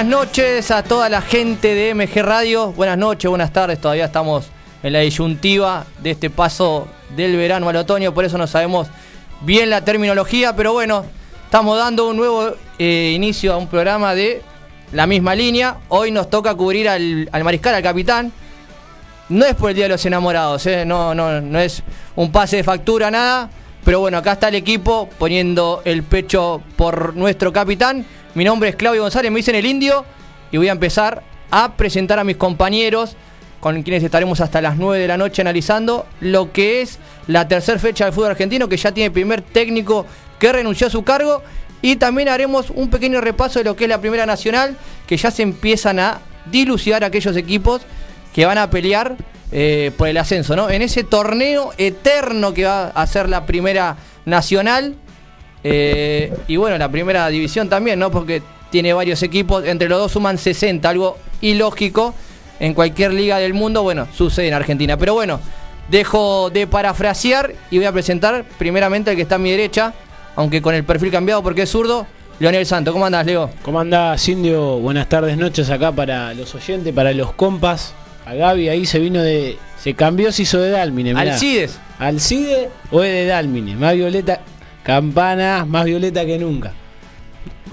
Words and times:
Buenas 0.00 0.18
noches 0.18 0.70
a 0.70 0.82
toda 0.82 1.10
la 1.10 1.20
gente 1.20 1.74
de 1.74 1.94
MG 1.94 2.22
Radio. 2.22 2.72
Buenas 2.72 2.96
noches, 2.96 3.28
buenas 3.28 3.52
tardes. 3.52 3.78
Todavía 3.78 4.06
estamos 4.06 4.46
en 4.82 4.94
la 4.94 5.00
disyuntiva 5.00 5.84
de 6.02 6.12
este 6.12 6.30
paso 6.30 6.88
del 7.14 7.36
verano 7.36 7.68
al 7.68 7.76
otoño, 7.76 8.14
por 8.14 8.24
eso 8.24 8.38
no 8.38 8.46
sabemos 8.46 8.88
bien 9.42 9.68
la 9.68 9.84
terminología, 9.84 10.56
pero 10.56 10.72
bueno, 10.72 11.04
estamos 11.44 11.76
dando 11.76 12.08
un 12.08 12.16
nuevo 12.16 12.50
eh, 12.78 13.12
inicio 13.14 13.52
a 13.52 13.58
un 13.58 13.66
programa 13.66 14.14
de 14.14 14.40
la 14.92 15.06
misma 15.06 15.34
línea. 15.34 15.76
Hoy 15.90 16.10
nos 16.10 16.30
toca 16.30 16.54
cubrir 16.54 16.88
al, 16.88 17.28
mariscal, 17.44 17.74
al 17.74 17.82
capitán. 17.82 18.32
No 19.28 19.44
es 19.44 19.54
por 19.54 19.68
el 19.68 19.76
Día 19.76 19.84
de 19.84 19.90
los 19.90 20.06
Enamorados, 20.06 20.64
eh, 20.64 20.86
no, 20.86 21.14
no, 21.14 21.42
no 21.42 21.58
es 21.60 21.82
un 22.16 22.32
pase 22.32 22.56
de 22.56 22.64
factura, 22.64 23.10
nada. 23.10 23.50
Pero 23.84 24.00
bueno, 24.00 24.16
acá 24.16 24.32
está 24.32 24.48
el 24.48 24.54
equipo 24.54 25.10
poniendo 25.18 25.82
el 25.84 26.04
pecho 26.04 26.62
por 26.76 27.14
nuestro 27.16 27.52
capitán. 27.52 28.06
Mi 28.34 28.44
nombre 28.44 28.68
es 28.68 28.76
Claudio 28.76 29.02
González, 29.02 29.32
me 29.32 29.38
dicen 29.38 29.56
el 29.56 29.66
indio 29.66 30.04
y 30.52 30.56
voy 30.56 30.68
a 30.68 30.72
empezar 30.72 31.24
a 31.50 31.72
presentar 31.72 32.20
a 32.20 32.24
mis 32.24 32.36
compañeros 32.36 33.16
con 33.58 33.82
quienes 33.82 34.04
estaremos 34.04 34.40
hasta 34.40 34.60
las 34.60 34.76
9 34.76 35.00
de 35.00 35.08
la 35.08 35.16
noche 35.16 35.42
analizando 35.42 36.06
lo 36.20 36.52
que 36.52 36.80
es 36.80 37.00
la 37.26 37.48
tercera 37.48 37.80
fecha 37.80 38.04
del 38.04 38.14
fútbol 38.14 38.30
argentino, 38.30 38.68
que 38.68 38.76
ya 38.76 38.92
tiene 38.92 39.10
primer 39.10 39.42
técnico 39.42 40.06
que 40.38 40.52
renunció 40.52 40.86
a 40.86 40.90
su 40.90 41.02
cargo. 41.02 41.42
Y 41.82 41.96
también 41.96 42.28
haremos 42.28 42.70
un 42.70 42.88
pequeño 42.88 43.20
repaso 43.20 43.58
de 43.58 43.64
lo 43.64 43.74
que 43.74 43.84
es 43.84 43.90
la 43.90 44.00
Primera 44.00 44.26
Nacional, 44.26 44.76
que 45.08 45.16
ya 45.16 45.30
se 45.30 45.42
empiezan 45.42 45.98
a 45.98 46.20
dilucidar 46.50 47.02
aquellos 47.02 47.36
equipos 47.36 47.82
que 48.34 48.46
van 48.46 48.58
a 48.58 48.70
pelear 48.70 49.16
eh, 49.50 49.90
por 49.96 50.06
el 50.06 50.16
ascenso, 50.18 50.54
¿no? 50.54 50.70
En 50.70 50.82
ese 50.82 51.02
torneo 51.02 51.72
eterno 51.78 52.54
que 52.54 52.64
va 52.64 52.88
a 52.88 53.06
ser 53.06 53.28
la 53.28 53.44
Primera 53.44 53.96
Nacional. 54.24 54.94
Eh, 55.62 56.32
y 56.48 56.56
bueno, 56.56 56.78
la 56.78 56.90
Primera 56.90 57.28
División 57.28 57.68
también, 57.68 57.98
¿no? 57.98 58.10
Porque 58.10 58.42
tiene 58.70 58.92
varios 58.92 59.22
equipos, 59.22 59.64
entre 59.64 59.88
los 59.88 59.98
dos 59.98 60.12
suman 60.12 60.38
60, 60.38 60.88
algo 60.88 61.18
ilógico 61.40 62.14
en 62.60 62.74
cualquier 62.74 63.12
liga 63.12 63.38
del 63.38 63.54
mundo, 63.54 63.82
bueno, 63.82 64.06
sucede 64.14 64.48
en 64.48 64.54
Argentina. 64.54 64.96
Pero 64.96 65.14
bueno, 65.14 65.40
dejo 65.90 66.50
de 66.50 66.66
parafrasear 66.66 67.54
y 67.70 67.78
voy 67.78 67.86
a 67.86 67.92
presentar 67.92 68.44
primeramente 68.58 69.10
al 69.10 69.16
que 69.16 69.22
está 69.22 69.36
a 69.36 69.38
mi 69.38 69.50
derecha, 69.50 69.94
aunque 70.36 70.62
con 70.62 70.74
el 70.74 70.84
perfil 70.84 71.10
cambiado 71.10 71.42
porque 71.42 71.62
es 71.62 71.70
zurdo, 71.70 72.06
Leonel 72.38 72.64
Santo. 72.64 72.92
¿Cómo 72.92 73.06
andás, 73.06 73.26
Leo? 73.26 73.50
¿Cómo 73.62 73.80
andás, 73.80 74.26
Indio? 74.28 74.78
Buenas 74.78 75.08
tardes, 75.08 75.36
noches 75.36 75.68
acá 75.70 75.92
para 75.92 76.32
los 76.34 76.54
oyentes, 76.54 76.94
para 76.94 77.12
los 77.12 77.32
compas. 77.32 77.94
A 78.24 78.34
Gaby 78.34 78.68
ahí 78.68 78.86
se 78.86 78.98
vino 78.98 79.22
de. 79.22 79.58
Se 79.78 79.94
cambió, 79.94 80.30
se 80.30 80.42
hizo 80.42 80.60
de 80.60 80.70
Dalmine. 80.70 81.12
Alcides. 81.12 81.78
Alcide 81.98 82.68
o 82.90 83.02
es 83.02 83.12
de 83.12 83.26
Dalmine. 83.26 83.76
Más 83.76 83.94
violeta. 83.94 84.40
Campana, 84.90 85.64
más 85.64 85.84
violeta 85.84 86.26
que 86.26 86.36
nunca. 86.36 86.72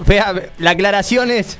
Vea, 0.06 0.32
la 0.58 0.70
aclaración 0.70 1.32
es 1.32 1.58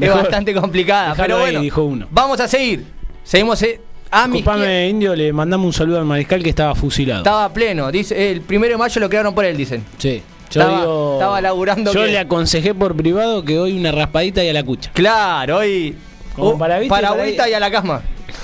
es 0.00 0.12
bastante 0.12 0.52
complicada. 0.54 1.14
Pero 1.16 1.38
bueno, 1.38 1.60
dijo 1.60 1.84
uno. 1.84 2.08
vamos 2.10 2.40
a 2.40 2.48
seguir. 2.48 2.84
Seguimos 3.22 3.62
eh, 3.62 3.80
a 4.10 4.26
mi 4.26 4.42
Indio, 4.88 5.14
le 5.14 5.32
mandamos 5.32 5.66
un 5.66 5.72
saludo 5.72 5.98
al 5.98 6.04
mariscal 6.04 6.42
que 6.42 6.50
estaba 6.50 6.74
fusilado. 6.74 7.20
Estaba 7.20 7.52
pleno. 7.52 7.92
Dice, 7.92 8.32
el 8.32 8.40
primero 8.40 8.72
de 8.72 8.78
mayo 8.78 9.00
lo 9.00 9.08
crearon 9.08 9.34
por 9.36 9.44
él, 9.44 9.56
dicen. 9.56 9.84
Sí. 9.98 10.20
Yo 10.50 10.62
estaba, 10.62 11.12
estaba 11.12 11.40
laburando. 11.42 11.92
Yo 11.92 12.04
le 12.04 12.18
aconsejé 12.18 12.74
por 12.74 12.96
privado 12.96 13.44
que 13.44 13.56
hoy 13.56 13.78
una 13.78 13.92
raspadita 13.92 14.42
y 14.42 14.48
a 14.48 14.52
la 14.52 14.64
cucha. 14.64 14.90
Claro, 14.94 15.58
hoy. 15.58 15.94
Como 16.34 16.50
uh, 16.50 16.58
para, 16.58 16.82
y 16.82 17.52
a 17.52 17.60
la 17.60 17.70
casma. 17.70 18.02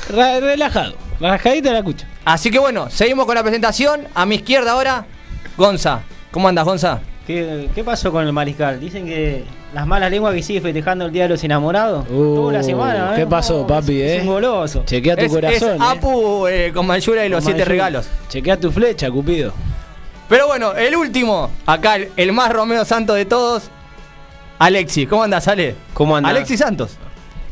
relajado. 0.09 0.95
Rascadita 1.19 1.69
y 1.69 1.71
a 1.71 1.75
la 1.75 1.83
cucha. 1.83 2.07
Así 2.25 2.53
que 2.53 2.61
bueno, 2.61 2.91
seguimos 2.91 3.27
con 3.27 3.35
la 3.35 3.43
presentación. 3.43 4.07
A 4.15 4.25
mi 4.25 4.37
izquierda 4.37 4.73
ahora, 4.73 5.07
Gonza. 5.57 6.03
¿Cómo 6.35 6.49
andas, 6.49 6.65
Gonza? 6.65 6.99
¿Qué, 7.29 7.71
¿Qué, 7.77 7.85
pasó 7.85 8.11
con 8.11 8.27
el 8.27 8.33
mariscal? 8.33 8.81
Dicen 8.81 9.07
que 9.07 9.45
las 9.73 9.87
malas 9.87 10.11
lenguas 10.11 10.35
que 10.35 10.43
sigue 10.43 10.61
festejando 10.61 11.05
el 11.07 11.13
Día 11.13 11.23
de 11.23 11.29
los 11.29 11.45
Enamorados. 11.45 12.07
Uh, 12.11 12.35
Toda 12.35 12.55
la 12.55 12.63
semana, 12.65 13.13
¿eh? 13.13 13.21
¿Qué 13.21 13.27
pasó, 13.29 13.65
papi? 13.65 14.03
Es, 14.03 14.19
eh? 14.19 14.21
un 14.23 14.27
goloso. 14.27 14.83
Chequea 14.85 15.15
tu 15.17 15.29
corazón. 15.29 15.77
Es 15.77 15.81
Apu 15.81 16.49
eh, 16.49 16.73
con 16.75 16.89
Mayura 16.89 17.25
y 17.25 17.29
los 17.29 17.45
siete 17.45 17.65
regalos. 17.65 18.09
Chequea 18.29 18.59
tu 18.59 18.73
flecha, 18.73 19.09
Cupido. 19.13 19.53
Pero 20.29 20.49
bueno, 20.49 20.75
el 20.75 20.97
último, 20.97 21.53
acá 21.67 21.99
el, 22.17 22.33
más 22.33 22.53
Romeo 22.53 22.85
Santo 22.85 23.15
de 23.15 23.27
todos, 23.27 23.71
Alexis. 24.59 25.07
¿Cómo 25.09 25.23
andas, 25.23 25.47
Ale? 25.47 25.77
¿Cómo 25.93 26.17
andas? 26.17 26.31
Alexis 26.31 26.59
Santos. 26.59 26.97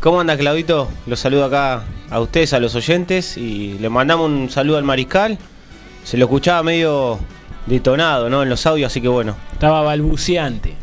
¿Cómo 0.00 0.21
anda, 0.21 0.37
Claudito? 0.37 0.88
Los 1.06 1.21
saludo 1.21 1.44
acá 1.44 1.84
a 2.10 2.19
ustedes, 2.19 2.53
a 2.53 2.59
los 2.59 2.75
oyentes, 2.75 3.37
y 3.37 3.78
le 3.78 3.88
mandamos 3.88 4.28
un 4.28 4.50
saludo 4.50 4.78
al 4.78 4.82
mariscal. 4.82 5.38
Se 6.03 6.16
lo 6.16 6.25
escuchaba 6.25 6.65
medio 6.65 7.21
detonado, 7.66 8.28
¿no? 8.28 8.42
En 8.42 8.48
los 8.48 8.66
audios, 8.66 8.92
así 8.92 9.00
que 9.00 9.08
bueno. 9.08 9.36
Estaba 9.52 9.82
balbuceante. 9.82 10.74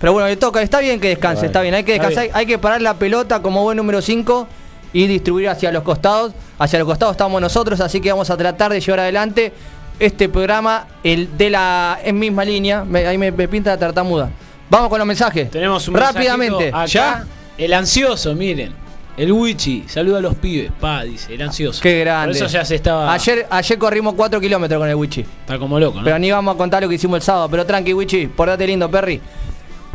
Pero 0.00 0.12
bueno, 0.12 0.28
le 0.28 0.36
toca, 0.36 0.62
está 0.62 0.80
bien 0.80 0.98
que 0.98 1.08
descanse, 1.08 1.46
está 1.46 1.60
bien, 1.60 1.74
hay 1.74 1.84
que 1.84 1.92
descansar, 1.92 2.28
hay 2.32 2.46
que 2.46 2.58
parar 2.58 2.80
la 2.80 2.94
pelota 2.94 3.42
como 3.42 3.62
buen 3.62 3.76
número 3.76 4.00
5 4.00 4.48
y 4.94 5.06
distribuir 5.06 5.48
hacia 5.48 5.70
los 5.72 5.82
costados. 5.82 6.32
Hacia 6.58 6.78
los 6.78 6.88
costados 6.88 7.14
estamos 7.14 7.40
nosotros, 7.40 7.80
así 7.80 8.00
que 8.00 8.10
vamos 8.10 8.30
a 8.30 8.36
tratar 8.36 8.72
de 8.72 8.80
llevar 8.80 9.00
adelante 9.00 9.52
este 9.98 10.28
programa, 10.28 10.86
el 11.04 11.36
de 11.36 11.50
la 11.50 11.98
en 12.02 12.18
misma 12.18 12.44
línea. 12.44 12.84
ahí 12.94 13.18
me, 13.18 13.32
pinta 13.32 13.70
la 13.70 13.78
tartamuda. 13.78 14.30
Vamos 14.70 14.88
con 14.88 14.98
los 14.98 15.06
mensajes. 15.06 15.50
Tenemos 15.50 15.86
un 15.88 15.94
rápidamente. 15.94 16.72
¿Ya? 16.86 17.24
El 17.58 17.74
ansioso, 17.74 18.34
miren. 18.34 18.72
El 19.20 19.32
Wichi, 19.32 19.84
saluda 19.86 20.16
a 20.16 20.20
los 20.22 20.34
pibes. 20.36 20.72
Pa, 20.80 21.02
dice, 21.04 21.34
el 21.34 21.42
ansioso. 21.42 21.78
Qué 21.82 22.00
grande. 22.00 22.28
Por 22.28 22.36
eso 22.36 22.46
ya 22.46 22.64
se 22.64 22.76
estaba. 22.76 23.12
Ayer, 23.12 23.46
ayer 23.50 23.78
corrimos 23.78 24.14
4 24.14 24.40
kilómetros 24.40 24.80
con 24.80 24.88
el 24.88 24.94
Wichi. 24.94 25.20
Está 25.20 25.58
como 25.58 25.78
loco, 25.78 25.98
¿no? 25.98 26.04
Pero 26.04 26.18
ni 26.18 26.30
vamos 26.30 26.54
a 26.54 26.56
contar 26.56 26.82
lo 26.82 26.88
que 26.88 26.94
hicimos 26.94 27.16
el 27.16 27.22
sábado. 27.22 27.46
Pero 27.50 27.66
tranqui, 27.66 27.92
Wichi, 27.92 28.28
portate 28.28 28.66
lindo, 28.66 28.90
Perry. 28.90 29.20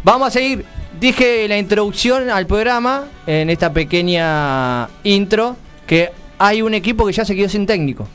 Vamos 0.03 0.27
a 0.27 0.29
seguir. 0.29 0.63
Dije 0.99 1.47
la 1.47 1.57
introducción 1.57 2.29
al 2.29 2.45
programa, 2.45 3.05
en 3.25 3.49
esta 3.49 3.73
pequeña 3.73 4.89
intro, 5.03 5.57
que 5.87 6.11
hay 6.37 6.61
un 6.61 6.75
equipo 6.75 7.03
que 7.07 7.11
ya 7.11 7.25
se 7.25 7.35
quedó 7.35 7.49
sin 7.49 7.65
técnico. 7.65 8.07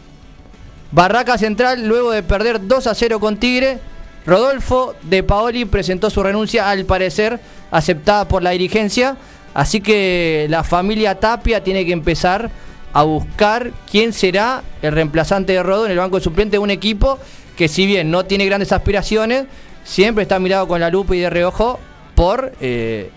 Barraca 0.92 1.36
Central, 1.38 1.88
luego 1.88 2.12
de 2.12 2.22
perder 2.22 2.68
2 2.68 2.86
a 2.86 2.94
0 2.94 3.18
con 3.18 3.36
Tigre, 3.36 3.80
Rodolfo 4.24 4.94
de 5.02 5.24
Paoli 5.24 5.64
presentó 5.64 6.08
su 6.08 6.22
renuncia, 6.22 6.70
al 6.70 6.84
parecer 6.84 7.40
aceptada 7.72 8.28
por 8.28 8.44
la 8.44 8.50
dirigencia. 8.50 9.16
Así 9.54 9.80
que 9.80 10.46
la 10.48 10.64
familia 10.64 11.16
Tapia 11.16 11.62
tiene 11.62 11.84
que 11.84 11.92
empezar 11.92 12.50
a 12.92 13.02
buscar 13.02 13.72
quién 13.90 14.12
será 14.12 14.62
el 14.82 14.92
reemplazante 14.92 15.52
de 15.52 15.62
Rodolfo 15.62 15.86
en 15.86 15.92
el 15.92 15.98
banco 15.98 16.16
de 16.16 16.24
suplente 16.24 16.52
de 16.52 16.58
un 16.58 16.70
equipo 16.70 17.18
que 17.56 17.68
si 17.68 17.86
bien 17.86 18.10
no 18.10 18.24
tiene 18.24 18.46
grandes 18.46 18.72
aspiraciones, 18.72 19.44
siempre 19.84 20.22
está 20.22 20.38
mirado 20.38 20.66
con 20.66 20.80
la 20.80 20.90
lupa 20.90 21.14
y 21.14 21.20
de 21.20 21.30
reojo 21.30 21.78
por 22.14 22.52
eh, 22.60 23.10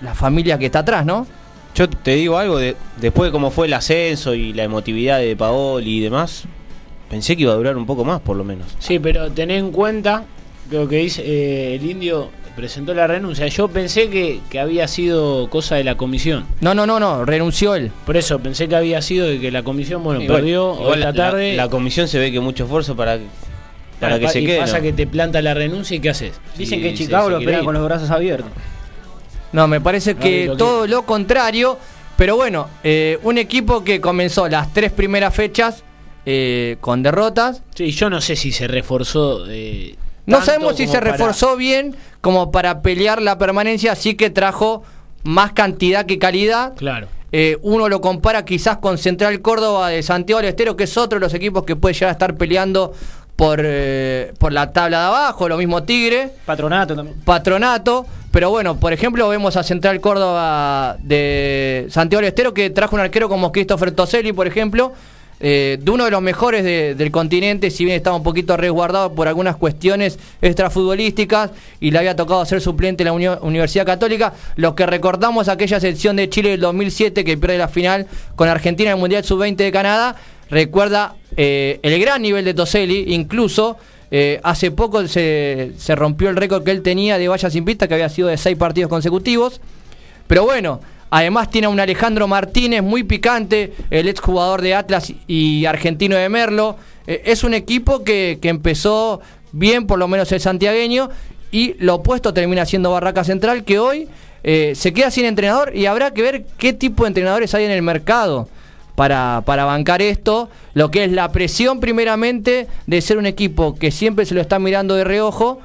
la 0.00 0.14
familia 0.14 0.58
que 0.58 0.66
está 0.66 0.80
atrás, 0.80 1.04
¿no? 1.04 1.26
Yo 1.74 1.88
te 1.88 2.14
digo 2.14 2.38
algo, 2.38 2.58
de, 2.58 2.76
después 3.00 3.28
de 3.28 3.32
cómo 3.32 3.50
fue 3.50 3.66
el 3.66 3.72
ascenso 3.72 4.34
y 4.34 4.52
la 4.52 4.62
emotividad 4.62 5.18
de 5.18 5.34
Paoli 5.34 5.98
y 5.98 6.00
demás, 6.00 6.44
pensé 7.10 7.36
que 7.36 7.42
iba 7.42 7.52
a 7.52 7.56
durar 7.56 7.76
un 7.76 7.84
poco 7.84 8.04
más, 8.04 8.20
por 8.20 8.36
lo 8.36 8.44
menos. 8.44 8.68
Sí, 8.78 9.00
pero 9.00 9.30
ten 9.32 9.50
en 9.50 9.72
cuenta 9.72 10.24
lo 10.70 10.86
que 10.88 10.96
dice 10.98 11.22
eh, 11.24 11.74
el 11.74 11.90
indio 11.90 12.30
presentó 12.54 12.94
la 12.94 13.06
renuncia. 13.06 13.46
Yo 13.48 13.68
pensé 13.68 14.08
que, 14.08 14.40
había 14.58 14.88
sido 14.88 15.48
cosa 15.50 15.76
de 15.76 15.84
la 15.84 15.96
comisión. 15.96 16.46
No, 16.60 16.74
no, 16.74 16.86
no, 16.86 17.00
no, 17.00 17.24
renunció 17.24 17.74
él. 17.74 17.90
Por 18.06 18.16
eso 18.16 18.38
pensé 18.38 18.68
que 18.68 18.76
había 18.76 19.02
sido 19.02 19.26
de 19.26 19.40
que 19.40 19.50
la 19.50 19.62
comisión, 19.62 20.02
bueno, 20.02 20.20
perdió 20.26 20.94
la, 20.96 21.12
tarde. 21.12 21.54
La, 21.54 21.68
comisión 21.68 22.08
se 22.08 22.18
ve 22.18 22.32
que 22.32 22.40
mucho 22.40 22.64
esfuerzo 22.64 22.96
para 22.96 23.18
para 24.00 24.18
que 24.18 24.28
se 24.28 24.40
y 24.40 24.46
quede. 24.46 24.58
pasa 24.58 24.80
que 24.80 24.92
te 24.92 25.06
planta 25.06 25.40
la 25.40 25.54
renuncia 25.54 25.96
y 25.96 26.00
¿qué 26.00 26.10
haces? 26.10 26.32
Dicen 26.58 26.82
que 26.82 26.94
Chicago 26.94 27.30
lo 27.30 27.38
espera 27.38 27.62
con 27.62 27.74
los 27.74 27.84
brazos 27.84 28.10
abiertos. 28.10 28.50
No, 29.52 29.68
me 29.68 29.80
parece 29.80 30.16
que 30.16 30.52
todo 30.58 30.86
lo 30.86 31.06
contrario. 31.06 31.78
Pero 32.16 32.36
bueno, 32.36 32.68
eh, 32.84 33.18
un 33.22 33.38
equipo 33.38 33.82
que 33.82 34.00
comenzó 34.00 34.48
las 34.48 34.72
tres 34.72 34.92
primeras 34.92 35.34
fechas 35.34 35.82
eh, 36.26 36.76
con 36.80 37.02
derrotas. 37.02 37.62
Sí, 37.74 37.90
yo 37.90 38.08
no 38.08 38.20
sé 38.20 38.36
si 38.36 38.52
se 38.52 38.68
reforzó. 38.68 39.46
Eh, 39.48 39.96
no 40.26 40.42
sabemos 40.42 40.76
si 40.76 40.86
se 40.86 41.00
reforzó 41.00 41.56
bien 41.56 41.94
como 42.20 42.50
para 42.50 42.82
pelear 42.82 43.20
la 43.20 43.38
permanencia, 43.38 43.92
así 43.92 44.14
que 44.14 44.30
trajo 44.30 44.82
más 45.22 45.52
cantidad 45.52 46.06
que 46.06 46.18
calidad. 46.18 46.74
Claro. 46.76 47.08
uno 47.62 47.88
lo 47.88 48.00
compara 48.00 48.44
quizás 48.44 48.78
con 48.78 48.98
Central 48.98 49.40
Córdoba 49.40 49.88
de 49.88 50.02
Santiago 50.02 50.40
del 50.40 50.50
Estero, 50.50 50.76
que 50.76 50.84
es 50.84 50.96
otro 50.96 51.18
de 51.18 51.24
los 51.24 51.34
equipos 51.34 51.64
que 51.64 51.76
puede 51.76 51.94
llegar 51.94 52.10
a 52.10 52.12
estar 52.12 52.36
peleando 52.36 52.92
por, 53.36 53.60
eh, 53.62 54.32
por 54.38 54.52
la 54.52 54.72
tabla 54.72 55.00
de 55.00 55.06
abajo, 55.06 55.48
lo 55.48 55.56
mismo 55.56 55.82
Tigre. 55.82 56.30
Patronato 56.46 56.94
también. 56.94 57.20
Patronato. 57.24 58.06
Pero 58.30 58.50
bueno, 58.50 58.76
por 58.76 58.92
ejemplo, 58.92 59.28
vemos 59.28 59.56
a 59.56 59.62
Central 59.62 60.00
Córdoba 60.00 60.96
de 61.00 61.86
Santiago 61.90 62.20
del 62.20 62.28
Estero 62.28 62.52
que 62.52 62.70
trajo 62.70 62.96
un 62.96 63.00
arquero 63.00 63.28
como 63.28 63.52
Christopher 63.52 63.92
Toselli, 63.92 64.32
por 64.32 64.48
ejemplo, 64.48 64.92
eh, 65.40 65.78
de 65.80 65.90
uno 65.90 66.04
de 66.04 66.10
los 66.10 66.22
mejores 66.22 66.64
del 66.64 67.10
continente, 67.10 67.70
si 67.70 67.84
bien 67.84 67.96
estaba 67.96 68.16
un 68.16 68.22
poquito 68.22 68.56
resguardado 68.56 69.14
por 69.14 69.28
algunas 69.28 69.56
cuestiones 69.56 70.18
extrafutbolísticas 70.40 71.50
y 71.80 71.90
le 71.90 71.98
había 71.98 72.16
tocado 72.16 72.44
ser 72.44 72.60
suplente 72.60 73.02
en 73.02 73.24
la 73.24 73.38
Universidad 73.40 73.84
Católica. 73.84 74.32
Los 74.56 74.74
que 74.74 74.86
recordamos 74.86 75.48
aquella 75.48 75.80
sección 75.80 76.16
de 76.16 76.28
Chile 76.28 76.50
del 76.50 76.60
2007 76.60 77.24
que 77.24 77.36
pierde 77.36 77.58
la 77.58 77.68
final 77.68 78.06
con 78.36 78.48
Argentina 78.48 78.90
en 78.90 78.96
el 78.96 79.00
Mundial 79.00 79.24
Sub-20 79.24 79.56
de 79.56 79.72
Canadá, 79.72 80.16
recuerda 80.50 81.16
eh, 81.36 81.80
el 81.82 82.00
gran 82.00 82.22
nivel 82.22 82.44
de 82.44 82.54
Toselli, 82.54 83.12
incluso 83.14 83.76
eh, 84.10 84.38
hace 84.44 84.70
poco 84.70 85.08
se, 85.08 85.72
rompió 85.88 86.30
el 86.30 86.36
récord 86.36 86.62
que 86.62 86.70
él 86.70 86.82
tenía 86.82 87.18
de 87.18 87.26
vallas 87.26 87.52
sin 87.52 87.64
pista, 87.64 87.88
que 87.88 87.94
había 87.94 88.08
sido 88.08 88.28
de 88.28 88.36
seis 88.36 88.56
partidos 88.56 88.88
consecutivos. 88.88 89.60
Pero 90.28 90.44
bueno, 90.44 90.80
además 91.14 91.48
tiene 91.48 91.66
a 91.66 91.70
un 91.70 91.78
Alejandro 91.78 92.26
Martínez 92.26 92.82
muy 92.82 93.04
picante, 93.04 93.72
el 93.90 94.08
exjugador 94.08 94.60
de 94.62 94.74
Atlas 94.74 95.12
y 95.28 95.64
argentino 95.64 96.16
de 96.16 96.28
Merlo. 96.28 96.76
Eh, 97.06 97.22
es 97.26 97.44
un 97.44 97.54
equipo 97.54 98.02
que, 98.02 98.40
que 98.42 98.48
empezó 98.48 99.20
bien, 99.52 99.86
por 99.86 100.00
lo 100.00 100.08
menos 100.08 100.32
el 100.32 100.40
santiagueño, 100.40 101.10
y 101.52 101.76
lo 101.78 101.94
opuesto 101.94 102.34
termina 102.34 102.66
siendo 102.66 102.90
Barraca 102.90 103.22
Central, 103.22 103.62
que 103.62 103.78
hoy 103.78 104.08
eh, 104.42 104.72
se 104.74 104.92
queda 104.92 105.12
sin 105.12 105.24
entrenador 105.24 105.76
y 105.76 105.86
habrá 105.86 106.12
que 106.12 106.22
ver 106.22 106.46
qué 106.58 106.72
tipo 106.72 107.04
de 107.04 107.08
entrenadores 107.08 107.54
hay 107.54 107.64
en 107.64 107.70
el 107.70 107.82
mercado 107.82 108.48
para, 108.96 109.44
para 109.46 109.64
bancar 109.64 110.02
esto, 110.02 110.50
lo 110.74 110.90
que 110.90 111.04
es 111.04 111.12
la 111.12 111.30
presión 111.30 111.78
primeramente 111.78 112.66
de 112.88 113.00
ser 113.00 113.18
un 113.18 113.26
equipo 113.26 113.76
que 113.76 113.92
siempre 113.92 114.26
se 114.26 114.34
lo 114.34 114.40
está 114.40 114.58
mirando 114.58 114.96
de 114.96 115.04
reojo 115.04 115.60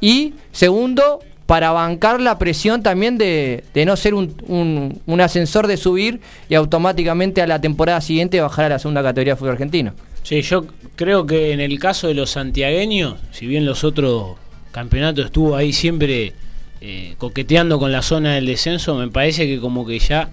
y 0.00 0.32
segundo, 0.52 1.20
para 1.46 1.70
bancar 1.70 2.20
la 2.20 2.38
presión 2.38 2.82
también 2.82 3.18
de, 3.18 3.62
de 3.72 3.84
no 3.84 3.96
ser 3.96 4.14
un, 4.14 4.34
un- 4.48 5.00
un 5.06 5.20
ascensor 5.20 5.66
de 5.68 5.76
subir 5.76 6.20
y 6.48 6.54
automáticamente 6.56 7.40
a 7.40 7.46
la 7.46 7.60
temporada 7.60 8.00
siguiente 8.00 8.40
bajar 8.40 8.64
a 8.66 8.68
la 8.70 8.78
segunda 8.78 9.02
categoría 9.02 9.34
de 9.34 9.38
fútbol 9.38 9.52
argentino. 9.52 9.92
Sí, 10.24 10.42
yo 10.42 10.66
creo 10.96 11.24
que 11.24 11.52
en 11.52 11.60
el 11.60 11.78
caso 11.78 12.08
de 12.08 12.14
los 12.14 12.30
santiagueños, 12.30 13.14
si 13.30 13.46
bien 13.46 13.64
los 13.64 13.84
otros 13.84 14.36
campeonatos 14.72 15.26
estuvo 15.26 15.54
ahí 15.54 15.72
siempre 15.72 16.32
eh, 16.80 17.14
coqueteando 17.18 17.78
con 17.78 17.92
la 17.92 18.02
zona 18.02 18.34
del 18.34 18.46
descenso, 18.46 18.96
me 18.96 19.08
parece 19.08 19.46
que 19.46 19.60
como 19.60 19.86
que 19.86 19.98
ya 20.00 20.30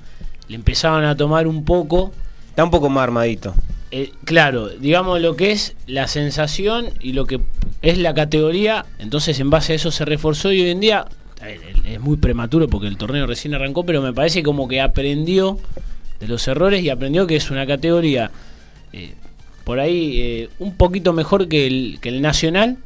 le 0.47 0.55
empezaban 0.55 1.05
a 1.05 1.15
tomar 1.15 1.47
un 1.47 1.63
poco, 1.63 2.11
Está 2.49 2.63
un 2.63 2.71
poco 2.71 2.87
más 2.89 3.03
armadito. 3.03 3.55
Eh, 3.95 4.11
claro, 4.25 4.69
digamos 4.69 5.21
lo 5.21 5.35
que 5.35 5.51
es 5.51 5.75
la 5.85 6.07
sensación 6.07 6.89
y 6.99 7.13
lo 7.13 7.27
que 7.27 7.39
es 7.83 7.99
la 7.99 8.15
categoría, 8.15 8.87
entonces 8.97 9.39
en 9.39 9.51
base 9.51 9.73
a 9.73 9.75
eso 9.75 9.91
se 9.91 10.03
reforzó 10.03 10.51
y 10.51 10.61
hoy 10.61 10.71
en 10.71 10.79
día 10.79 11.05
ver, 11.39 11.59
es 11.85 11.99
muy 11.99 12.17
prematuro 12.17 12.67
porque 12.67 12.87
el 12.87 12.97
torneo 12.97 13.27
recién 13.27 13.53
arrancó, 13.53 13.85
pero 13.85 14.01
me 14.01 14.11
parece 14.11 14.41
como 14.41 14.67
que 14.67 14.81
aprendió 14.81 15.59
de 16.19 16.27
los 16.27 16.47
errores 16.47 16.81
y 16.81 16.89
aprendió 16.89 17.27
que 17.27 17.35
es 17.35 17.51
una 17.51 17.67
categoría 17.67 18.31
eh, 18.93 19.13
por 19.63 19.79
ahí 19.79 20.19
eh, 20.19 20.49
un 20.57 20.75
poquito 20.75 21.13
mejor 21.13 21.47
que 21.47 21.67
el, 21.67 21.99
que 22.01 22.09
el 22.09 22.23
nacional 22.23 22.77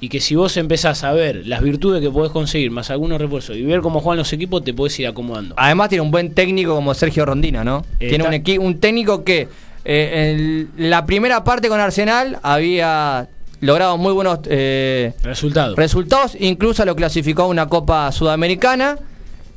y 0.00 0.10
que 0.10 0.20
si 0.20 0.34
vos 0.34 0.58
empezás 0.58 1.02
a 1.02 1.14
ver 1.14 1.46
las 1.46 1.62
virtudes 1.62 2.02
que 2.02 2.10
podés 2.10 2.30
conseguir 2.30 2.70
más 2.70 2.90
algunos 2.90 3.18
refuerzos 3.18 3.56
y 3.56 3.62
ver 3.62 3.80
cómo 3.80 4.00
juegan 4.00 4.18
los 4.18 4.30
equipos 4.34 4.62
te 4.62 4.74
podés 4.74 5.00
ir 5.00 5.06
acomodando. 5.06 5.54
Además 5.56 5.88
tiene 5.88 6.02
un 6.02 6.10
buen 6.10 6.34
técnico 6.34 6.74
como 6.74 6.92
Sergio 6.92 7.24
Rondina, 7.24 7.64
¿no? 7.64 7.86
Eh, 8.00 8.10
tiene 8.10 8.58
un, 8.58 8.66
un 8.66 8.80
técnico 8.80 9.24
que 9.24 9.48
eh, 9.88 10.68
en 10.76 10.90
la 10.90 11.06
primera 11.06 11.44
parte 11.44 11.68
con 11.68 11.78
Arsenal 11.78 12.38
había 12.42 13.28
logrado 13.60 13.96
muy 13.96 14.12
buenos 14.12 14.40
eh, 14.46 15.12
Resultado. 15.22 15.76
resultados, 15.76 16.36
incluso 16.40 16.84
lo 16.84 16.96
clasificó 16.96 17.42
a 17.42 17.46
una 17.46 17.68
Copa 17.68 18.10
Sudamericana. 18.10 18.98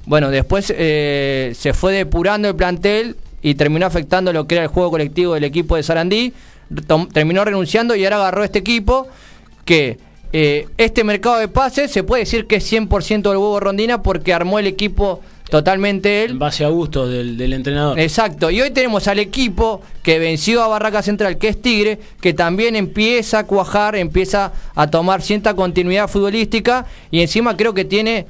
Bueno, 0.06 0.30
después 0.30 0.74
eh, 0.76 1.54
se 1.56 1.74
fue 1.74 1.94
depurando 1.94 2.48
el 2.48 2.56
plantel 2.56 3.16
y 3.42 3.56
terminó 3.56 3.86
afectando 3.86 4.32
lo 4.32 4.48
que 4.48 4.56
era 4.56 4.64
el 4.64 4.70
juego 4.70 4.92
colectivo 4.92 5.34
del 5.34 5.44
equipo 5.44 5.76
de 5.76 5.84
Sarandí. 5.84 6.34
Terminó 7.14 7.44
renunciando 7.44 7.96
y 7.96 8.04
ahora 8.04 8.18
agarró 8.18 8.44
este 8.44 8.60
equipo 8.60 9.08
que 9.66 9.98
eh, 10.32 10.68
este 10.78 11.04
mercado 11.04 11.40
de 11.40 11.48
pases 11.48 11.92
se 11.92 12.04
puede 12.04 12.24
decir 12.24 12.46
que 12.46 12.58
es 12.58 12.72
100% 12.72 13.24
del 13.24 13.38
huevo 13.38 13.60
Rondina 13.60 14.04
porque 14.04 14.34
armó 14.34 14.60
el 14.60 14.68
equipo 14.68 15.22
totalmente 15.50 16.24
él. 16.24 16.32
en 16.32 16.40
base 16.40 16.64
a 16.64 16.70
gustos 16.70 17.10
del, 17.10 17.38
del 17.38 17.54
entrenador. 17.54 18.00
Exacto, 18.00 18.50
y 18.52 18.62
hoy 18.62 18.72
tenemos 18.72 19.08
al 19.08 19.20
equipo 19.20 19.82
que 20.04 20.20
venció 20.20 20.64
a 20.64 20.68
Barraca 20.68 21.02
Central, 21.02 21.38
que 21.38 21.50
es 21.50 21.62
Tigre, 21.62 22.00
que 22.22 22.34
también 22.34 22.76
empieza 22.76 23.40
a 23.40 23.44
cuajar, 23.46 23.96
empieza 23.96 24.52
a 24.76 24.88
tomar 24.88 25.22
cierta 25.22 25.54
continuidad 25.56 26.08
futbolística 26.08 26.86
y 27.12 27.22
encima 27.22 27.58
creo 27.58 27.74
que 27.74 27.86
tiene, 27.86 28.28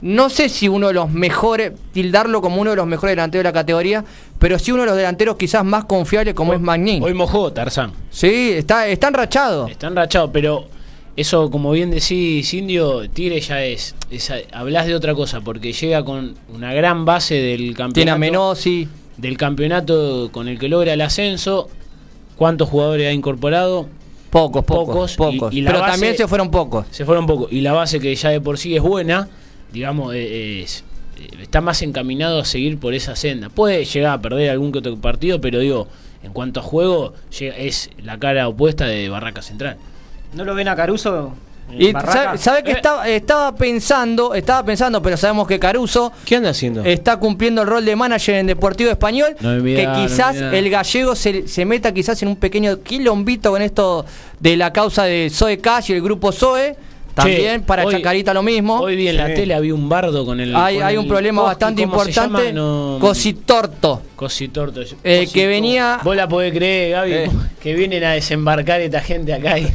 no 0.00 0.30
sé 0.30 0.48
si 0.48 0.68
uno 0.68 0.88
de 0.88 0.94
los 0.94 1.10
mejores, 1.10 1.72
tildarlo 1.92 2.40
como 2.40 2.60
uno 2.60 2.70
de 2.70 2.76
los 2.76 2.86
mejores 2.86 3.12
delanteros 3.12 3.44
de 3.44 3.48
la 3.48 3.52
categoría, 3.52 4.04
pero 4.38 4.58
sí 4.58 4.72
uno 4.72 4.82
de 4.82 4.88
los 4.88 4.96
delanteros 4.96 5.36
quizás 5.36 5.64
más 5.64 5.84
confiables 5.84 6.34
como 6.34 6.54
es 6.54 6.60
Magnín. 6.60 7.02
Hoy 7.02 7.14
mojó 7.14 7.52
Tarzán. 7.52 7.92
Sí, 8.10 8.52
está, 8.52 8.86
está 8.88 9.08
enrachado. 9.08 9.68
Está 9.68 9.88
enrachado, 9.88 10.32
pero 10.32 10.66
eso, 11.16 11.50
como 11.50 11.72
bien 11.72 11.90
decís, 11.90 12.52
Indio, 12.54 13.08
Tigre 13.10 13.40
ya 13.40 13.62
es, 13.64 13.94
es- 14.10 14.32
Hablas 14.52 14.86
de 14.86 14.94
otra 14.94 15.14
cosa, 15.14 15.40
porque 15.40 15.72
llega 15.72 16.04
con 16.04 16.34
una 16.52 16.72
gran 16.72 17.04
base 17.04 17.34
del 17.34 17.68
campeonato. 17.74 17.94
Tiene 17.94 18.10
a 18.12 18.16
Menossi. 18.16 18.88
Del 19.16 19.36
campeonato 19.36 20.30
con 20.32 20.48
el 20.48 20.58
que 20.58 20.68
logra 20.68 20.94
el 20.94 21.00
ascenso. 21.02 21.68
¿Cuántos 22.36 22.68
jugadores 22.70 23.06
ha 23.08 23.12
incorporado? 23.12 23.86
Pocos, 24.30 24.64
pocos, 24.64 25.16
Pocos, 25.16 25.52
y- 25.52 25.62
pero 25.62 25.80
base- 25.80 25.90
también 25.92 26.16
se 26.16 26.26
fueron 26.28 26.50
pocos. 26.50 26.86
Se 26.90 27.04
fueron 27.04 27.26
pocos. 27.26 27.52
Y 27.52 27.60
la 27.60 27.72
base 27.72 28.00
que 28.00 28.14
ya 28.14 28.30
de 28.30 28.40
por 28.40 28.56
sí 28.56 28.74
es 28.76 28.82
buena, 28.82 29.28
digamos, 29.72 30.14
eh, 30.14 30.62
es- 30.62 30.84
eh, 31.18 31.28
está 31.42 31.60
más 31.60 31.82
encaminado 31.82 32.38
a 32.40 32.44
seguir 32.46 32.78
por 32.78 32.94
esa 32.94 33.14
senda. 33.16 33.50
Puede 33.50 33.84
llegar 33.84 34.12
a 34.14 34.22
perder 34.22 34.48
algún 34.50 34.72
que 34.72 34.78
otro 34.78 34.96
partido, 34.96 35.40
pero 35.40 35.58
digo, 35.58 35.88
en 36.22 36.32
cuanto 36.32 36.60
a 36.60 36.62
juego, 36.62 37.12
es 37.40 37.90
la 38.02 38.18
cara 38.18 38.48
opuesta 38.48 38.86
de 38.86 39.08
Barraca 39.10 39.42
Central. 39.42 39.76
¿No 40.34 40.44
lo 40.44 40.54
ven 40.54 40.68
a 40.68 40.76
Caruso? 40.76 41.32
en 41.72 41.80
Y 41.82 41.92
sabe, 41.92 42.36
sabe 42.38 42.62
que 42.64 42.72
Eh. 42.72 42.74
estaba, 42.76 43.08
estaba 43.08 43.54
pensando, 43.54 44.34
estaba 44.34 44.64
pensando, 44.64 45.00
pero 45.00 45.16
sabemos 45.16 45.46
que 45.46 45.58
Caruso 45.60 46.12
¿Qué 46.24 46.34
anda 46.36 46.50
haciendo? 46.50 46.82
está 46.84 47.16
cumpliendo 47.18 47.62
el 47.62 47.68
rol 47.68 47.84
de 47.84 47.94
manager 47.94 48.34
en 48.36 48.46
Deportivo 48.48 48.90
Español. 48.90 49.36
No 49.40 49.62
que 49.62 49.86
no 49.86 49.94
quizás 49.94 50.36
el 50.36 50.68
gallego 50.68 51.14
se, 51.14 51.46
se 51.46 51.64
meta 51.64 51.92
quizás 51.94 52.20
en 52.22 52.28
un 52.28 52.36
pequeño 52.36 52.80
quilombito 52.82 53.52
con 53.52 53.62
esto 53.62 54.04
de 54.40 54.56
la 54.56 54.72
causa 54.72 55.04
de 55.04 55.30
Zoe 55.32 55.58
Cash 55.58 55.90
y 55.90 55.94
el 55.94 56.02
grupo 56.02 56.32
Zoe. 56.32 56.74
También 57.14 57.60
Che, 57.60 57.66
para 57.66 57.84
hoy- 57.84 57.92
Chacarita 57.94 58.32
lo 58.32 58.42
mismo. 58.42 58.78
Hoy 58.80 58.94
vi 58.96 59.08
en 59.08 59.16
la 59.16 59.26
Sí. 59.28 59.34
tele 59.34 59.52
había 59.54 59.74
un 59.74 59.88
bardo 59.88 60.24
con 60.24 60.40
el. 60.40 60.54
hay 60.56 60.76
con 60.76 60.84
hay 60.86 60.94
el 60.94 61.00
un 61.00 61.08
problema 61.08 61.42
Koski, 61.42 61.50
bastante 61.52 61.82
¿cómo 61.82 62.04
se 62.04 62.10
importante. 62.10 62.52
No- 62.52 62.98
Cositorto. 63.00 64.02
Cositorto. 64.16 64.80
Eh, 64.80 64.86
Cosito- 65.24 65.32
que 65.32 65.46
venía- 65.46 65.98
Vos 66.02 66.16
la 66.16 66.28
podés 66.28 66.52
creer, 66.52 66.92
Gaby, 66.92 67.12
Eh. 67.12 67.30
que 67.60 67.74
vienen 67.74 68.04
a 68.04 68.12
desembarcar 68.12 68.80
esta 68.80 69.00
gente 69.00 69.34
acá. 69.34 69.58
Y... 69.58 69.68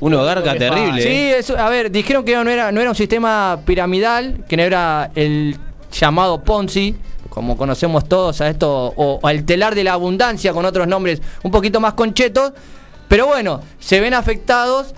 Uno 0.00 0.22
garca 0.24 0.54
terrible. 0.56 1.02
Sí, 1.02 1.32
eso, 1.32 1.58
a 1.58 1.68
ver, 1.68 1.90
dijeron 1.90 2.24
que 2.24 2.34
no 2.36 2.50
era, 2.50 2.70
no 2.70 2.80
era 2.80 2.90
un 2.90 2.96
sistema 2.96 3.60
piramidal, 3.64 4.44
que 4.48 4.56
no 4.56 4.62
era 4.62 5.10
el 5.14 5.56
llamado 5.92 6.42
Ponzi, 6.42 6.94
como 7.28 7.56
conocemos 7.56 8.08
todos 8.08 8.40
a 8.40 8.48
esto, 8.48 8.92
o, 8.96 9.18
o 9.20 9.28
el 9.28 9.44
telar 9.44 9.74
de 9.74 9.84
la 9.84 9.94
abundancia 9.94 10.52
con 10.52 10.64
otros 10.64 10.86
nombres 10.86 11.20
un 11.42 11.50
poquito 11.50 11.80
más 11.80 11.94
conchetos. 11.94 12.52
Pero 13.08 13.26
bueno, 13.26 13.60
se 13.78 14.00
ven 14.00 14.14
afectados 14.14 14.94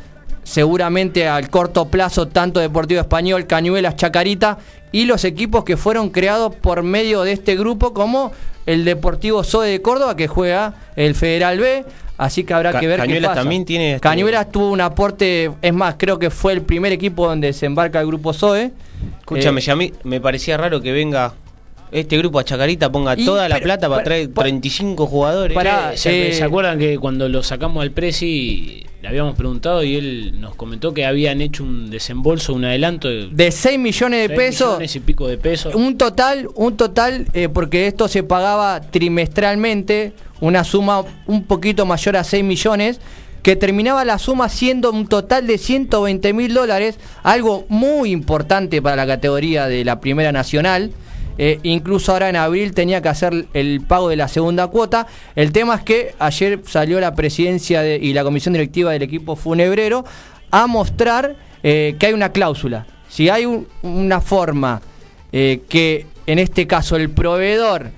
seguramente 0.46 1.26
al 1.26 1.50
corto 1.50 1.86
plazo 1.86 2.28
tanto 2.28 2.60
Deportivo 2.60 3.00
Español, 3.00 3.46
Cañuelas, 3.46 3.96
Chacarita 3.96 4.58
y 4.92 5.04
los 5.04 5.24
equipos 5.24 5.64
que 5.64 5.76
fueron 5.76 6.10
creados 6.10 6.54
por 6.54 6.84
medio 6.84 7.22
de 7.22 7.32
este 7.32 7.56
grupo 7.56 7.92
como 7.92 8.30
el 8.64 8.84
Deportivo 8.84 9.42
Zoe 9.42 9.68
de 9.68 9.82
Córdoba 9.82 10.14
que 10.14 10.28
juega 10.28 10.74
el 10.94 11.14
Federal 11.16 11.58
B. 11.58 11.84
Así 12.18 12.44
que 12.44 12.54
habrá 12.54 12.72
Ca- 12.72 12.80
que 12.80 12.86
ver 12.86 12.96
qué 12.96 13.02
Cañuelas 13.06 13.28
pasa. 13.30 13.40
también 13.42 13.64
tiene 13.64 13.94
este- 13.96 14.00
Cañuelas 14.00 14.50
tuvo 14.50 14.70
un 14.70 14.80
aporte, 14.80 15.50
es 15.60 15.74
más, 15.74 15.96
creo 15.98 16.18
que 16.18 16.30
fue 16.30 16.52
el 16.54 16.62
primer 16.62 16.92
equipo 16.92 17.26
donde 17.28 17.52
se 17.52 17.66
embarca 17.66 18.00
el 18.00 18.06
grupo 18.06 18.32
Zoe. 18.32 18.72
Escúchame, 19.20 19.60
Eh, 19.60 19.70
a 19.70 19.76
mí 19.76 19.92
me 20.04 20.20
parecía 20.20 20.56
raro 20.56 20.80
que 20.80 20.92
venga 20.92 21.34
este 21.92 22.16
grupo 22.18 22.38
a 22.38 22.44
Chacarita, 22.44 22.90
ponga 22.90 23.14
Y- 23.18 23.24
toda 23.24 23.48
la 23.48 23.56
pero- 23.56 23.64
plata 23.64 23.88
para 23.90 24.02
traer 24.02 24.30
pa- 24.30 24.42
35 24.42 25.06
jugadores. 25.06 25.54
Pará, 25.54 25.92
Eh, 25.92 25.96
¿Se, 25.98 26.28
eh, 26.28 26.32
se 26.32 26.42
acuerdan 26.44 26.78
que 26.78 26.98
cuando 26.98 27.28
lo 27.28 27.42
sacamos 27.42 27.82
al 27.82 27.90
Presi 27.90 28.84
le 29.06 29.10
habíamos 29.10 29.36
preguntado 29.36 29.84
y 29.84 29.94
él 29.94 30.40
nos 30.40 30.56
comentó 30.56 30.92
que 30.92 31.06
habían 31.06 31.40
hecho 31.40 31.62
un 31.62 31.90
desembolso, 31.90 32.52
un 32.52 32.64
adelanto 32.64 33.06
de, 33.06 33.28
de 33.30 33.52
6 33.52 33.78
millones 33.78 34.28
de 34.28 34.34
pesos. 34.34 34.70
millones 34.70 34.96
y 34.96 34.98
pico 35.00 35.28
de 35.28 35.38
pesos? 35.38 35.76
Un 35.76 35.96
total, 35.96 36.48
un 36.56 36.76
total, 36.76 37.24
eh, 37.32 37.48
porque 37.48 37.86
esto 37.86 38.08
se 38.08 38.24
pagaba 38.24 38.80
trimestralmente, 38.80 40.12
una 40.40 40.64
suma 40.64 41.04
un 41.28 41.44
poquito 41.44 41.86
mayor 41.86 42.16
a 42.16 42.24
6 42.24 42.42
millones, 42.42 42.98
que 43.44 43.54
terminaba 43.54 44.04
la 44.04 44.18
suma 44.18 44.48
siendo 44.48 44.90
un 44.90 45.06
total 45.06 45.46
de 45.46 45.58
120 45.58 46.32
mil 46.32 46.52
dólares, 46.52 46.98
algo 47.22 47.64
muy 47.68 48.10
importante 48.10 48.82
para 48.82 48.96
la 48.96 49.06
categoría 49.06 49.68
de 49.68 49.84
la 49.84 50.00
Primera 50.00 50.32
Nacional. 50.32 50.90
Eh, 51.38 51.60
incluso 51.64 52.12
ahora 52.12 52.28
en 52.28 52.36
abril 52.36 52.72
tenía 52.74 53.02
que 53.02 53.08
hacer 53.08 53.46
el 53.52 53.80
pago 53.82 54.08
de 54.08 54.16
la 54.16 54.28
segunda 54.28 54.66
cuota. 54.68 55.06
El 55.34 55.52
tema 55.52 55.74
es 55.76 55.82
que 55.82 56.14
ayer 56.18 56.60
salió 56.66 56.98
la 57.00 57.14
presidencia 57.14 57.82
de- 57.82 57.98
y 58.00 58.12
la 58.12 58.24
comisión 58.24 58.52
directiva 58.54 58.92
del 58.92 59.02
equipo 59.02 59.36
funebrero 59.36 60.04
a 60.50 60.66
mostrar 60.66 61.36
eh, 61.62 61.96
que 61.98 62.06
hay 62.06 62.12
una 62.12 62.30
cláusula. 62.32 62.86
Si 63.08 63.28
hay 63.28 63.44
un- 63.46 63.66
una 63.82 64.20
forma 64.20 64.80
eh, 65.32 65.62
que 65.68 66.06
en 66.26 66.38
este 66.38 66.66
caso 66.66 66.96
el 66.96 67.10
proveedor 67.10 67.90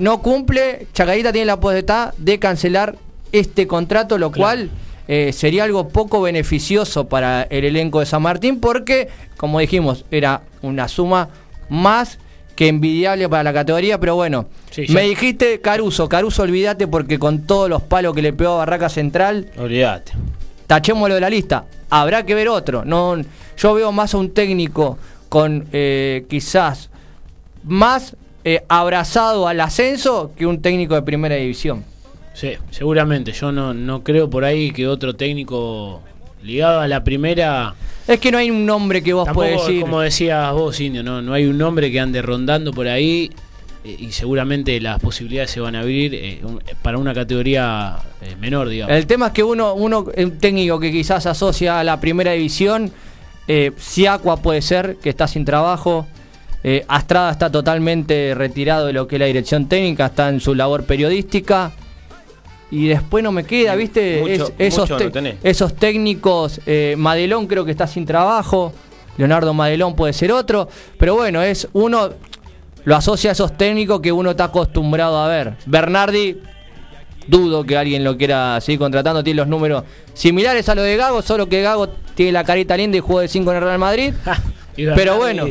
no 0.00 0.20
cumple, 0.20 0.86
Chacarita 0.92 1.30
tiene 1.32 1.46
la 1.46 1.60
potestad 1.60 2.12
de 2.18 2.38
cancelar 2.40 2.96
este 3.30 3.66
contrato, 3.68 4.18
lo 4.18 4.32
Claro. 4.32 4.40
cual 4.58 4.70
eh, 5.06 5.32
sería 5.32 5.64
algo 5.64 5.88
poco 5.88 6.20
beneficioso 6.22 7.08
para 7.08 7.42
el 7.42 7.64
elenco 7.64 8.00
de 8.00 8.06
San 8.06 8.22
Martín 8.22 8.58
porque, 8.60 9.08
como 9.36 9.60
dijimos, 9.60 10.04
era 10.10 10.42
una 10.62 10.88
suma 10.88 11.28
más 11.68 12.18
que 12.60 12.68
envidiable 12.68 13.26
para 13.26 13.42
la 13.42 13.54
categoría, 13.54 13.98
pero 13.98 14.16
bueno, 14.16 14.44
Sí, 14.70 14.84
me 14.90 15.04
dijiste 15.04 15.62
Caruso, 15.62 16.10
Caruso 16.10 16.42
olvídate 16.42 16.86
porque 16.86 17.18
con 17.18 17.46
todos 17.46 17.70
los 17.70 17.80
palos 17.80 18.14
que 18.14 18.20
le 18.20 18.34
pegó 18.34 18.50
a 18.52 18.56
Barraca 18.58 18.90
Central, 18.90 19.46
Olvídate. 19.56 20.12
tachémoslo 20.66 21.14
de 21.14 21.22
la 21.22 21.30
lista. 21.30 21.64
Habrá 21.88 22.26
que 22.26 22.34
ver 22.34 22.50
otro. 22.50 22.84
No, 22.84 23.16
yo 23.56 23.72
veo 23.72 23.92
más 23.92 24.12
a 24.12 24.18
un 24.18 24.34
técnico 24.34 24.98
con 25.30 25.68
eh, 25.72 26.26
quizás 26.28 26.90
más 27.64 28.14
eh, 28.44 28.62
abrazado 28.68 29.48
al 29.48 29.58
ascenso 29.62 30.32
que 30.36 30.44
un 30.44 30.60
técnico 30.60 30.94
de 30.94 31.00
primera 31.00 31.36
división. 31.36 31.82
Sí, 32.34 32.52
seguramente. 32.70 33.32
Yo 33.32 33.52
no, 33.52 33.72
no 33.72 34.04
creo 34.04 34.28
por 34.28 34.44
ahí 34.44 34.70
que 34.70 34.86
otro 34.86 35.16
técnico 35.16 36.02
ligado 36.42 36.80
a 36.80 36.88
la 36.88 37.04
primera. 37.04 37.74
Es 38.06 38.18
que 38.18 38.32
no 38.32 38.38
hay 38.38 38.50
un 38.50 38.66
nombre 38.66 39.02
que 39.02 39.12
vos 39.12 39.28
podés 39.28 39.60
decir. 39.60 39.82
como 39.82 40.00
decías 40.00 40.52
vos, 40.52 40.80
Indio, 40.80 41.02
no, 41.02 41.22
no 41.22 41.32
hay 41.32 41.46
un 41.46 41.58
nombre 41.58 41.90
que 41.90 42.00
ande 42.00 42.22
rondando 42.22 42.72
por 42.72 42.88
ahí 42.88 43.30
eh, 43.84 43.96
y 43.98 44.12
seguramente 44.12 44.80
las 44.80 45.00
posibilidades 45.00 45.50
se 45.50 45.60
van 45.60 45.74
a 45.76 45.80
abrir 45.80 46.14
eh, 46.14 46.40
para 46.82 46.98
una 46.98 47.14
categoría 47.14 47.96
eh, 48.20 48.36
menor, 48.40 48.68
digamos. 48.68 48.94
El 48.94 49.06
tema 49.06 49.28
es 49.28 49.32
que 49.32 49.42
uno, 49.42 49.74
uno, 49.74 50.06
un 50.16 50.38
técnico 50.38 50.80
que 50.80 50.90
quizás 50.90 51.26
asocia 51.26 51.80
a 51.80 51.84
la 51.84 52.00
primera 52.00 52.32
división, 52.32 52.92
eh, 53.46 53.72
Siacua 53.76 54.38
puede 54.38 54.62
ser, 54.62 54.96
que 54.96 55.08
está 55.10 55.26
sin 55.28 55.44
trabajo. 55.44 56.06
Astrada 56.88 57.30
está 57.30 57.50
totalmente 57.50 58.34
retirado 58.34 58.86
de 58.86 58.92
lo 58.92 59.08
que 59.08 59.16
es 59.16 59.20
la 59.20 59.24
dirección 59.24 59.66
técnica, 59.66 60.06
está 60.06 60.28
en 60.28 60.40
su 60.40 60.54
labor 60.54 60.84
periodística. 60.84 61.72
Y 62.70 62.86
después 62.88 63.24
no 63.24 63.32
me 63.32 63.44
queda, 63.44 63.74
¿viste? 63.74 64.20
Mucho- 64.20 64.52
esos, 64.58 64.80
mucho 64.82 64.96
te- 64.96 65.04
no 65.06 65.10
tenés. 65.10 65.34
esos 65.42 65.74
técnicos, 65.74 66.60
eh, 66.66 66.94
Madelón 66.96 67.46
creo 67.46 67.64
que 67.64 67.70
está 67.72 67.86
sin 67.86 68.06
trabajo, 68.06 68.72
Leonardo 69.16 69.52
Madelón 69.52 69.96
puede 69.96 70.12
ser 70.12 70.30
otro, 70.32 70.68
pero 70.96 71.14
bueno, 71.16 71.42
es 71.42 71.68
uno 71.72 72.10
lo 72.84 72.96
asocia 72.96 73.30
a 73.30 73.32
esos 73.32 73.56
técnicos 73.58 74.00
que 74.00 74.10
uno 74.12 74.30
está 74.30 74.44
acostumbrado 74.44 75.18
a 75.18 75.28
ver. 75.28 75.54
Bernardi, 75.66 76.40
dudo 77.26 77.64
que 77.64 77.76
alguien 77.76 78.02
lo 78.04 78.16
quiera 78.16 78.60
seguir 78.60 78.78
contratando, 78.78 79.22
tiene 79.22 79.38
los 79.38 79.48
números 79.48 79.84
similares 80.14 80.68
a 80.68 80.74
los 80.74 80.84
de 80.84 80.96
Gago, 80.96 81.22
solo 81.22 81.48
que 81.48 81.62
Gago 81.62 81.88
tiene 82.14 82.32
la 82.32 82.44
carita 82.44 82.76
linda 82.76 82.96
y 82.96 83.00
jugó 83.00 83.20
de 83.20 83.28
5 83.28 83.50
en 83.50 83.56
el 83.58 83.62
Real 83.64 83.78
Madrid. 83.78 84.14
Pero 84.76 85.16
bueno, 85.16 85.46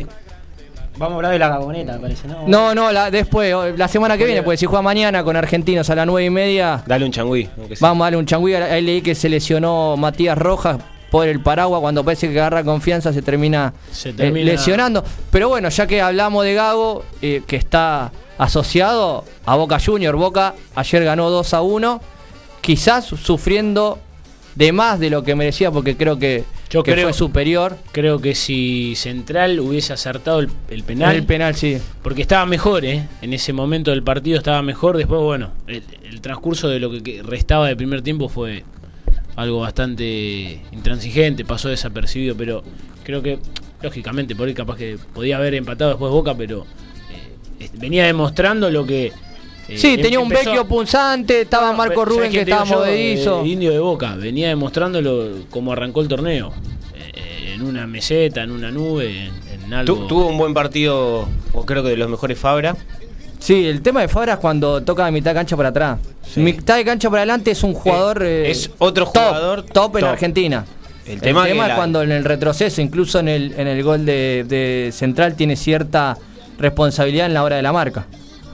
Vamos 0.96 1.12
a 1.12 1.16
hablar 1.16 1.32
de 1.32 1.38
la 1.38 1.48
gagoneta, 1.48 1.94
me 1.94 2.00
parece, 2.00 2.28
¿no? 2.28 2.46
no, 2.46 2.74
no, 2.74 2.92
la, 2.92 3.10
después, 3.10 3.54
la 3.76 3.88
semana 3.88 4.18
que 4.18 4.26
viene, 4.26 4.42
pues 4.42 4.60
si 4.60 4.66
juega 4.66 4.82
mañana 4.82 5.24
con 5.24 5.36
Argentinos 5.36 5.88
a 5.88 5.94
las 5.94 6.06
9 6.06 6.26
y 6.26 6.30
media, 6.30 6.82
Dale 6.86 7.04
un 7.04 7.12
changüí. 7.12 7.48
vamos 7.80 8.02
a 8.02 8.06
darle 8.06 8.18
un 8.18 8.26
changüí. 8.26 8.54
Ahí 8.54 8.82
leí 8.82 9.00
que 9.00 9.14
se 9.14 9.28
lesionó 9.28 9.96
Matías 9.96 10.36
Rojas 10.36 10.78
por 11.10 11.26
el 11.26 11.40
paraguas, 11.40 11.80
cuando 11.80 12.04
parece 12.04 12.30
que 12.30 12.38
agarra 12.38 12.62
confianza 12.64 13.12
se 13.12 13.22
termina, 13.22 13.74
Se 13.90 14.10
eh, 14.10 14.30
lesionando. 14.30 15.04
Pero 15.30 15.48
bueno, 15.48 15.68
ya 15.68 15.86
que 15.86 16.00
hablamos 16.00 16.44
de 16.44 16.54
Gago, 16.54 17.04
eh, 17.20 17.42
que 17.46 17.56
está 17.56 18.12
asociado 18.38 19.24
a 19.44 19.56
Boca 19.56 19.78
Junior, 19.84 20.16
Boca 20.16 20.54
ayer 20.74 21.04
ganó 21.04 21.30
2 21.30 21.54
a 21.54 21.62
1, 21.62 22.00
quizás 22.60 23.06
sufriendo 23.06 23.98
de 24.54 24.72
más 24.72 25.00
de 25.00 25.10
lo 25.10 25.22
que 25.24 25.34
merecía, 25.34 25.70
porque 25.70 25.96
creo 25.96 26.18
que, 26.18 26.44
Yo 26.70 26.82
que 26.84 26.92
creo- 26.92 27.06
fue 27.08 27.12
superior. 27.12 27.76
Creo 27.92 28.20
que 28.20 28.34
si 28.34 28.94
Central 28.96 29.58
hubiese 29.60 29.92
acertado 29.92 30.38
el, 30.40 30.48
el 30.70 30.84
penal, 30.84 31.16
El 31.16 31.24
penal, 31.24 31.54
sí. 31.56 31.78
porque 32.02 32.22
estaba 32.22 32.46
mejor, 32.46 32.84
¿eh? 32.84 33.06
En 33.22 33.32
ese 33.32 33.52
momento 33.52 33.90
del 33.90 34.02
partido 34.04 34.38
estaba 34.38 34.62
mejor. 34.62 34.96
Después, 34.96 35.20
bueno, 35.20 35.50
el, 35.66 35.82
el 36.04 36.20
transcurso 36.20 36.68
de 36.68 36.78
lo 36.80 36.90
que- 37.02 37.22
restaba 37.24 37.66
del 37.68 37.76
primer 37.76 38.02
tiempo 38.02 38.28
fue 38.28 38.62
algo 39.36 39.60
bastante 39.60 40.60
intransigente, 40.72 41.44
pasó 41.44 41.68
desapercibido, 41.68 42.36
pero 42.36 42.62
creo 43.04 43.22
que, 43.22 43.38
lógicamente, 43.82 44.36
por 44.36 44.46
ahí 44.48 44.54
capaz 44.54 44.76
que 44.76 44.96
podía 45.14 45.38
haber 45.38 45.54
empatado 45.54 45.90
después 45.90 46.10
Boca, 46.12 46.34
pero 46.36 46.66
eh, 47.58 47.68
venía 47.74 48.04
demostrando 48.06 48.70
lo 48.70 48.86
que. 48.86 49.12
Eh, 49.70 49.78
Sí, 49.78 49.94
em- 49.94 50.02
tenía 50.02 50.18
un 50.20 50.26
empezó- 50.26 50.50
vecchio 50.50 50.66
punzante, 50.68 51.42
estaba 51.42 51.70
No, 51.70 51.76
Marco 51.78 52.04
Rubén 52.04 52.30
¿sabes 52.30 52.44
que 52.44 52.50
estaba 52.50 52.64
movedizo. 52.64 53.40
El 53.42 53.46
indio 53.46 53.70
de 53.72 53.78
Boca 53.78 54.14
venía 54.16 54.48
demostrándolo 54.48 55.28
cómo 55.50 55.72
arrancó 55.72 56.00
el 56.00 56.08
torneo. 56.08 56.52
Eh, 56.94 57.52
en 57.54 57.62
una 57.62 57.86
meseta, 57.86 58.42
en 58.42 58.50
una 58.50 58.70
nube, 58.70 59.26
en, 59.26 59.62
en 59.64 59.74
algo. 59.74 59.94
Tu- 60.00 60.06
tuvo 60.06 60.26
un 60.26 60.38
buen 60.38 60.54
partido, 60.54 61.28
o 61.52 61.66
creo 61.66 61.82
que 61.82 61.90
de 61.90 61.96
los 61.96 62.08
mejores 62.10 62.38
Fabra. 62.38 62.76
Sí, 63.38 63.66
el 63.66 63.80
tema 63.80 64.02
de 64.02 64.08
Fabra 64.08 64.34
es 64.34 64.38
cuando 64.38 64.82
toca 64.82 65.06
de 65.06 65.12
mitad 65.12 65.30
de 65.30 65.34
cancha 65.36 65.56
para 65.56 65.70
atrás. 65.70 65.98
Sí. 66.30 66.40
Mitad 66.40 66.76
de 66.76 66.84
cancha 66.84 67.08
para 67.08 67.22
adelante 67.22 67.50
es 67.52 67.62
un 67.62 67.72
jugador. 67.72 68.22
Eh, 68.22 68.46
eh, 68.48 68.50
es 68.50 68.70
otro 68.78 69.06
top, 69.06 69.14
jugador 69.28 69.62
top 69.62 69.96
en 69.96 70.00
top. 70.02 70.10
Argentina. 70.10 70.64
El 71.06 71.14
El 71.14 71.20
tema 71.22 71.48
es 71.48 71.56
la- 71.56 71.74
cuando 71.74 72.02
en 72.02 72.12
el 72.12 72.22
retroceso, 72.24 72.80
incluso 72.82 73.18
en 73.18 73.28
el, 73.28 73.54
en 73.56 73.66
el 73.66 73.82
gol 73.82 74.04
de, 74.04 74.44
de 74.46 74.90
Central, 74.92 75.34
tiene 75.34 75.56
cierta 75.56 76.16
responsabilidad 76.58 77.26
en 77.26 77.34
la 77.34 77.42
hora 77.42 77.56
de 77.56 77.62
la 77.62 77.72
marca. 77.72 78.06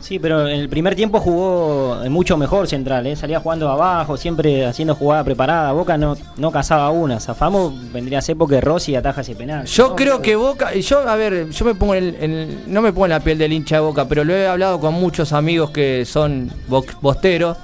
Sí, 0.07 0.21
pero 0.21 0.47
en 0.49 0.61
el 0.61 0.69
primer 0.69 0.95
tiempo 0.95 1.19
jugó 1.19 1.97
mucho 2.09 2.37
mejor 2.37 2.69
Central, 2.69 3.09
¿eh? 3.09 3.17
salía 3.17 3.41
jugando 3.41 3.69
abajo, 3.69 4.17
siempre 4.17 4.65
haciendo 4.65 4.95
jugada 4.95 5.25
preparada. 5.25 5.73
Boca 5.73 5.99
no, 5.99 6.17
no 6.37 6.53
cazaba 6.53 6.91
una. 6.91 7.19
Zafamo 7.19 7.75
vendría 7.93 8.21
a 8.21 8.23
ser 8.23 8.37
porque 8.37 8.61
Rossi 8.61 8.95
ataja 8.95 9.23
ese 9.23 9.35
penal. 9.35 9.65
Yo 9.67 9.89
No, 9.89 9.97
creo 9.97 10.23
que 10.23 10.37
Boca, 10.37 10.73
yo 10.75 11.01
a 11.09 11.17
ver, 11.17 11.51
yo 11.51 11.65
me 11.65 11.75
pongo 11.75 11.97
en, 11.97 12.63
no 12.73 12.83
me 12.83 12.93
pongo 12.93 13.07
en 13.07 13.11
la 13.11 13.21
piel 13.21 13.37
del 13.37 13.53
hincha 13.53 13.77
de 13.77 13.81
Boca, 13.81 14.07
pero 14.07 14.23
lo 14.23 14.33
he 14.33 14.47
hablado 14.47 14.79
con 14.79 14.95
muchos 14.95 15.33
amigos 15.33 15.71
que 15.71 16.05
son 16.05 16.53
bo- 16.69 16.85
bosteros 17.01 17.57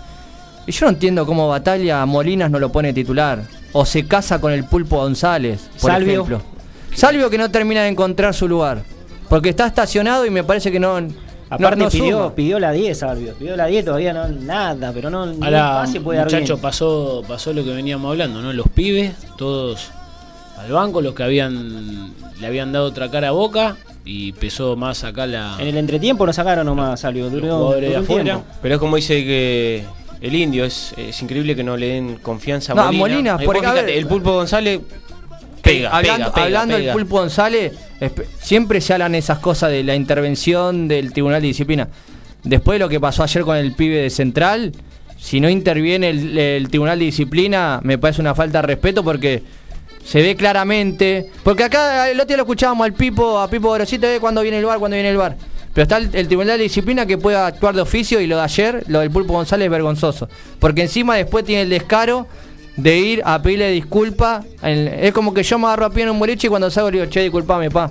y 0.67 0.73
yo 0.73 0.87
no 0.87 0.91
entiendo 0.93 1.25
cómo 1.25 1.47
Batalla 1.49 2.03
a 2.03 2.07
Molinas 2.07 2.51
no 2.51 2.59
lo 2.59 2.73
pone 2.73 2.93
titular 2.93 3.43
o 3.73 3.85
se 3.87 4.05
casa 4.09 4.41
con 4.41 4.53
el 4.53 4.65
Pulpo 4.65 4.97
González, 4.97 5.61
por 5.81 5.93
Salvio. 5.93 6.13
ejemplo. 6.13 6.43
Salvio 6.93 7.31
que 7.31 7.39
no 7.39 7.53
termina 7.53 7.83
de 7.83 7.89
encontrar 7.89 8.35
su 8.35 8.49
lugar, 8.49 8.83
porque 9.29 9.51
está 9.51 9.69
estacionado 9.69 10.27
y 10.27 10.31
me 10.31 10.43
parece 10.43 10.73
que 10.73 10.81
no- 10.81 10.99
Aparte 11.55 11.77
no 11.77 11.91
pidió, 11.91 12.17
suma. 12.19 12.35
pidió 12.35 12.59
la 12.59 12.73
10, 12.73 12.99
Salvio. 12.99 13.35
Pidió 13.35 13.57
la 13.57 13.67
10, 13.67 13.85
todavía 13.85 14.13
no 14.13 14.29
nada, 14.29 14.93
pero 14.93 15.11
no 15.11 15.23
Ahora, 15.41 15.73
pase 15.83 16.01
puede 16.01 16.19
dar 16.19 16.27
muchacho, 16.27 16.55
bien. 16.55 16.63
pasó, 16.63 17.23
pasó 17.29 17.53
lo 17.53 17.63
que 17.65 17.71
veníamos 17.71 18.11
hablando, 18.11 18.41
¿no? 18.41 18.53
Los 18.53 18.69
pibes, 18.69 19.13
todos 19.37 19.91
al 20.59 20.71
banco, 20.73 21.01
los 21.01 21.15
que 21.15 21.23
habían 21.25 22.13
le 22.41 22.47
habían 22.47 22.73
dado 22.73 22.87
otra 22.87 23.11
cara 23.11 23.29
a 23.29 23.33
Boca 23.33 23.77
y 24.05 24.33
pesó 24.33 24.77
más 24.77 25.05
acá 25.05 25.27
la. 25.27 25.57
En 25.59 25.69
el 25.69 25.77
entretiempo 25.77 26.27
no 26.27 26.33
sacaron 26.33 26.67
nomás, 26.67 27.01
Salvio. 27.01 27.31
Duró, 27.31 27.75
duró 27.75 27.99
afuera. 27.99 28.25
tiempo. 28.25 28.45
Pero 28.61 28.75
es 28.75 28.79
como 28.81 28.97
dice 28.97 29.25
que 29.25 29.85
el 30.21 30.35
indio, 30.35 30.65
es, 30.65 30.95
es 30.97 31.21
increíble 31.21 31.57
que 31.57 31.65
no 31.65 31.77
le 31.77 31.89
den 31.89 32.17
confianza 32.17 32.73
a 32.73 32.77
No, 32.77 32.83
a 32.83 32.93
Molina. 32.93 33.33
Molina, 33.35 33.39
por 33.39 33.57
acá, 33.57 33.73
fíjate, 33.73 33.99
el 33.99 34.07
Pulpo 34.07 34.33
González 34.33 34.81
pega, 35.63 35.91
hablando, 35.91 36.27
pega, 36.27 36.35
pega, 36.35 36.47
hablando 36.47 36.77
pega. 36.77 36.87
del 36.87 36.97
Pulpo 36.99 37.19
González, 37.19 37.73
siempre 38.41 38.81
se 38.81 38.93
hablan 38.93 39.15
esas 39.15 39.39
cosas 39.39 39.71
de 39.71 39.83
la 39.85 39.95
intervención 39.95 40.89
del 40.89 41.13
Tribunal 41.13 41.41
de 41.41 41.49
Disciplina. 41.49 41.89
Después 42.43 42.77
de 42.77 42.81
lo 42.81 42.89
que 42.89 43.01
pasó 43.01 43.23
ayer 43.23 43.43
con 43.43 43.57
el 43.57 43.73
pibe 43.73 43.97
de 43.97 44.11
Central, 44.11 44.73
si 45.17 45.41
no 45.41 45.49
interviene 45.49 46.11
el, 46.11 46.37
el 46.37 46.69
Tribunal 46.69 46.99
de 46.99 47.05
Disciplina, 47.05 47.81
me 47.83 47.97
parece 47.99 48.21
una 48.21 48.35
falta 48.35 48.61
de 48.61 48.67
respeto 48.67 49.05
porque 49.05 49.43
se 50.05 50.21
ve 50.21 50.37
claramente. 50.37 51.31
Porque 51.45 51.65
acá 51.65 52.11
el 52.11 52.17
otro 52.19 52.29
día 52.29 52.37
lo 52.39 52.43
escuchábamos 52.43 52.85
al 52.85 52.95
Pipo, 52.95 53.39
a 53.39 53.49
Pipo 53.49 53.69
Gorosito, 53.69 54.07
de 54.07 54.21
cuando 54.21 54.43
viene 54.43 54.59
el 54.59 54.65
bar, 54.65 54.79
cuando 54.79 54.97
viene 54.97 55.11
el 55.11 55.17
bar. 55.17 55.37
Pero 55.73 55.85
está 55.85 55.97
el, 55.97 56.11
el 56.13 56.27
Tribunal 56.27 56.59
de 56.59 56.65
Disciplina 56.65 57.07
que 57.07 57.17
puede 57.17 57.37
actuar 57.37 57.75
de 57.75 57.81
oficio 57.81 58.21
y 58.21 58.27
lo 58.27 58.37
de 58.37 58.43
ayer, 58.43 58.85
lo 58.89 59.01
del 59.01 59.11
Pulpo 59.11 59.33
González, 59.33 59.67
es 59.67 59.71
vergonzoso. 59.71 60.29
Porque 60.59 60.83
encima 60.83 61.17
después 61.17 61.45
tiene 61.45 61.63
el 61.63 61.71
descaro 61.71 62.27
de 62.77 62.99
ir 62.99 63.23
a 63.25 63.41
pedirle 63.43 63.71
disculpas. 63.71 64.45
Es 64.63 65.13
como 65.13 65.33
que 65.35 65.43
yo 65.43 65.59
me 65.59 65.67
agarro 65.67 65.87
a 65.87 65.91
pie 65.91 66.05
en 66.05 66.11
un 66.11 66.19
boliche 66.19 66.47
y 66.47 66.51
cuando 66.51 66.71
salgo 66.71 66.91
le 66.91 66.99
digo, 67.01 67.11
che, 67.11 67.21
disculpame, 67.23 67.71
pa. 67.71 67.91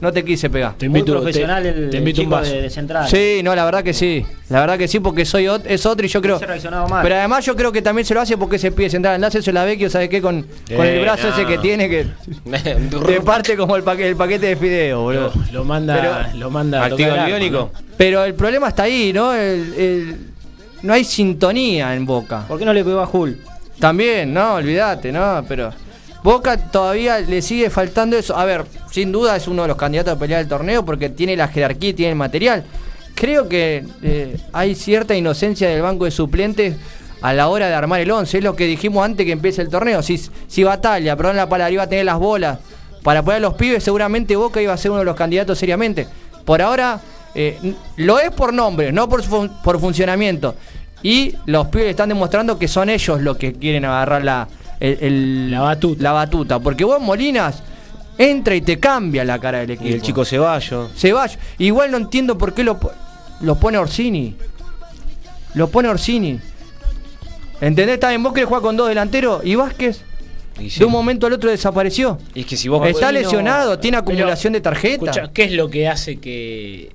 No 0.00 0.10
te 0.10 0.24
quise 0.24 0.48
pegar. 0.48 0.76
te 0.78 0.88
Muy 0.88 1.00
invito, 1.00 1.18
profesional 1.20 1.62
te- 1.62 1.68
el, 1.68 1.90
te 1.90 1.98
invito 1.98 2.22
un 2.22 2.24
chico 2.28 2.36
vaso. 2.36 2.50
de, 2.54 2.62
de 2.62 2.70
Central. 2.70 3.06
Sí, 3.06 3.42
no, 3.44 3.54
la 3.54 3.66
verdad 3.66 3.84
que 3.84 3.92
sí. 3.92 4.24
La 4.48 4.60
verdad 4.60 4.78
que 4.78 4.88
sí, 4.88 4.98
porque 4.98 5.26
soy 5.26 5.44
ot- 5.44 5.60
es 5.66 5.84
otro 5.84 6.06
y 6.06 6.08
yo 6.08 6.22
creo. 6.22 6.38
Se 6.38 6.46
mal. 6.70 7.02
Pero 7.02 7.16
además 7.16 7.44
yo 7.44 7.54
creo 7.54 7.70
que 7.70 7.82
también 7.82 8.06
se 8.06 8.14
lo 8.14 8.22
hace 8.22 8.38
porque 8.38 8.58
se 8.58 8.72
pide 8.72 8.88
central. 8.88 9.16
Andás 9.16 9.34
eso 9.34 9.52
la 9.52 9.62
Vecchio, 9.66 9.90
¿sabes 9.90 10.08
qué? 10.08 10.22
Con, 10.22 10.46
con 10.74 10.86
el 10.86 10.96
Eh, 10.96 11.00
brazo 11.02 11.26
no. 11.28 11.34
ese 11.34 11.44
que 11.44 11.58
tiene 11.58 11.90
que 11.90 12.06
te 13.06 13.20
parte 13.20 13.56
como 13.58 13.76
el, 13.76 13.82
paquete, 13.82 14.08
el 14.08 14.16
paquete 14.16 14.46
de 14.46 14.56
fideo, 14.56 15.02
boludo. 15.02 15.32
Lo, 15.48 15.52
lo 15.52 15.64
manda, 15.64 15.94
Pero- 16.00 16.38
lo 16.38 16.50
manda 16.50 16.80
a 16.82 16.86
Activa 16.86 16.96
tocar 16.96 17.12
el 17.12 17.18
arma, 17.18 17.26
biónico. 17.38 17.70
Pero 17.98 18.24
el 18.24 18.32
problema 18.32 18.68
está 18.68 18.84
ahí, 18.84 19.12
¿no? 19.12 19.34
El- 19.34 19.74
el- 19.74 20.16
no 20.82 20.94
hay 20.94 21.04
sintonía 21.04 21.94
en 21.94 22.06
Boca. 22.06 22.46
¿Por 22.48 22.58
qué 22.58 22.64
no 22.64 22.72
le 22.72 22.82
pegó 22.84 23.00
a 23.00 23.06
Hull? 23.12 23.38
También, 23.80 24.32
no, 24.32 24.54
olvídate, 24.54 25.10
no, 25.10 25.44
pero 25.48 25.72
Boca 26.22 26.56
todavía 26.70 27.18
le 27.20 27.40
sigue 27.42 27.70
faltando 27.70 28.16
eso. 28.16 28.36
A 28.36 28.44
ver, 28.44 28.64
sin 28.90 29.10
duda 29.10 29.36
es 29.36 29.48
uno 29.48 29.62
de 29.62 29.68
los 29.68 29.76
candidatos 29.76 30.14
a 30.14 30.18
pelear 30.18 30.42
el 30.42 30.48
torneo 30.48 30.84
porque 30.84 31.08
tiene 31.08 31.34
la 31.36 31.48
jerarquía 31.48 31.90
y 31.90 31.94
tiene 31.94 32.10
el 32.12 32.16
material. 32.18 32.64
Creo 33.14 33.48
que 33.48 33.84
eh, 34.02 34.36
hay 34.52 34.74
cierta 34.74 35.14
inocencia 35.14 35.68
del 35.68 35.82
banco 35.82 36.04
de 36.04 36.10
suplentes 36.10 36.76
a 37.22 37.32
la 37.32 37.48
hora 37.48 37.68
de 37.68 37.74
armar 37.74 38.00
el 38.00 38.10
11. 38.10 38.38
Es 38.38 38.44
lo 38.44 38.54
que 38.54 38.66
dijimos 38.66 39.04
antes 39.04 39.24
que 39.26 39.32
empiece 39.32 39.62
el 39.62 39.68
torneo. 39.70 40.02
Si, 40.02 40.20
si 40.46 40.62
Batalla, 40.62 41.16
perdón 41.16 41.36
la 41.36 41.48
palabra, 41.48 41.70
iba 41.72 41.82
a 41.82 41.88
tener 41.88 42.04
las 42.04 42.18
bolas 42.18 42.58
para 43.02 43.22
poner 43.22 43.38
a 43.38 43.40
los 43.40 43.54
pibes, 43.54 43.82
seguramente 43.82 44.36
Boca 44.36 44.60
iba 44.60 44.74
a 44.74 44.76
ser 44.76 44.90
uno 44.90 45.00
de 45.00 45.06
los 45.06 45.16
candidatos 45.16 45.58
seriamente. 45.58 46.06
Por 46.44 46.60
ahora, 46.60 47.00
eh, 47.34 47.74
lo 47.96 48.18
es 48.18 48.30
por 48.30 48.52
nombre, 48.52 48.92
no 48.92 49.08
por, 49.08 49.22
fun- 49.22 49.50
por 49.64 49.80
funcionamiento. 49.80 50.54
Y 51.02 51.34
los 51.46 51.68
pibes 51.68 51.88
están 51.90 52.08
demostrando 52.10 52.58
que 52.58 52.68
son 52.68 52.90
ellos 52.90 53.20
los 53.22 53.36
que 53.36 53.52
quieren 53.54 53.84
agarrar 53.84 54.22
la, 54.24 54.48
el- 54.80 54.98
el- 55.00 55.50
La 55.50 55.60
batuta. 55.60 56.02
la 56.02 56.12
batuta. 56.12 56.58
Porque 56.60 56.84
vos, 56.84 57.00
Molinas, 57.00 57.62
entra 58.18 58.54
y 58.54 58.60
te 58.60 58.78
cambia 58.78 59.24
la 59.24 59.38
cara 59.38 59.58
del 59.60 59.70
equipo. 59.72 59.88
Y 59.88 59.92
el 59.94 60.02
chico 60.02 60.24
Ceballos. 60.24 60.90
Ceballos. 60.96 61.38
Igual 61.58 61.90
no 61.90 61.96
entiendo 61.96 62.36
por 62.36 62.52
qué 62.52 62.62
lo, 62.64 62.78
lo 63.40 63.54
pone 63.56 63.78
Orsini. 63.78 64.36
Lo 65.54 65.68
pone 65.70 65.88
Orsini. 65.88 66.38
¿Entendés? 67.60 67.94
Está 67.94 68.08
bien, 68.10 68.22
vos 68.22 68.32
querés 68.32 68.48
jugar 68.48 68.62
con 68.62 68.76
dos 68.76 68.88
delanteros 68.88 69.44
y 69.44 69.54
Vázquez 69.54 70.00
Y 70.58 70.70
sí. 70.70 70.78
de 70.80 70.84
un 70.86 70.92
momento 70.92 71.26
al 71.26 71.32
otro 71.34 71.50
desapareció. 71.50 72.18
Y 72.34 72.40
es 72.40 72.46
que 72.46 72.56
si 72.56 72.68
vos 72.68 72.86
Está 72.88 73.06
no- 73.06 73.12
lesionado, 73.18 73.78
tiene 73.78 73.98
Pero, 74.02 74.12
acumulación 74.14 74.52
de 74.54 74.60
tarjeta. 74.60 75.10
Escucha, 75.10 75.30
¿qué 75.32 75.44
es 75.44 75.52
lo 75.52 75.68
que 75.68 75.88
hace 75.88 76.16
que, 76.18 76.90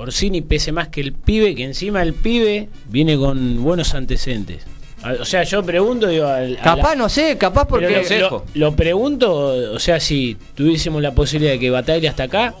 Orsini 0.00 0.40
pese 0.42 0.72
más 0.72 0.88
que 0.88 1.00
el 1.00 1.12
pibe, 1.12 1.54
que 1.54 1.64
encima 1.64 2.02
el 2.02 2.14
pibe 2.14 2.68
viene 2.88 3.16
con 3.16 3.62
buenos 3.62 3.94
antecedentes. 3.94 4.64
A- 5.02 5.12
O 5.20 5.24
sea, 5.24 5.42
yo 5.44 5.62
pregunto, 5.62 6.06
digo, 6.08 6.26
al- 6.26 6.56
a 6.58 6.62
Capaz, 6.62 6.90
la- 6.90 6.94
no 6.96 7.08
sé, 7.08 7.36
capaz 7.38 7.66
porque. 7.66 8.02
lo, 8.20 8.30
lo- 8.30 8.44
lo 8.54 8.76
pregunto, 8.76 9.32
o 9.72 9.78
sea, 9.78 9.98
si 10.00 10.36
tuviésemos 10.54 11.00
la 11.02 11.12
posibilidad 11.14 11.52
de 11.52 11.58
que 11.58 11.70
Bataglia 11.70 12.10
hasta 12.10 12.24
acá, 12.24 12.54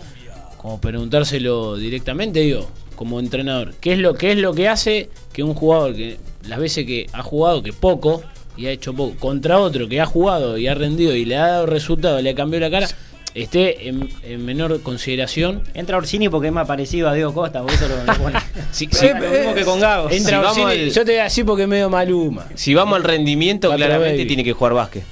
como 0.56 0.80
preguntárselo 0.80 1.76
directamente, 1.76 2.40
digo, 2.40 2.68
como 2.96 3.18
entrenador, 3.20 3.74
¿qué 3.80 3.94
es 3.94 3.98
lo 3.98 4.14
qué 4.14 4.32
es 4.32 4.38
lo 4.38 4.52
que 4.54 4.68
hace 4.68 5.08
que 5.32 5.42
un 5.42 5.54
jugador 5.54 5.94
que 5.96 6.18
las 6.46 6.58
veces 6.58 6.84
que 6.86 7.06
ha 7.12 7.22
jugado 7.22 7.62
que 7.62 7.72
poco 7.72 8.22
y 8.58 8.66
ha 8.66 8.70
hecho 8.70 8.92
poco 8.94 9.16
contra 9.18 9.58
otro 9.58 9.88
que 9.88 10.00
ha 10.02 10.06
jugado 10.06 10.58
y 10.58 10.66
ha 10.66 10.74
rendido 10.74 11.14
y 11.16 11.24
le 11.24 11.36
ha 11.36 11.46
dado 11.46 11.66
resultado, 11.66 12.20
le 12.20 12.30
ha 12.30 12.34
cambiado 12.34 12.66
la 12.66 12.70
cara, 12.70 12.88
esté 13.34 13.88
en, 13.88 14.08
en 14.22 14.44
menor 14.44 14.80
consideración? 14.82 15.62
Entra 15.74 15.96
Orsini 15.96 16.28
porque 16.28 16.48
es 16.48 16.52
más 16.52 16.66
parecido 16.66 17.08
a 17.08 17.14
Diego 17.14 17.32
Costa, 17.34 17.62
por 17.62 17.70
eso 17.72 17.86
lo, 17.88 18.04
lo 18.04 18.18
pone. 18.22 18.38
Si, 18.72 18.86
Sí, 18.86 18.88
si- 18.92 19.08
lo 19.08 19.14
mismo 19.30 19.54
que 19.54 19.64
con 19.64 19.80
Gago. 19.80 20.10
Entra 20.10 20.40
Si 20.52 20.60
Orsini, 20.60 20.82
al- 20.84 20.90
yo 20.92 21.04
te 21.04 21.12
voy 21.12 21.20
a 21.20 21.24
decir 21.24 21.44
porque 21.46 21.62
es 21.64 21.68
medio 21.68 21.88
maluma. 21.90 22.46
si 22.54 22.74
vamos 22.74 22.96
al 22.96 23.04
rendimiento, 23.04 23.68
Cuatro 23.68 23.86
claramente 23.86 24.16
baby. 24.18 24.26
tiene 24.26 24.44
que 24.44 24.52
jugar 24.52 24.74
básquet. 24.74 25.02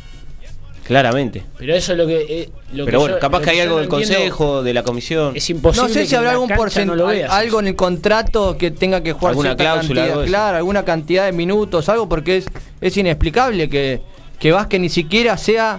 Claramente. 0.84 1.42
Pero 1.58 1.74
eso 1.74 1.92
es 1.92 1.98
lo 1.98 2.06
que. 2.06 2.16
eh, 2.28 2.50
lo 2.72 2.86
Pero 2.86 2.96
que 2.98 3.00
bueno, 3.02 3.14
yo- 3.16 3.20
capaz 3.20 3.42
que 3.42 3.50
hay 3.50 3.60
algo 3.60 3.78
del 3.78 3.88
consejo, 3.88 4.62
de 4.62 4.72
la 4.72 4.82
comisión. 4.82 5.36
Es 5.36 5.50
imposible. 5.50 5.86
No 5.86 5.92
sé 5.92 6.00
que 6.00 6.06
si 6.06 6.14
habrá 6.14 6.30
algún 6.30 6.48
porcentaje, 6.48 6.96
no 7.26 7.32
algo 7.34 7.60
en 7.60 7.66
el 7.66 7.76
contrato 7.76 8.56
que 8.56 8.70
tenga 8.70 9.02
que 9.02 9.12
jugar 9.12 9.32
Alguna 9.32 9.54
cláusula, 9.54 10.06
cantidad, 10.06 10.24
claro, 10.26 10.56
alguna 10.56 10.84
cantidad 10.86 11.26
de 11.26 11.32
minutos, 11.32 11.90
algo 11.90 12.08
porque 12.08 12.38
es, 12.38 12.46
es 12.80 12.96
inexplicable 12.96 13.68
que, 13.68 14.00
que 14.38 14.50
Vázquez 14.52 14.80
ni 14.80 14.88
siquiera 14.88 15.36
sea 15.36 15.78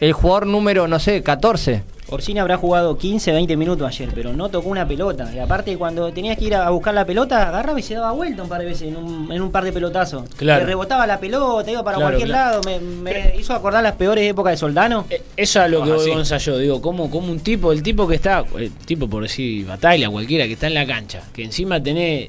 el 0.00 0.12
jugador 0.12 0.46
número, 0.46 0.88
no 0.88 0.98
sé, 0.98 1.22
14. 1.22 1.82
Orsini 2.12 2.40
habrá 2.40 2.56
jugado 2.56 2.98
15, 2.98 3.30
20 3.30 3.56
minutos 3.56 3.86
ayer, 3.86 4.08
pero 4.12 4.32
no 4.32 4.48
tocó 4.48 4.68
una 4.68 4.88
pelota. 4.88 5.30
Y 5.32 5.38
aparte, 5.38 5.76
cuando 5.76 6.12
tenías 6.12 6.36
que 6.36 6.46
ir 6.46 6.56
a 6.56 6.68
buscar 6.70 6.92
la 6.92 7.04
pelota, 7.04 7.46
agarraba 7.48 7.78
y 7.78 7.84
se 7.84 7.94
daba 7.94 8.10
vuelta 8.10 8.42
un 8.42 8.48
par 8.48 8.60
de 8.60 8.66
veces 8.66 8.88
en 8.88 8.96
un, 8.96 9.30
en 9.30 9.40
un 9.40 9.52
par 9.52 9.62
de 9.62 9.72
pelotazos. 9.72 10.28
Claro. 10.36 10.60
Le 10.62 10.66
rebotaba 10.66 11.06
la 11.06 11.20
pelota, 11.20 11.70
iba 11.70 11.84
para 11.84 11.98
Claro, 11.98 12.10
cualquier 12.10 12.28
claro. 12.30 12.60
lado. 12.66 12.80
Me, 12.80 12.80
me 12.80 13.36
hizo 13.38 13.52
acordar 13.54 13.84
las 13.84 13.94
peores 13.94 14.28
épocas 14.28 14.54
de 14.54 14.56
Soldano. 14.56 15.06
Eh, 15.08 15.22
Eso 15.36 15.60
es 15.60 15.64
a 15.66 15.68
lo 15.68 15.84
que 15.84 15.92
voy, 15.92 16.04
sí. 16.04 16.10
Gonza, 16.10 16.38
yo 16.38 16.58
digo, 16.58 16.82
como, 16.82 17.08
como 17.10 17.30
un 17.30 17.38
tipo, 17.38 17.70
el 17.70 17.80
tipo 17.84 18.08
que 18.08 18.16
está, 18.16 18.44
el 18.58 18.72
tipo 18.72 19.08
por 19.08 19.22
decir 19.22 19.64
batalla, 19.66 20.10
cualquiera 20.10 20.46
que 20.46 20.54
está 20.54 20.66
en 20.66 20.74
la 20.74 20.86
cancha, 20.86 21.22
que 21.32 21.44
encima 21.44 21.80
tenés, 21.80 22.28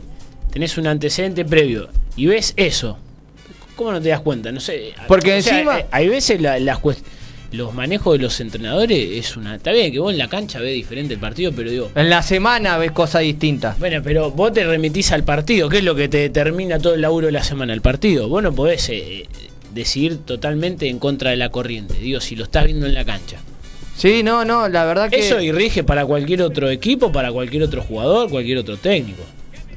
tenés 0.52 0.78
un 0.78 0.86
antecedente 0.86 1.44
previo 1.44 1.88
y 2.16 2.28
ves 2.28 2.54
eso, 2.56 3.00
¿cómo 3.76 3.94
no 3.94 4.00
te 4.02 4.10
das 4.10 4.20
cuenta? 4.20 4.52
No 4.52 4.60
sé. 4.60 4.94
Porque 5.08 5.40
o 5.40 5.42
sea, 5.42 5.54
encima- 5.58 5.80
eh, 5.80 5.86
hay 5.90 6.08
veces 6.08 6.40
la- 6.40 6.60
las 6.60 6.78
cuest- 6.80 7.02
los 7.52 7.74
manejos 7.74 8.18
de 8.18 8.24
los 8.24 8.40
entrenadores 8.40 9.10
es 9.12 9.36
una. 9.36 9.56
Está 9.56 9.72
bien 9.72 9.92
que 9.92 10.00
vos 10.00 10.12
en 10.12 10.18
la 10.18 10.30
cancha 10.30 10.60
ves 10.60 10.74
diferente 10.74 11.14
el 11.14 11.20
partido, 11.20 11.52
pero 11.54 11.70
digo. 11.70 11.92
En 11.96 12.10
la 12.10 12.24
semana 12.24 12.78
ves 12.78 12.92
cosas 12.92 13.22
distintas. 13.22 13.78
Bueno, 13.80 14.02
pero 14.04 14.32
vos 14.32 14.54
te 14.54 14.64
remitís 14.64 15.12
al 15.12 15.24
partido, 15.24 15.70
que 15.70 15.80
es 15.80 15.84
lo 15.84 15.96
que 15.96 16.08
te 16.08 16.18
determina 16.18 16.80
todo 16.80 16.96
el 16.96 17.02
laburo 17.02 17.28
de 17.28 17.34
la 17.34 17.44
semana, 17.44 17.74
el 17.74 17.82
partido. 17.82 18.30
Vos 18.30 18.42
no 18.42 18.54
podés 18.54 18.88
eh, 18.90 19.28
decidir 19.74 20.20
totalmente 20.20 20.88
en 20.88 21.00
contra 21.00 21.32
de 21.32 21.38
la 21.38 21.50
corriente, 21.50 21.96
digo, 21.96 22.22
si 22.22 22.36
lo 22.36 22.46
estás 22.46 22.66
viendo 22.66 22.86
en 22.86 22.94
la 22.94 23.06
cancha. 23.06 23.38
Sí, 23.96 24.24
no, 24.24 24.46
no, 24.46 24.70
la 24.70 24.86
verdad 24.86 25.10
que. 25.10 25.20
Eso 25.20 25.42
y 25.42 25.52
rige 25.52 25.84
para 25.84 26.06
cualquier 26.06 26.42
otro 26.44 26.70
equipo, 26.70 27.12
para 27.12 27.32
cualquier 27.32 27.64
otro 27.64 27.82
jugador, 27.84 28.30
cualquier 28.30 28.60
otro 28.60 28.78
técnico. 28.78 29.24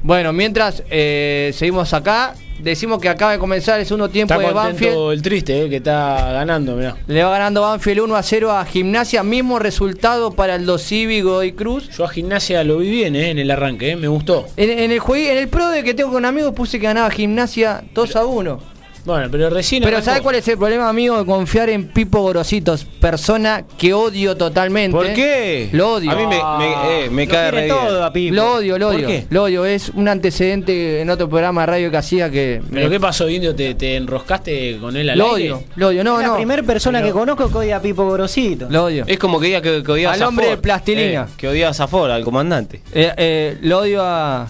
Bueno, 0.01 0.31
mientras 0.33 0.83
eh, 0.89 1.51
seguimos 1.53 1.93
acá, 1.93 2.35
decimos 2.59 2.99
que 2.99 3.09
acaba 3.09 3.31
de 3.33 3.39
comenzar 3.39 3.79
el 3.79 3.85
segundo 3.85 4.09
tiempo 4.09 4.33
Está 4.33 4.47
de 4.47 4.53
Banfield. 4.53 5.11
el 5.11 5.21
triste, 5.21 5.63
eh, 5.65 5.69
que 5.69 5.77
está 5.77 6.31
ganando, 6.33 6.75
mirá. 6.75 6.95
Le 7.07 7.23
va 7.23 7.31
ganando 7.31 7.61
Banfield 7.61 8.01
1 8.01 8.15
a 8.15 8.23
0 8.23 8.51
a 8.51 8.65
Gimnasia. 8.65 9.23
Mismo 9.23 9.59
resultado 9.59 10.31
para 10.31 10.55
el 10.55 10.65
Dos 10.65 10.83
Cívico 10.83 11.43
y 11.43 11.53
Cruz. 11.53 11.89
Yo 11.97 12.05
a 12.05 12.09
Gimnasia 12.09 12.63
lo 12.63 12.77
vi 12.77 12.89
bien 12.89 13.15
eh, 13.15 13.31
en 13.31 13.39
el 13.39 13.51
arranque, 13.51 13.91
eh, 13.91 13.95
me 13.95 14.07
gustó. 14.07 14.45
En, 14.57 14.69
en 14.69 14.91
el 14.91 15.01
en 15.15 15.37
el 15.37 15.47
pro 15.47 15.69
de 15.69 15.83
que 15.83 15.93
tengo 15.93 16.11
con 16.11 16.25
amigos 16.25 16.53
puse 16.53 16.79
que 16.79 16.85
ganaba 16.85 17.09
Gimnasia 17.09 17.83
2 17.93 18.15
a 18.15 18.25
1. 18.25 18.74
Bueno, 19.05 19.27
pero 19.31 19.49
recién 19.51 19.83
Pero. 19.83 20.01
¿sabes 20.01 20.21
cuál 20.21 20.35
es 20.35 20.47
el 20.47 20.57
problema, 20.57 20.89
amigo? 20.89 21.17
De 21.19 21.25
confiar 21.25 21.69
en 21.69 21.87
Pipo 21.89 22.21
Gorositos, 22.21 22.85
persona 22.85 23.63
que 23.77 23.93
odio 23.93 24.35
totalmente. 24.35 24.97
¿Por 24.97 25.13
qué? 25.13 25.69
Lo 25.73 25.93
odio. 25.93 26.09
A 26.11 26.15
mí 26.15 26.23
me, 26.25 26.37
me, 26.57 27.05
eh, 27.05 27.09
me 27.11 27.25
Lo 27.25 27.31
cae 27.31 27.51
re 27.51 27.63
bien. 27.65 27.75
todo 27.75 28.03
a 28.03 28.11
Pipo. 28.11 28.35
Lo 28.35 28.53
odio, 28.55 28.79
lo 28.79 28.87
¿Por 28.87 28.95
odio. 28.95 29.07
qué? 29.07 29.27
Lo 29.29 29.43
odio. 29.43 29.65
Es 29.65 29.89
un 29.89 30.07
antecedente 30.07 31.01
en 31.01 31.09
otro 31.11 31.29
programa 31.29 31.61
de 31.61 31.67
radio 31.67 31.91
que 31.91 31.97
hacía 31.97 32.29
que. 32.31 32.61
¿Pero 32.71 32.85
me- 32.85 32.89
qué 32.89 32.99
pasó, 32.99 33.29
Indio? 33.29 33.53
¿Te, 33.55 33.75
te 33.75 33.95
enroscaste 33.95 34.77
con 34.81 34.95
él 34.97 35.09
al 35.09 35.19
Lo 35.19 35.35
aire? 35.35 35.51
odio, 35.53 35.63
lo 35.75 35.87
odio. 35.89 36.03
No, 36.03 36.15
es 36.19 36.21
la 36.23 36.27
no. 36.29 36.35
primera 36.37 36.63
persona 36.63 36.99
Pero- 36.99 37.13
que 37.13 37.19
conozco 37.19 37.51
que 37.51 37.57
odia 37.59 37.77
a 37.77 37.81
Pipo 37.81 38.05
Gorosito. 38.05 38.67
Lo 38.71 38.85
odio. 38.85 39.03
Es 39.07 39.19
como 39.19 39.39
que 39.39 39.45
diga 39.47 39.61
que, 39.61 39.83
que 39.83 39.91
odiaba 39.91 40.15
Al 40.15 40.23
a 40.23 40.27
hombre 40.27 40.45
Safor. 40.45 40.57
de 40.57 40.61
plastilina. 40.63 41.21
Eh, 41.29 41.33
que 41.37 41.47
odiaba 41.47 41.71
a 41.71 41.73
Safor, 41.75 42.09
al 42.09 42.23
comandante. 42.23 42.81
Eh, 42.91 43.11
eh, 43.17 43.57
lo 43.61 43.79
odio 43.81 44.01
a. 44.03 44.47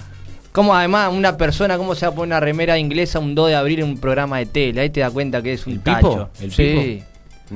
Como 0.56 0.74
además 0.74 1.12
una 1.13 1.36
persona, 1.36 1.78
¿cómo 1.78 1.96
se 1.96 2.06
va 2.06 2.13
a 2.13 2.15
poner 2.15 2.28
una 2.28 2.39
remera 2.39 2.80
inglesa 2.80 3.20
un 3.20 3.36
2 3.36 3.50
de 3.50 3.56
abril 3.56 3.80
en 3.80 3.86
un 3.88 3.98
programa 3.98 4.38
de 4.38 4.46
tele? 4.46 4.80
Ahí 4.80 4.89
te 4.89 5.02
das 5.02 5.12
cuenta 5.12 5.41
que 5.41 5.52
es 5.52 5.68
un 5.68 5.74
¿El 5.74 5.82
tacho. 5.82 6.10
Pipo? 6.10 6.30
¿El 6.39 6.52
sí. 6.54 7.04
Pipo? 7.04 7.06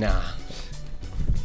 Nah. 0.06 0.20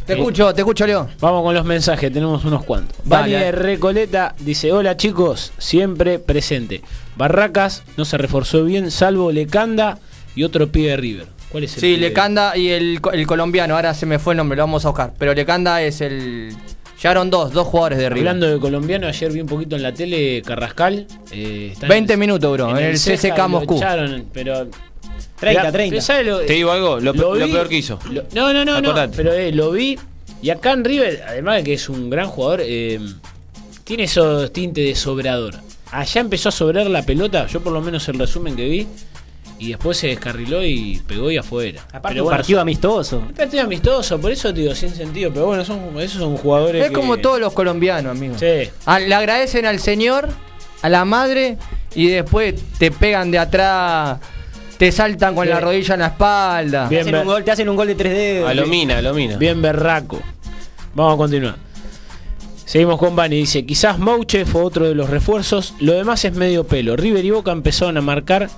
Te 0.06 0.13
escucho, 0.15 0.54
te 0.54 0.62
escucho, 0.62 0.86
Leo. 0.86 1.08
Vamos 1.22 1.44
con 1.44 1.56
los 1.56 1.63
mensajes, 1.63 2.12
tenemos 2.12 2.44
unos 2.44 2.65
cuantos. 2.65 2.98
Vale 3.06 3.38
de 3.38 3.52
Recoleta 3.54 4.36
dice, 4.38 4.74
hola 4.74 4.98
chicos, 4.98 5.54
siempre 5.58 6.20
presente. 6.20 6.82
Barracas 7.15 7.84
no 7.96 8.04
se 8.04 8.18
reforzó 8.18 8.65
bien, 8.65 8.91
salvo 8.91 9.32
Lecanda 9.32 9.98
y 10.36 10.44
otro 10.44 10.68
pibe 10.68 10.89
de 10.89 10.98
River. 10.98 11.28
¿Cuál 11.54 11.63
es 11.63 11.74
el 11.76 11.80
Sí, 11.80 11.88
pibe? 11.96 12.10
Lecanda 12.10 12.58
y 12.58 12.68
el, 12.68 13.00
el 13.13 13.26
colombiano, 13.28 13.76
ahora 13.76 13.94
se 13.94 14.06
me 14.06 14.20
fue 14.20 14.34
el 14.34 14.38
nombre, 14.39 14.58
lo 14.58 14.63
vamos 14.63 14.84
a 14.84 14.89
buscar. 14.89 15.13
Pero 15.18 15.34
Lecanda 15.34 15.82
es 15.82 16.02
el. 16.02 16.54
Llegaron 16.98 17.30
dos, 17.30 17.52
dos 17.52 17.68
jugadores 17.68 17.98
de 18.00 18.10
River. 18.10 18.28
Hablando 18.30 18.48
de 18.50 18.60
colombiano, 18.60 19.08
ayer 19.08 19.32
vi 19.32 19.42
un 19.42 19.48
poquito 19.48 19.76
en 19.76 19.84
la 19.84 19.94
tele 19.94 20.42
Carrascal. 20.46 21.06
eh, 21.32 21.70
está 21.74 21.86
en 21.88 21.90
20 21.90 22.14
el- 22.14 22.20
minutos, 22.20 22.52
bro, 22.54 22.70
en 22.72 22.78
el 22.86 22.96
y 22.96 23.28
lo 23.38 23.50
Moscú. 23.50 23.76
echaron, 23.78 24.26
pero 24.34 24.68
30, 25.40 25.62
Mirá, 25.62 25.72
30. 25.72 26.02
¿sabe 26.02 26.24
lo- 26.24 26.40
Te 26.40 26.54
digo 26.54 26.72
algo, 26.72 27.00
lo, 27.00 27.14
lo 27.14 27.36
peor 27.48 27.68
que 27.70 27.78
hizo. 27.78 28.00
lo- 28.10 28.24
no, 28.34 28.54
no, 28.54 28.64
no, 28.66 28.82
no, 28.82 29.12
pero 29.16 29.34
eh, 29.34 29.52
lo 29.52 29.72
vi. 29.72 29.98
Y 30.42 30.50
acá 30.50 30.72
en 30.72 30.84
River, 30.86 31.24
además 31.28 31.58
de 31.58 31.64
que 31.64 31.74
es 31.74 31.90
un 31.90 32.10
gran 32.10 32.28
jugador, 32.28 32.62
eh, 32.64 33.00
tiene 33.84 34.04
esos 34.04 34.52
tintes 34.54 34.86
de 34.86 34.96
sobrador. 34.96 35.56
Allá 35.92 36.22
empezó 36.22 36.50
a 36.50 36.52
sobrar 36.52 36.88
la 36.88 37.04
pelota, 37.04 37.46
yo 37.48 37.62
por 37.62 37.74
lo 37.74 37.82
menos 37.82 38.08
el 38.10 38.18
resumen 38.20 38.56
que 38.56 38.68
vi, 38.68 38.88
y 39.60 39.70
después 39.70 39.98
se 39.98 40.08
descarriló 40.08 40.63
y 40.63 41.02
pegó 41.08 41.32
y 41.32 41.38
afuera. 41.38 41.82
Aparte 41.89 42.10
Pero 42.10 42.24
un 42.24 42.26
bueno, 42.26 42.38
partido 42.38 42.58
son- 42.58 42.62
amistoso. 42.62 43.18
un 43.20 43.34
partido 43.34 43.63
amistoso, 43.63 44.20
por 44.20 44.32
eso 44.32 44.54
te 44.54 44.62
digo, 44.62 44.76
sin 44.76 44.94
sentido, 44.94 45.32
pero 45.34 45.46
bueno, 45.48 45.63
son, 45.63 45.80
esos 46.00 46.20
son 46.20 46.36
jugadores 46.38 46.82
Es 46.84 46.89
que- 46.89 46.94
como 46.96 47.18
todos 47.18 47.39
los 47.39 47.54
colombianos, 47.54 48.12
amigo. 48.18 48.36
Sí. 48.38 48.46
Le 49.08 49.15
agradecen 49.15 49.65
al 49.65 49.80
señor, 49.80 50.30
a 50.82 50.89
la 50.89 51.06
madre, 51.06 51.58
y 51.96 52.08
después 52.08 52.56
te 52.78 52.91
pegan 52.91 53.32
de 53.32 53.39
atrás, 53.39 54.20
te 54.78 54.91
saltan 54.91 55.34
con 55.36 55.46
Sí. 55.46 55.50
la 55.54 55.62
rodilla 55.62 55.94
en 55.94 56.00
la 56.02 56.08
espalda. 56.08 56.89
Te 56.89 57.00
hacen, 57.00 57.15
un 57.15 57.26
gol, 57.26 57.44
te 57.46 57.52
hacen 57.52 57.70
un 57.70 57.76
gol 57.78 57.88
de 57.88 57.96
3 57.96 58.13
dedos. 58.13 58.50
A 58.50 58.54
lo 58.54 58.68
mina, 58.68 58.98
a 58.98 59.02
lo 59.02 59.13
mina. 59.13 59.38
Bien 59.38 59.62
berraco. 59.62 60.20
Vamos 60.94 61.13
a 61.13 61.18
continuar. 61.18 61.56
Seguimos 62.65 62.98
con 63.00 63.15
Bani. 63.15 63.38
Dice, 63.38 63.65
quizás 63.65 64.00
Mouche 64.00 64.44
fue 64.46 64.62
otro 64.63 64.86
de 64.88 64.96
los 64.96 65.10
refuerzos. 65.10 65.76
Lo 65.80 65.94
demás 65.94 66.26
es 66.26 66.34
medio 66.34 66.65
pelo. 66.65 66.96
River 66.96 67.24
y 67.24 67.32
Boca 67.32 67.52
empezaron 67.52 67.96
a 67.98 68.02
marcar 68.02 68.50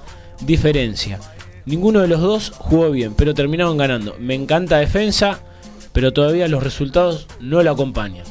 diferencia. 0.42 1.20
Ninguno 1.66 2.00
de 2.02 2.08
los 2.08 2.22
dos 2.22 2.52
jugó 2.58 2.90
bien, 2.92 3.14
pero 3.16 3.34
terminaron 3.34 3.78
ganando. 3.78 4.16
Me 4.20 4.36
encanta 4.36 4.78
defensa, 4.78 5.40
pero 5.92 6.14
todavía 6.14 6.48
los 6.48 6.64
resultados 6.64 7.28
no 7.40 7.62
la 7.62 7.72
acompañan. 7.72 8.26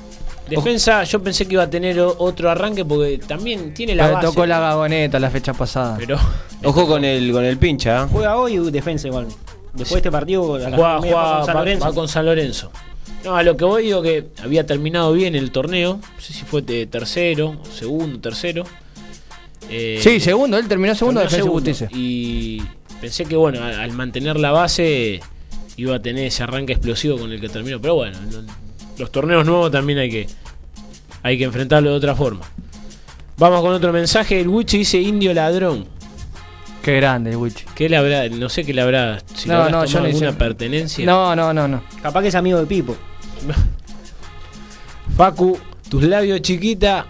Defensa, 0.49 1.03
yo 1.05 1.21
pensé 1.23 1.47
que 1.47 1.55
iba 1.55 1.64
a 1.64 1.71
tener 1.71 1.99
otro 1.99 2.49
arranque 2.51 2.85
porque 2.85 3.19
también 3.19 3.75
tiene 3.75 3.97
la 3.97 4.05
Pero 4.05 4.14
base. 4.14 4.27
tocó 4.29 4.47
la 4.47 4.61
gagoneta 4.61 5.19
la 5.19 5.29
fecha 5.29 5.53
pasada. 5.53 5.97
Pero 5.99 6.19
Ojo 6.62 6.87
con 6.87 7.05
el, 7.05 7.33
con 7.33 7.45
el 7.45 7.59
pincha. 7.59 8.05
¿eh? 8.05 8.09
Juega 8.12 8.37
hoy 8.37 8.55
y 8.55 8.71
defensa 8.71 9.09
igual. 9.09 9.27
Después 9.75 9.90
de 9.90 10.09
este 10.09 10.11
partido, 10.11 10.55
a 10.55 10.59
las 10.61 10.75
juega, 10.75 11.37
con 11.37 11.47
San 11.47 11.57
Lorenzo. 11.57 11.85
va 11.85 11.95
con 11.95 12.09
San 12.09 12.27
Lorenzo. 12.27 12.71
No, 13.25 13.37
a 13.37 13.42
lo 13.42 13.57
que 13.57 13.64
voy 13.64 13.83
digo 13.85 14.03
que 14.03 14.29
había 14.42 14.64
terminado 14.64 15.12
bien 15.12 15.35
el 15.35 15.51
torneo. 15.51 15.97
No 15.97 16.21
sé 16.21 16.33
si 16.33 16.45
fue 16.45 16.62
de 16.62 16.87
tercero, 16.87 17.57
segundo, 17.75 18.21
tercero. 18.21 18.64
Eh, 19.70 19.98
sí, 20.02 20.20
segundo, 20.20 20.57
él 20.59 20.68
terminó 20.68 20.94
segundo 20.94 21.20
de 21.20 21.26
Defensa 21.26 21.46
y. 21.46 21.50
Justicia. 21.50 21.88
Y 21.92 22.62
pensé 23.00 23.24
que 23.24 23.37
bueno, 23.37 23.62
al, 23.64 23.92
mantener 23.92 24.38
la 24.38 24.52
base 24.52 25.20
iba 25.76 25.96
a 25.96 26.02
tener 26.02 26.26
ese 26.26 26.42
arranque 26.42 26.72
explosivo 26.72 27.18
con 27.18 27.33
el 27.33 27.40
que 27.40 27.48
terminó. 27.48 27.81
Pero 27.81 27.96
bueno, 27.96 28.16
lo- 28.31 28.42
los 28.98 29.11
torneos 29.12 29.44
nuevos 29.44 29.70
también 29.70 29.98
hay 29.98 30.11
que, 30.11 30.26
hay 31.22 31.37
que 31.37 31.44
enfrentarlo 31.44 31.90
de 31.90 31.96
otra 31.96 32.14
forma. 32.14 32.42
Vamos 33.38 33.61
con 33.61 33.72
otro 33.74 33.92
mensaje. 33.92 34.40
El 34.40 34.48
Wichi 34.48 34.79
dice 34.79 34.98
indio 34.98 35.35
ladrón. 35.35 35.87
Qué 36.83 36.94
grande 36.96 37.31
el 37.33 37.37
Wichi. 37.37 37.64
¿Qué 37.74 37.88
le 37.88 37.96
habrá? 37.96 38.29
No 38.29 38.48
sé 38.48 38.64
qué 38.64 38.72
le 38.72 38.81
habrá. 38.81 39.18
Si 39.35 39.48
le 39.48 39.55
No, 39.55 39.61
habrás 39.62 39.72
no, 39.72 39.85
yo 39.85 40.00
no 40.00 40.07
hice- 40.09 40.24
alguna 40.24 40.38
pertenencia. 40.38 41.05
No, 41.05 41.35
no, 41.37 41.52
no, 41.52 41.66
no. 41.68 41.83
Capaz 42.00 42.22
que 42.22 42.29
es 42.29 42.35
amigo 42.37 42.59
de 42.61 42.66
Pipo. 42.66 42.96
Facu, 45.16 45.59
tus 45.88 46.02
labios 46.05 46.40
chiquita. 46.42 47.07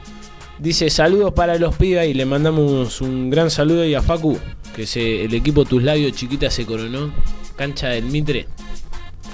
Dice 0.59 0.89
saludos 0.91 1.33
para 1.35 1.57
los 1.59 1.75
pibes 1.77 2.09
y 2.09 2.15
le 2.15 2.25
mandamos 2.25 3.01
un 3.01 3.29
gran 3.31 3.51
saludo 3.51 3.85
y 3.85 3.95
a 3.95 4.01
Facu, 4.03 4.39
que 4.75 4.87
se, 4.87 5.25
el 5.25 5.35
equipo 5.35 5.65
Tus 5.65 5.83
Labios 5.83 6.13
Chiquita 6.13 6.51
se 6.51 6.65
coronó. 6.65 7.13
Cancha 7.57 7.89
del 7.89 8.05
Mitre. 8.05 8.47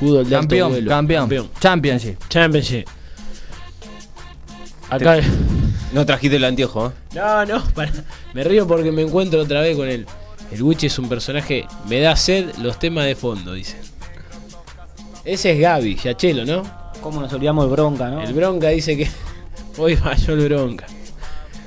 Fútbol 0.01 0.29
de 0.29 0.35
alto 0.37 0.41
Campeón, 0.49 0.71
vuelo. 0.73 0.89
campeón, 0.89 1.51
Championship. 1.61 2.17
Championship. 2.29 2.87
Acá 4.91 5.19
No 5.93 6.07
trajiste 6.07 6.37
el 6.37 6.45
anteojo, 6.45 6.89
¿eh? 6.89 6.91
No, 7.15 7.45
no, 7.45 7.65
para- 7.75 7.93
me 8.33 8.43
río 8.45 8.67
porque 8.67 8.91
me 8.91 9.03
encuentro 9.03 9.41
otra 9.43 9.61
vez 9.61 9.77
con 9.77 9.89
él. 9.89 10.07
El 10.51 10.63
Wichi 10.63 10.87
es 10.87 10.99
un 10.99 11.09
personaje, 11.09 11.67
me 11.89 12.01
da 12.01 12.17
sed 12.17 12.47
los 12.59 12.79
temas 12.79 13.05
de 13.07 13.15
fondo, 13.15 13.53
dice. 13.53 13.77
Ese 15.25 15.53
es 15.53 15.61
Gaby, 15.61 15.97
Yachelo, 15.97 16.45
¿no? 16.45 16.63
¿Cómo 17.03 17.21
nos 17.21 17.33
olvidamos 17.33 17.65
el 17.67 17.71
bronca, 17.71 18.09
no? 18.09 18.23
El 18.23 18.33
Bronca 18.33 18.69
dice 18.69 18.97
que 18.97 19.09
hoy 19.79 19.97
falló 19.97 20.35
el 20.35 20.49
Bronca. 20.49 20.87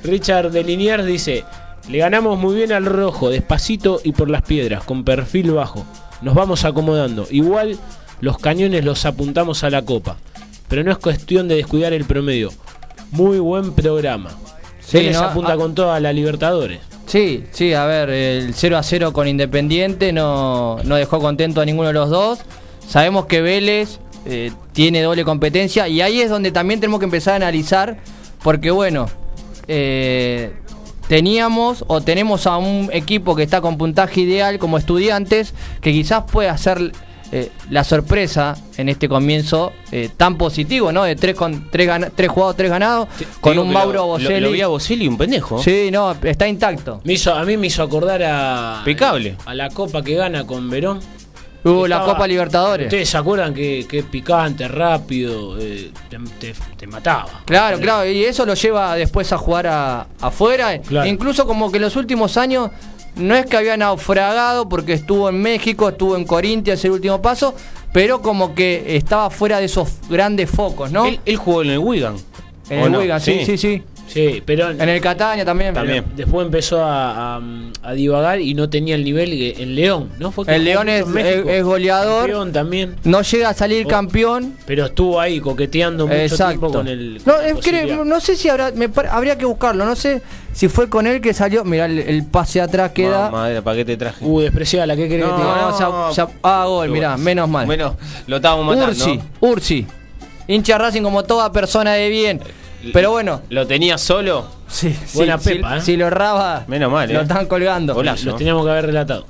Richard 0.06 0.52
de 0.52 0.64
Liniers 0.64 1.06
dice, 1.06 1.44
le 1.90 1.98
ganamos 2.00 2.38
muy 2.40 2.56
bien 2.56 2.72
al 2.72 2.86
rojo, 2.86 3.30
despacito 3.30 4.00
y 4.04 4.12
por 4.12 4.30
las 4.30 4.42
piedras, 4.42 4.84
con 4.84 5.04
perfil 5.04 5.52
bajo. 5.52 5.86
Nos 6.22 6.34
vamos 6.34 6.66
acomodando. 6.66 7.28
Igual 7.30 7.78
los 8.22 8.38
cañones 8.38 8.84
los 8.86 9.06
apuntamos 9.06 9.64
a 9.64 9.70
la 9.70 9.82
copa. 9.84 10.18
Pero 10.68 10.84
no 10.84 10.92
es 10.92 10.98
cuestión 10.98 11.48
de 11.48 11.56
descuidar 11.56 11.94
el 11.94 12.06
promedio. 12.06 12.52
Muy 13.12 13.38
buen 13.40 13.74
programa. 13.74 14.32
Sí, 14.80 14.98
Vélez 14.98 15.14
¿no? 15.18 15.24
apunta 15.26 15.54
Ah. 15.54 15.58
con 15.58 15.76
toda 15.76 16.00
la 16.00 16.12
Libertadores. 16.14 16.80
Sí, 17.06 17.44
sí, 17.52 17.74
a 17.74 17.86
ver, 17.86 18.10
el 18.10 18.54
0 18.56 18.78
a 18.78 18.84
0 18.84 19.14
con 19.14 19.28
Independiente 19.28 20.12
no, 20.12 20.78
no 20.84 20.96
dejó 20.96 21.20
contento 21.20 21.62
a 21.62 21.66
ninguno 21.66 21.90
de 21.90 21.94
los 21.94 22.10
dos. 22.10 22.40
Sabemos 22.88 23.26
que 23.28 23.42
Vélez 23.42 24.00
eh, 24.26 24.52
tiene 24.74 25.04
doble 25.04 25.24
competencia 25.24 25.88
y 25.88 26.02
ahí 26.02 26.20
es 26.22 26.30
donde 26.32 26.52
también 26.52 26.80
tenemos 26.80 27.00
que 27.00 27.06
empezar 27.06 27.34
a 27.34 27.38
analizar, 27.38 27.98
porque 28.44 28.72
bueno, 28.72 29.08
eh, 29.68 30.54
teníamos 31.08 31.84
o 31.88 32.02
tenemos 32.02 32.48
a 32.48 32.58
un 32.58 32.90
equipo 32.92 33.36
que 33.36 33.44
está 33.44 33.62
con 33.62 33.78
puntaje 33.78 34.22
ideal 34.22 34.58
como 34.60 34.78
estudiantes, 34.78 35.54
que 35.82 35.92
quizás 35.92 36.24
puede 36.32 36.50
hacer 36.50 36.92
eh, 37.32 37.50
la 37.70 37.84
sorpresa 37.84 38.56
en 38.78 38.88
este 38.90 39.10
comienzo 39.10 39.74
eh, 39.92 40.10
tan 40.16 40.38
positivo, 40.38 40.92
¿no? 40.92 41.04
De 41.04 41.16
tres, 41.16 41.36
con, 41.36 41.70
tres, 41.72 41.88
gana- 41.88 42.10
tres 42.14 42.30
jugados, 42.30 42.56
tres 42.56 42.70
ganados, 42.70 43.08
con 43.42 43.58
un 43.58 43.72
Mauro 43.74 43.94
lo- 43.94 44.00
lo- 44.00 44.08
Boselli. 44.08 44.40
Lo, 44.42 44.52
vi 44.52 44.62
a 44.62 44.68
Boselli 44.68 45.08
un 45.08 45.18
pendejo. 45.18 45.62
Sí, 45.62 45.90
no, 45.92 46.16
está 46.24 46.48
intacto. 46.48 47.02
Me 47.04 47.14
hizo, 47.14 47.34
a 47.34 47.44
mí 47.44 47.58
me 47.58 47.68
hizo 47.68 47.82
acordar 47.84 48.22
a. 48.24 48.76
Impecable. 48.80 49.36
A 49.46 49.54
la 49.56 49.70
copa 49.70 50.04
que 50.04 50.16
gana 50.16 50.46
con 50.46 50.70
Verón. 50.70 51.00
Uh, 51.66 51.88
la 51.88 52.04
Copa 52.06 52.28
Libertadores. 52.28 52.86
¿Ustedes 52.88 53.10
se 53.10 53.18
acuerdan 53.18 53.54
que, 53.54 53.86
que 53.90 54.04
picante, 54.04 54.68
rápido, 54.68 55.58
eh, 55.60 55.92
te, 56.10 56.18
te- 56.40 56.54
te 56.78 56.88
mataba? 56.88 57.42
Claro, 57.44 57.80
claro, 57.80 58.10
y 58.10 58.24
eso 58.24 58.46
lo 58.46 58.54
lleva 58.54 58.96
después 58.96 59.34
a 59.34 59.38
jugar 59.38 59.66
a- 59.68 60.08
afuera. 60.22 60.80
Claro. 60.82 61.08
Incluso 61.08 61.48
como 61.48 61.72
que 61.72 61.78
en 61.78 61.82
los 61.84 61.96
últimos 61.96 62.38
años 62.38 62.70
no 63.16 63.36
es 63.36 63.46
que 63.48 63.58
había 63.58 63.78
naufragado 63.78 64.70
porque 64.70 64.94
estuvo 64.94 65.28
en 65.30 65.42
México, 65.42 65.90
estuvo 65.90 66.16
en 66.16 66.26
Corintias 66.26 66.86
el 66.86 66.92
último 66.92 67.22
paso, 67.22 67.56
pero 67.92 68.22
como 68.22 68.54
que 68.54 68.96
estaba 68.96 69.30
fuera 69.32 69.58
de 69.60 69.66
esos 69.66 69.90
grandes 70.10 70.50
focos, 70.50 70.92
¿no? 70.92 71.06
Él, 71.08 71.20
él 71.26 71.36
jugó 71.38 71.64
en 71.64 71.70
el 71.72 71.80
Wigan. 71.80 72.16
en 72.70 72.80
¿o 72.82 72.86
el 72.86 72.92
no? 72.92 73.00
Wigan, 73.00 73.20
sí, 73.22 73.40
sí, 73.46 73.58
sí. 73.58 73.58
Sí, 73.58 73.84
pero 74.46 74.70
En 74.72 74.88
el 74.90 75.02
Catania 75.02 75.44
también. 75.44 75.74
También. 75.74 76.04
después 76.16 76.46
empezó 76.46 76.84
a, 76.84 77.38
a- 77.38 77.42
a 77.84 77.94
divagar 77.94 78.40
y 78.40 78.54
no 78.54 78.70
tenía 78.70 78.96
el 78.96 79.04
nivel 79.04 79.30
que- 79.32 79.62
en 79.62 79.76
León, 79.76 80.10
¿no? 80.20 80.32
Fue 80.32 80.46
que 80.46 80.56
El 80.56 80.64
León 80.64 80.88
es, 80.90 81.06
es- 81.08 81.46
es 81.48 81.64
goleador. 81.64 82.28
León 82.30 82.52
también. 82.54 82.96
No 83.04 83.22
llega 83.22 83.50
a 83.50 83.54
salir 83.54 83.86
Oh. 83.86 83.90
campeón. 83.90 84.54
Pero 84.66 84.86
estuvo 84.86 85.20
ahí 85.20 85.40
coqueteando 85.40 86.06
mucho 86.08 86.18
tiempo 86.18 86.34
Exacto. 86.36 86.72
con 86.72 86.88
el. 86.88 87.22
no, 87.26 87.34
con 87.36 87.46
es 87.46 87.56
que- 87.58 87.98
no 88.06 88.20
sé 88.20 88.36
si 88.36 88.48
habrá, 88.50 88.72
me 88.72 88.90
habría 89.12 89.38
que 89.38 89.46
buscarlo. 89.46 89.86
No 89.86 89.96
sé 89.96 90.22
si 90.54 90.68
fue 90.70 90.88
con 90.90 91.08
él 91.08 91.20
que 91.22 91.34
salió. 91.34 91.64
Mira, 91.66 91.86
el, 91.86 92.00
el 92.00 92.24
pase 92.26 92.62
atrás 92.62 92.92
queda. 92.92 93.30
Madre, 93.32 93.62
¿para 93.62 93.78
qué 93.78 93.86
te 93.86 93.98
traje? 93.98 94.24
Uh, 94.24 94.40
despreciada 94.42 94.86
la 94.88 94.96
que 94.96 95.10
querés 95.10 95.26
que 95.26 95.32
te 95.32 95.38
no, 95.38 95.80
ya- 95.80 96.12
ya- 96.16 96.30
ah, 96.44 96.66
gol, 96.68 96.90
mirá, 96.90 97.18
menos 97.18 97.50
mal. 97.50 97.66
Bueno, 97.66 97.98
lo 98.28 98.36
estábamos 98.38 98.66
matando. 98.66 98.92
Ursi, 98.92 99.20
Ursi. 99.42 99.88
Hincha 100.48 100.78
Racing 100.78 101.02
como 101.02 101.24
toda 101.24 101.52
persona 101.52 101.94
de 101.94 102.10
bien. 102.10 102.40
Pero 102.94 103.12
bueno, 103.12 103.42
¿Lo 103.50 103.66
tenía 103.68 103.98
solo? 103.98 104.46
sí, 104.68 104.96
Buena 105.14 105.38
sí, 105.38 105.50
pepa, 105.56 105.74
si, 105.74 105.78
¿eh? 105.78 105.82
si 105.82 105.98
lo 105.98 106.08
erraba, 106.08 106.66
Menos 106.68 106.92
mal, 106.92 107.12
lo 107.12 107.20
¿eh? 107.20 107.24
están 107.24 107.46
colgando. 107.48 107.94
Golazo. 107.94 108.26
Los 108.26 108.38
teníamos 108.38 108.66
que 108.66 108.72
haber 108.72 108.86
relatado. 108.88 109.26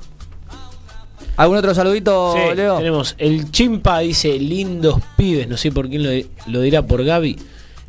¿Algún 1.36 1.58
otro 1.58 1.74
saludito, 1.74 2.34
Sí, 2.34 2.56
Leo? 2.56 2.78
tenemos 2.78 3.14
el 3.18 3.50
Chimpa 3.50 3.98
dice 4.00 4.38
lindos 4.38 5.00
pibes, 5.18 5.46
no 5.48 5.56
sé 5.58 5.70
por 5.70 5.88
quién 5.88 6.02
lo, 6.02 6.26
lo 6.46 6.60
dirá 6.62 6.82
por 6.82 7.04
Gaby. 7.04 7.38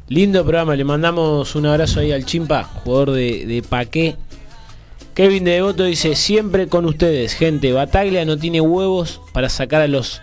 Lindo 0.10 0.43
programa, 0.43 0.75
le 0.75 0.84
mandamos 0.84 1.56
un 1.56 1.65
abrazo 1.65 2.01
ahí 2.01 2.12
al 2.12 2.25
Chimpa, 2.25 2.63
jugador 2.63 3.12
de, 3.12 3.45
de 3.45 3.62
Paqué. 3.62 4.15
Kevin 5.13 5.45
de 5.45 5.51
Devoto 5.51 5.84
dice, 5.86 6.15
siempre 6.15 6.67
con 6.67 6.86
ustedes, 6.86 7.34
gente, 7.34 7.71
Bataglia 7.73 8.23
no 8.25 8.38
tiene 8.38 8.62
huevos 8.62 9.21
para 9.34 9.49
sacar 9.49 9.82
a 9.82 9.88
los 9.88 10.21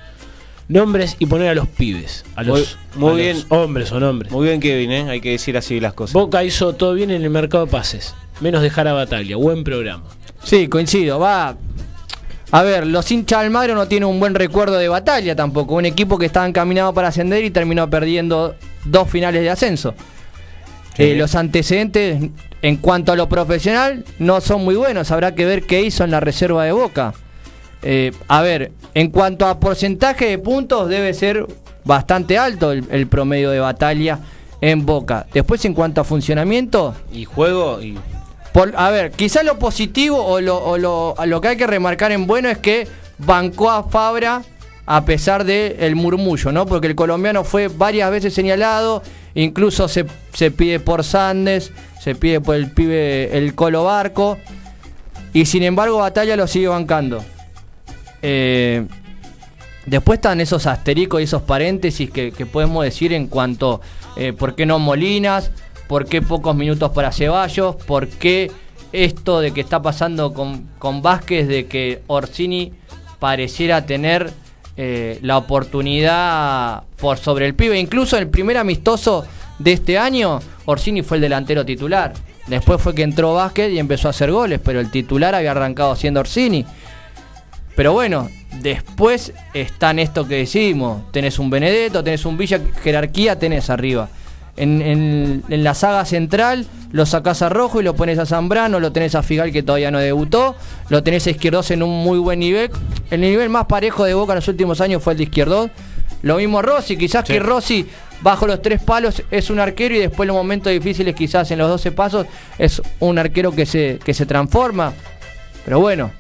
nombres 0.69 1.17
y 1.19 1.27
poner 1.27 1.49
a 1.49 1.55
los 1.55 1.69
pibes. 1.69 2.25
A 2.37 2.43
los, 2.43 2.77
Muy- 2.95 3.13
muy 3.13 3.21
a 3.21 3.25
bien. 3.25 3.37
los 3.37 3.47
hombres 3.51 3.93
o 3.93 4.01
nombres. 4.01 4.33
Muy 4.33 4.47
bien, 4.49 4.61
Kevin, 4.61 4.91
¿eh? 4.93 5.11
Hay 5.11 5.21
que 5.21 5.31
decir 5.31 5.57
así 5.57 5.81
las 5.81 5.95
cosas. 5.95 6.15
Boca 6.15 6.43
hizo 6.45 6.75
todo 6.75 6.95
bien 6.95 7.11
en 7.11 7.23
el 7.23 7.31
mercado 7.31 7.67
de 7.67 7.71
pases, 7.71 8.15
menos 8.41 8.63
dejar 8.63 8.89
a 8.89 8.93
Bataglia, 8.93 9.37
buen 9.37 9.65
programa. 9.65 10.05
Sí, 10.43 10.69
coincido. 10.69 11.19
Va. 11.19 11.57
A 12.51 12.63
ver, 12.63 12.87
los 12.87 13.11
hinchas 13.11 13.41
Almagro 13.41 13.75
no 13.75 13.89
tienen 13.89 14.09
un 14.09 14.21
buen 14.21 14.35
recuerdo 14.35 14.77
de 14.79 14.89
batalla 14.89 15.35
tampoco. 15.35 15.75
Un 15.75 15.87
equipo 15.87 16.19
que 16.19 16.27
estaba 16.27 16.47
encaminado 16.47 16.93
para 16.95 17.09
ascender 17.09 17.43
y 17.45 17.51
terminó 17.51 17.91
perdiendo 17.91 18.55
dos 18.85 19.11
finales 19.11 19.43
de 19.43 19.51
ascenso. 19.51 19.95
Sí. 20.97 21.03
Eh, 21.03 21.17
los 21.17 21.35
antecedentes 21.35 22.23
en 22.63 22.77
cuanto 22.77 23.11
a 23.11 23.17
lo 23.17 23.29
profesional 23.29 24.05
no 24.21 24.41
son 24.41 24.65
muy 24.65 24.77
buenos. 24.77 25.11
Habrá 25.11 25.35
que 25.35 25.45
ver 25.45 25.65
qué 25.65 25.83
hizo 25.83 26.05
en 26.05 26.13
la 26.13 26.21
reserva 26.21 26.65
de 26.65 26.71
Boca. 26.73 27.15
Eh, 27.87 28.13
a 28.29 28.41
ver, 28.41 28.73
en 28.95 29.11
cuanto 29.11 29.47
a 29.47 29.61
porcentaje 29.61 30.27
de 30.31 30.39
puntos 30.39 30.89
debe 30.89 31.13
ser 31.13 31.47
bastante 31.85 32.39
alto 32.39 32.73
el, 32.73 32.85
el 32.91 33.07
promedio 33.07 33.51
de 33.51 33.61
batalla 33.61 34.19
en 34.63 34.87
Boca. 34.87 35.27
Después 35.35 35.63
en 35.67 35.75
cuanto 35.75 36.01
a 36.01 36.05
funcionamiento, 36.05 36.95
Y 37.13 37.27
juego 37.27 37.83
y. 37.83 37.99
por- 38.55 38.73
a 38.77 38.91
ver, 38.91 39.11
quizás 39.11 39.45
lo 39.45 39.59
positivo 39.59 40.17
o, 40.25 40.41
lo, 40.41 40.57
o 40.65 40.79
lo- 40.79 41.41
que 41.43 41.49
hay 41.49 41.57
que 41.59 41.67
remarcar 41.67 42.11
en 42.13 42.27
bueno 42.27 42.49
es 42.49 42.57
que 42.59 42.89
bancó 43.19 43.71
a 43.71 43.83
Fabra 43.85 44.43
a 44.87 45.05
pesar 45.05 45.45
del 45.45 45.95
murmullo, 45.97 46.53
¿no? 46.53 46.65
Porque 46.67 46.87
el 46.87 46.95
colombiano 46.95 47.45
fue 47.45 47.69
varias 47.69 48.11
veces 48.11 48.33
señalado, 48.35 49.03
incluso 49.35 49.89
se, 49.89 50.07
se 50.33 50.51
pide 50.51 50.81
por 50.81 51.05
Sandes, 51.05 51.73
se 52.01 52.15
pide 52.15 52.41
por 52.41 52.55
el 52.55 52.71
pibe 52.71 53.37
el 53.37 53.55
Colo 53.55 53.85
Barco, 53.85 54.39
y 55.35 55.47
sin 55.47 55.63
embargo 55.65 55.99
Batalla 55.99 56.37
lo 56.37 56.47
sigue 56.47 56.69
bancando. 56.69 57.23
Eh, 58.27 58.87
Después 59.87 60.17
están 60.17 60.41
esos 60.41 60.67
astericos 60.67 61.21
y 61.21 61.25
esos 61.25 61.43
paréntesis 61.43 62.11
que, 62.11 62.33
que 62.33 62.47
podemos 62.47 62.85
decir 62.85 63.13
en 63.13 63.27
cuanto 63.27 63.83
eh, 64.17 64.33
por 64.33 64.55
qué 64.55 64.65
no 64.65 64.79
Molinas, 64.79 65.51
por 65.89 66.07
qué 66.07 66.23
pocos 66.23 66.57
minutos 66.57 66.91
para 66.93 67.13
Ceballos, 67.13 67.77
por 67.77 68.09
qué 68.09 68.51
esto 68.93 69.41
de 69.41 69.53
que 69.53 69.61
está 69.61 69.83
pasando 69.83 70.33
con, 70.33 70.69
con 70.79 71.03
Vázquez, 71.03 71.49
de 71.49 71.67
que 71.67 72.01
Orsini 72.07 72.73
pareciera 73.19 73.85
tener 73.85 74.33
eh, 74.77 75.19
la 75.21 75.37
oportunidad 75.37 76.85
por 76.97 77.19
sobre 77.19 77.45
el 77.45 77.55
pibe. 77.55 77.79
Incluso 77.79 78.17
el 78.17 78.29
primer 78.29 78.57
amistoso 78.57 79.27
de 79.59 79.73
este 79.73 79.99
año, 79.99 80.41
Orsini 80.65 81.03
fue 81.03 81.19
el 81.19 81.23
delantero 81.23 81.65
titular. 81.67 82.15
Después 82.47 82.81
fue 82.81 82.95
que 82.95 83.03
entró 83.03 83.35
Vázquez 83.35 83.71
y 83.73 83.79
empezó 83.79 84.09
a 84.09 84.13
hacer 84.13 84.31
goles, 84.31 84.61
pero 84.65 84.81
el 84.81 84.91
titular 84.91 85.35
había 85.35 85.51
arrancado 85.51 85.95
siendo 85.95 86.21
Orsini. 86.21 86.65
Pero 87.77 87.93
bueno, 87.93 88.31
después 88.61 89.33
están 89.53 89.99
esto 89.99 90.27
que 90.29 90.37
decimos. 90.37 91.11
Tenés 91.13 91.39
un 91.39 91.51
Benedetto, 91.51 92.05
tenés 92.05 92.25
un 92.25 92.37
Villa, 92.37 92.61
jerarquía 92.83 93.39
tenés 93.39 93.69
arriba. 93.71 94.09
En, 94.57 94.81
en- 94.83 95.43
en 95.49 95.65
la 95.65 95.75
saga 95.75 96.05
central 96.05 96.67
lo 96.93 97.07
sacás 97.07 97.43
a 97.43 97.49
Rojo 97.49 97.81
y 97.81 97.85
lo 97.85 97.97
pones 97.97 98.21
a 98.21 98.27
Zambrano, 98.27 98.79
lo 98.79 98.93
tenés 98.93 99.17
a 99.17 99.25
Figal 99.25 99.51
que 99.51 99.65
todavía 99.65 99.91
no 99.91 99.99
debutó, 99.99 100.55
lo 100.91 101.03
tenés 101.03 101.27
a 101.27 101.31
Izquierdos 101.31 101.73
en 101.73 101.83
un 101.83 102.05
muy 102.05 102.19
buen 102.19 102.39
nivel. 102.39 102.71
El 103.11 103.21
nivel 103.23 103.49
más 103.49 103.67
parejo 103.67 104.05
de 104.05 104.15
Boca 104.15 104.33
en 104.33 104.37
los 104.37 104.47
últimos 104.47 104.81
años 104.81 105.03
fue 105.03 105.15
el 105.15 105.17
de 105.19 105.25
Izquierdos. 105.25 105.71
Lo 106.23 106.37
mismo 106.37 106.63
Rossi, 106.63 106.97
quizás 106.97 107.27
Sí. 107.27 107.33
que 107.33 107.41
Rossi 107.41 107.87
bajo 108.21 108.47
los 108.47 108.63
tres 108.63 108.81
palos 108.81 109.23
es 109.33 109.51
un 109.51 109.59
arquero 109.59 109.97
y 109.97 109.99
después 109.99 110.21
en 110.21 110.29
los 110.29 110.37
momentos 110.37 110.73
difíciles 110.73 111.17
quizás 111.17 111.51
en 111.51 111.59
los 111.59 111.69
12 111.69 111.91
pasos 111.91 112.27
es 112.57 112.81
un 113.01 113.19
arquero 113.19 113.51
que 113.51 113.67
se, 113.67 113.99
que 114.05 114.15
se 114.15 114.25
transforma. 114.25 114.93
Pero 115.65 115.81
bueno, 115.81 116.13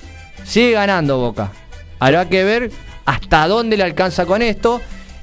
sigue 0.44 0.72
ganando 0.72 1.18
Boca. 1.18 1.50
Habrá 1.98 2.28
que 2.28 2.44
ver 2.44 2.70
hasta 3.04 3.48
dónde 3.48 3.76
le 3.76 3.82
alcanza 3.82 4.26
con 4.26 4.42
esto 4.42 4.80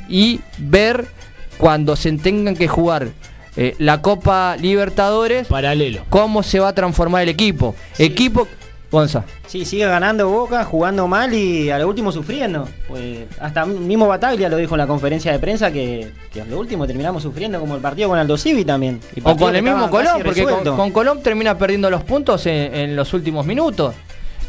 y 0.10 0.40
ver 0.58 1.08
cuando 1.58 1.96
se 1.96 2.12
tengan 2.14 2.56
que 2.56 2.68
jugar 2.68 3.10
eh, 3.56 3.76
la 3.80 4.02
Copa 4.02 4.56
Libertadores 4.60 5.48
Paralelo. 5.48 6.04
cómo 6.10 6.44
se 6.44 6.60
va 6.60 6.70
a 6.70 6.74
transformar 6.74 7.24
el 7.24 7.30
equipo. 7.30 7.76
Equipo, 7.98 8.48
Gonza. 8.92 9.24
Sí, 9.48 9.64
sigue 9.64 9.86
ganando 9.86 10.30
Boca, 10.30 10.66
jugando 10.66 11.08
mal 11.08 11.34
y 11.34 11.70
a 11.70 11.78
lo 11.80 11.88
último 11.88 12.12
sufriendo. 12.12 12.68
Pues 12.88 13.26
hasta 13.40 13.66
mismo 13.66 14.08
Bataglia 14.08 14.50
lo 14.50 14.58
dijo 14.58 14.76
en 14.76 14.80
la 14.80 14.88
conferencia 14.88 15.32
de 15.32 15.40
prensa 15.40 15.72
que, 15.72 16.12
que 16.32 16.42
a 16.42 16.46
lo 16.46 16.60
último 16.60 16.86
terminamos 16.88 17.24
sufriendo 17.24 17.60
como 17.60 17.76
el 17.76 17.82
partido 17.82 18.10
con 18.10 18.20
Aldo 18.20 18.38
Civi 18.38 18.66
también. 18.66 19.00
Y 19.16 19.22
O 19.24 19.36
con 19.38 19.56
el 19.56 19.64
mismo 19.64 19.90
Colón, 19.90 20.22
porque 20.24 20.44
con, 20.44 20.76
con 20.76 20.92
Colón 20.92 21.22
termina 21.24 21.58
perdiendo 21.58 21.90
los 21.90 22.04
puntos 22.04 22.46
en, 22.46 22.74
en 22.74 22.96
los 22.96 23.14
últimos 23.14 23.46
minutos. 23.46 23.96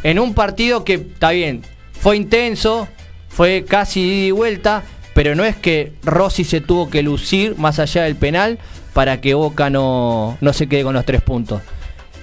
En 0.03 0.19
un 0.19 0.35
partido 0.35 0.85
que, 0.85 0.95
está 0.95 1.31
bien, 1.31 1.63
fue 1.93 2.17
intenso, 2.17 2.89
fue 3.29 3.65
casi 3.67 4.01
ida 4.01 4.27
y 4.27 4.31
vuelta, 4.31 4.83
pero 5.15 5.35
no 5.35 5.45
es 5.45 5.57
que 5.57 5.93
Rossi 6.03 6.45
se 6.45 6.61
tuvo 6.61 6.91
que 6.91 7.03
lucir 7.03 7.57
más 7.57 7.79
allá 7.79 8.05
del 8.05 8.17
penal 8.17 8.59
para 8.93 9.21
que 9.21 9.35
Boca 9.35 9.71
no, 9.71 10.37
no 10.41 10.53
se 10.53 10.67
quede 10.67 10.83
con 10.83 10.95
los 10.95 11.05
tres 11.05 11.23
puntos. 11.23 11.63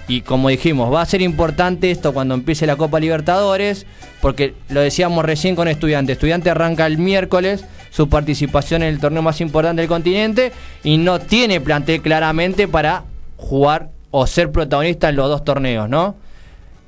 Y 0.07 0.21
como 0.21 0.49
dijimos, 0.49 0.91
va 0.91 1.01
a 1.01 1.05
ser 1.05 1.21
importante 1.21 1.91
esto 1.91 2.13
cuando 2.13 2.33
empiece 2.33 2.65
la 2.65 2.75
Copa 2.75 2.99
Libertadores, 2.99 3.85
porque 4.21 4.55
lo 4.69 4.81
decíamos 4.81 5.23
recién 5.23 5.55
con 5.55 5.67
Estudiante. 5.67 6.13
Estudiante 6.13 6.49
arranca 6.49 6.87
el 6.87 6.97
miércoles 6.97 7.63
su 7.91 8.09
participación 8.09 8.83
en 8.83 8.89
el 8.89 8.99
torneo 8.99 9.21
más 9.21 9.39
importante 9.41 9.81
del 9.81 9.89
continente 9.89 10.51
y 10.83 10.97
no 10.97 11.19
tiene 11.19 11.61
plantel 11.61 12.01
claramente 12.01 12.67
para 12.67 13.03
jugar 13.37 13.89
o 14.11 14.27
ser 14.27 14.51
protagonista 14.51 15.09
en 15.09 15.15
los 15.15 15.29
dos 15.29 15.43
torneos, 15.43 15.87
¿no? 15.87 16.15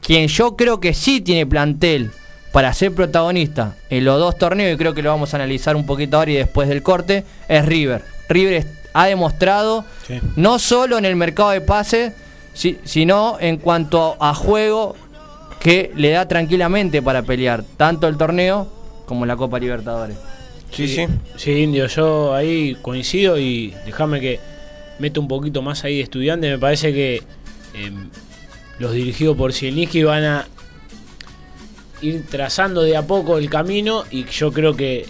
Quien 0.02 0.28
yo 0.28 0.56
creo 0.56 0.80
que 0.80 0.94
sí 0.94 1.22
tiene 1.22 1.46
plantel 1.46 2.12
para 2.52 2.74
ser 2.74 2.94
protagonista 2.94 3.76
en 3.90 4.04
los 4.04 4.20
dos 4.20 4.38
torneos, 4.38 4.74
y 4.74 4.78
creo 4.78 4.94
que 4.94 5.02
lo 5.02 5.10
vamos 5.10 5.34
a 5.34 5.38
analizar 5.38 5.76
un 5.76 5.86
poquito 5.86 6.18
ahora 6.18 6.32
y 6.32 6.36
después 6.36 6.68
del 6.68 6.82
corte, 6.84 7.24
es 7.48 7.66
River. 7.66 8.04
River 8.28 8.66
ha 8.94 9.06
demostrado, 9.06 9.86
Sí. 10.08 10.20
no 10.36 10.60
solo 10.60 10.98
en 10.98 11.06
el 11.06 11.16
mercado 11.16 11.52
de 11.52 11.62
pases, 11.62 12.14
si- 12.54 12.78
sino 12.84 13.38
en 13.40 13.58
cuanto 13.58 14.18
a 14.20 14.34
juego, 14.34 14.96
que 15.62 15.92
le 15.96 16.10
da 16.10 16.28
tranquilamente 16.28 17.02
para 17.02 17.22
pelear 17.22 17.64
tanto 17.78 18.08
el 18.08 18.18
torneo 18.18 18.68
como 19.06 19.26
la 19.26 19.36
Copa 19.38 19.60
Libertadores. 19.60 20.18
Sí, 20.72 20.88
sí. 20.88 21.06
Sí, 21.38 21.52
Indio, 21.52 21.86
yo 21.88 22.34
ahí 22.34 22.76
coincido 22.82 23.38
y 23.40 23.74
déjame 23.86 24.20
que 24.20 24.40
meto 25.00 25.22
un 25.22 25.28
poquito 25.28 25.62
más 25.62 25.84
ahí 25.84 25.98
de 25.98 26.04
estudiante. 26.04 26.50
Me 26.50 26.58
parece 26.58 26.92
que 26.94 27.22
em, 27.76 28.10
los 28.82 28.94
dirigidos 28.94 29.38
por 29.38 29.54
Zielinski 29.54 30.04
van 30.04 30.24
a 30.24 30.48
ir 32.02 32.26
trazando 32.30 32.82
de 32.82 32.98
a 32.98 33.06
poco 33.06 33.38
el 33.38 33.50
camino 33.50 34.04
y 34.10 34.26
yo 34.26 34.52
creo 34.52 34.76
que 34.76 35.06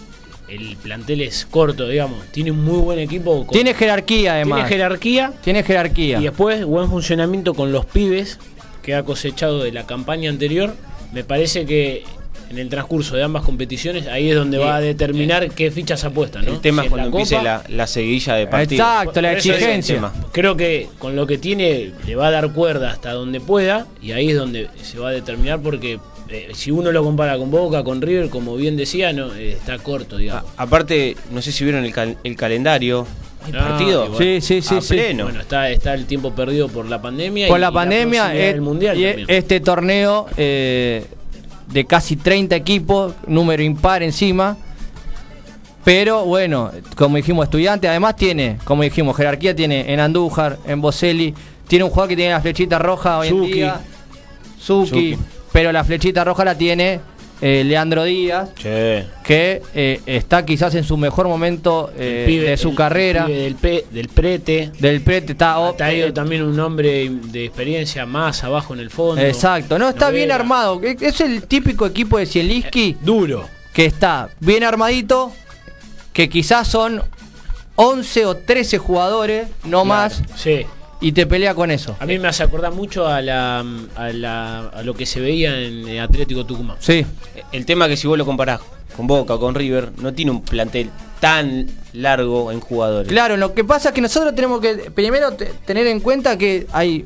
el 0.48 0.76
plantel 0.76 1.22
es 1.22 1.46
corto, 1.46 1.88
digamos. 1.88 2.26
Tiene 2.26 2.50
un 2.50 2.62
muy 2.62 2.78
buen 2.78 2.98
equipo. 2.98 3.46
con- 3.46 3.54
Tiene 3.54 3.72
jerarquía 3.72 4.32
tiene 4.34 4.52
además. 4.52 4.68
jerarquía 4.68 5.32
Tiene 5.42 5.62
jerarquía. 5.62 6.18
y 6.20 6.24
después 6.24 6.64
buen 6.66 6.88
funcionamiento 6.90 7.54
con 7.54 7.72
los 7.72 7.86
pibes 7.86 8.38
que 8.82 8.94
ha 8.94 9.02
cosechado 9.04 9.62
de 9.62 9.72
la 9.72 9.86
campaña 9.86 10.28
anterior. 10.28 10.74
Me 11.12 11.24
parece 11.24 11.64
que 11.64 12.04
en 12.52 12.58
el 12.58 12.68
transcurso 12.68 13.16
de 13.16 13.22
ambas 13.22 13.42
competiciones 13.44 14.06
ahí 14.06 14.28
es 14.30 14.36
donde 14.36 14.58
va 14.58 14.76
a 14.76 14.80
determinar 14.80 15.50
qué 15.50 15.70
fichas 15.70 16.04
apuesta. 16.04 16.42
¿no? 16.42 16.52
El 16.52 16.60
tema 16.60 16.82
Si 16.82 16.86
es 16.86 16.90
la 16.92 16.96
cuando 16.98 17.08
empiece 17.18 17.34
Copa, 17.36 17.44
la, 17.44 17.64
la 17.68 17.86
seguilla 17.86 18.34
de 18.34 18.46
partidos. 18.46 18.86
Exacto, 18.86 19.20
la 19.22 19.32
es 19.32 19.46
exigencia. 19.46 20.12
Creo 20.32 20.56
que 20.56 20.88
con 20.98 21.16
lo 21.16 21.26
que 21.26 21.38
tiene 21.38 21.92
le 22.06 22.14
va 22.14 22.28
a 22.28 22.30
dar 22.30 22.52
cuerda 22.52 22.90
hasta 22.90 23.12
donde 23.12 23.40
pueda 23.40 23.86
y 24.02 24.12
ahí 24.12 24.30
es 24.30 24.36
donde 24.36 24.68
se 24.82 24.98
va 24.98 25.08
a 25.08 25.12
determinar 25.12 25.60
porque 25.60 25.98
eh, 26.28 26.48
si 26.54 26.70
uno 26.70 26.92
lo 26.92 27.02
compara 27.02 27.36
con 27.38 27.50
Boca, 27.50 27.82
con 27.84 28.00
River, 28.02 28.28
como 28.28 28.54
bien 28.56 28.76
decía, 28.76 29.12
no 29.12 29.34
eh, 29.34 29.52
está 29.52 29.78
corto, 29.78 30.16
digamos. 30.18 30.44
A- 30.56 30.62
aparte, 30.64 31.16
no 31.30 31.40
sé 31.42 31.52
si 31.52 31.64
vieron 31.64 31.84
el, 31.84 31.92
cal- 31.92 32.16
el 32.22 32.36
calendario. 32.36 33.06
Hay 33.44 33.52
Ah, 33.56 33.68
partido. 33.70 34.04
igual. 34.06 34.18
Sí, 34.22 34.40
sí, 34.40 34.62
sí, 34.62 34.76
a 34.76 34.80
sí. 34.80 34.94
pleno. 34.94 35.24
Bueno, 35.24 35.40
está, 35.40 35.68
está 35.70 35.94
el 35.94 36.06
tiempo 36.06 36.32
perdido 36.32 36.68
por 36.68 36.88
la 36.88 37.02
pandemia 37.02 37.48
Por 37.48 37.58
y, 37.58 37.60
la 37.60 37.70
y 37.70 37.72
pandemia 37.72 38.34
eh, 38.36 38.38
del 38.52 38.60
mundial 38.60 38.96
y 38.98 39.04
también. 39.04 39.26
este 39.28 39.58
torneo 39.60 40.26
eh, 40.36 41.04
de 41.72 41.84
casi 41.84 42.16
30 42.16 42.54
equipos, 42.54 43.14
número 43.26 43.62
impar 43.62 44.02
encima. 44.02 44.56
Pero 45.84 46.24
bueno, 46.24 46.70
como 46.96 47.16
dijimos, 47.16 47.44
estudiante, 47.44 47.88
además 47.88 48.14
tiene, 48.16 48.58
como 48.64 48.82
dijimos, 48.82 49.16
jerarquía 49.16 49.54
tiene 49.54 49.92
en 49.92 49.98
Andújar, 49.98 50.58
en 50.66 50.80
Boselli, 50.80 51.34
tiene 51.66 51.84
un 51.84 51.90
jugador 51.90 52.10
que 52.10 52.16
tiene 52.16 52.32
la 52.32 52.40
flechita 52.40 52.78
roja 52.78 53.18
hoy 53.18 53.28
en 53.28 53.42
día, 53.42 53.80
Zucchi. 54.60 55.18
pero 55.52 55.72
la 55.72 55.82
flechita 55.82 56.22
roja 56.22 56.44
la 56.44 56.56
tiene 56.56 57.00
eh, 57.42 57.64
Leandro 57.64 58.04
Díaz, 58.04 58.54
Che. 58.54 59.04
que 59.24 59.60
eh, 59.74 60.00
está 60.06 60.46
quizás 60.46 60.74
en 60.76 60.84
su 60.84 60.96
mejor 60.96 61.26
momento 61.28 61.92
eh, 61.98 62.24
pibe- 62.26 62.48
de 62.50 62.56
su 62.56 62.70
el 62.70 62.74
carrera. 62.76 63.26
del, 63.26 63.56
pe- 63.56 63.84
del 63.90 64.08
prete. 64.08 64.70
Del 64.78 65.00
prete 65.02 65.32
está, 65.32 65.56
Ha 65.68 65.76
traído 65.76 66.06
eh, 66.06 66.12
también 66.12 66.42
un 66.42 66.58
hombre 66.60 67.10
de 67.10 67.44
experiencia 67.44 68.06
más 68.06 68.44
abajo 68.44 68.72
en 68.74 68.80
el 68.80 68.90
fondo. 68.90 69.20
Exacto, 69.20 69.78
no 69.78 69.88
está 69.88 70.10
bien 70.10 70.30
armado. 70.32 70.80
Es 70.82 71.20
el 71.20 71.42
típico 71.42 71.84
equipo 71.84 72.16
de 72.18 72.26
Zielinski 72.26 72.96
Duro. 73.02 73.48
que 73.74 73.84
está 73.86 74.28
bien 74.40 74.62
armadito, 74.64 75.32
que 76.12 76.28
quizás 76.28 76.68
son 76.68 77.02
11 77.74 78.26
o 78.26 78.36
13 78.36 78.78
jugadores, 78.78 79.48
no 79.64 79.84
más, 79.84 80.22
Sí. 80.36 80.64
Y 81.02 81.12
te 81.12 81.26
pelea 81.26 81.54
con 81.54 81.70
eso. 81.70 81.96
A 82.00 82.06
mí 82.06 82.18
me 82.18 82.28
hace 82.28 82.42
acordar 82.42 82.72
mucho 82.72 83.06
a, 83.06 83.20
la, 83.20 83.64
a, 83.96 84.08
la- 84.10 84.68
a 84.68 84.82
lo 84.82 84.94
que 84.94 85.04
se 85.04 85.20
veía 85.20 85.58
en 85.60 85.98
Atlético 85.98 86.46
Tucumán. 86.46 86.76
Sí, 86.80 87.04
El 87.52 87.66
tema 87.66 87.88
que 87.88 87.96
si 87.98 88.06
vos 88.06 88.16
lo 88.16 88.24
comparás 88.24 88.60
con 88.96 89.06
Boca 89.06 89.34
o 89.34 89.40
con 89.40 89.54
River, 89.54 89.90
no 89.98 90.14
tiene 90.14 90.30
un 90.30 90.42
plantel 90.42 90.90
tan 91.20 91.66
largo 91.92 92.50
en 92.52 92.60
jugadores. 92.60 93.08
claro, 93.08 93.36
lo 93.36 93.52
que 93.54 93.64
pasa 93.64 93.90
es 93.90 93.94
que 93.94 94.00
nosotros 94.00 94.34
tenemos 94.34 94.60
que 94.60 94.90
primero 94.94 95.32
te- 95.32 95.52
tener 95.66 95.86
en 95.86 96.00
cuenta 96.00 96.36
que 96.38 96.66
hay 96.72 97.04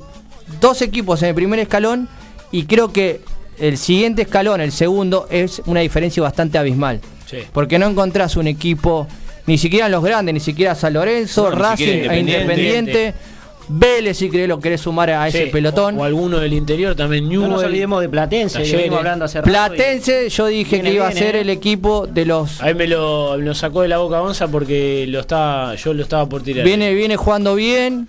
dos 0.61 0.80
equipos 0.82 1.22
en 1.22 1.30
el 1.30 1.35
primer 1.35 1.59
escalón 1.59 2.09
y 2.52 2.64
creo 2.64 2.92
que 2.92 3.20
el 3.59 3.76
siguiente 3.78 4.22
escalón, 4.22 4.61
el 4.61 4.72
segundo, 4.72 5.26
es 5.30 5.62
una 5.66 5.80
diferencia 5.80 6.22
bastante 6.22 6.59
abismal. 6.59 7.00
Sí. 7.28 7.38
Porque 7.52 7.78
no 7.78 7.87
encontrás 7.87 8.37
un 8.37 8.46
equipo, 8.46 9.06
ni 9.46 9.56
siquiera 9.59 9.87
en 9.87 9.92
los 9.92 10.04
grandes, 10.04 10.32
ni 10.35 10.40
siquiera 10.40 10.74
San 10.74 10.92
Lorenzo, 10.92 11.50
No, 11.50 11.56
Racing 11.56 11.87
e 12.11 12.18
Independiente. 12.20 13.14
Vélez, 13.68 14.16
si 14.18 14.31
querés, 14.31 14.48
lo 14.48 14.61
querés 14.61 14.81
sumar 14.81 15.11
a 15.11 15.26
ese 15.29 15.46
Sí, 15.46 15.50
pelotón. 15.50 15.98
O, 15.98 16.02
o 16.02 16.05
alguno 16.05 16.38
del 16.38 16.52
interior 16.52 16.94
también, 16.94 17.24
No 17.24 17.31
Newell. 17.31 17.50
nos 17.50 17.64
olvidemos 17.64 18.00
de 18.00 18.09
Platense, 18.09 18.59
que 18.59 18.62
Talleres. 18.64 18.81
venimos 18.83 18.98
hablando 18.98 19.24
hace 19.24 19.38
rato. 19.38 19.48
y- 19.48 19.52
Platense, 19.52 20.29
yo 20.29 20.46
dije 20.46 20.76
Viene 20.76 20.90
que 20.90 20.94
iba 20.96 21.09
a 21.09 21.12
ser 21.12 21.37
eh. 21.37 21.40
el 21.40 21.50
equipo 21.50 22.07
de 22.07 22.24
los. 22.26 22.62
Ahí 22.62 22.74
me 22.74 22.87
lo, 22.87 23.37
me 23.38 23.44
lo 23.44 23.55
sacó 23.55 23.83
de 23.83 23.88
la 23.88 23.98
boca 23.98 24.20
Gonza 24.20 24.48
porque 24.48 25.07
lo 25.09 25.20
estaba, 25.20 25.74
yo 25.74 25.92
lo 25.94 26.02
estaba 26.02 26.29
por 26.29 26.42
tirar. 26.42 26.64
Viene, 26.64 26.94
viene 26.94 27.16
jugando 27.16 27.55
bien. 27.55 28.09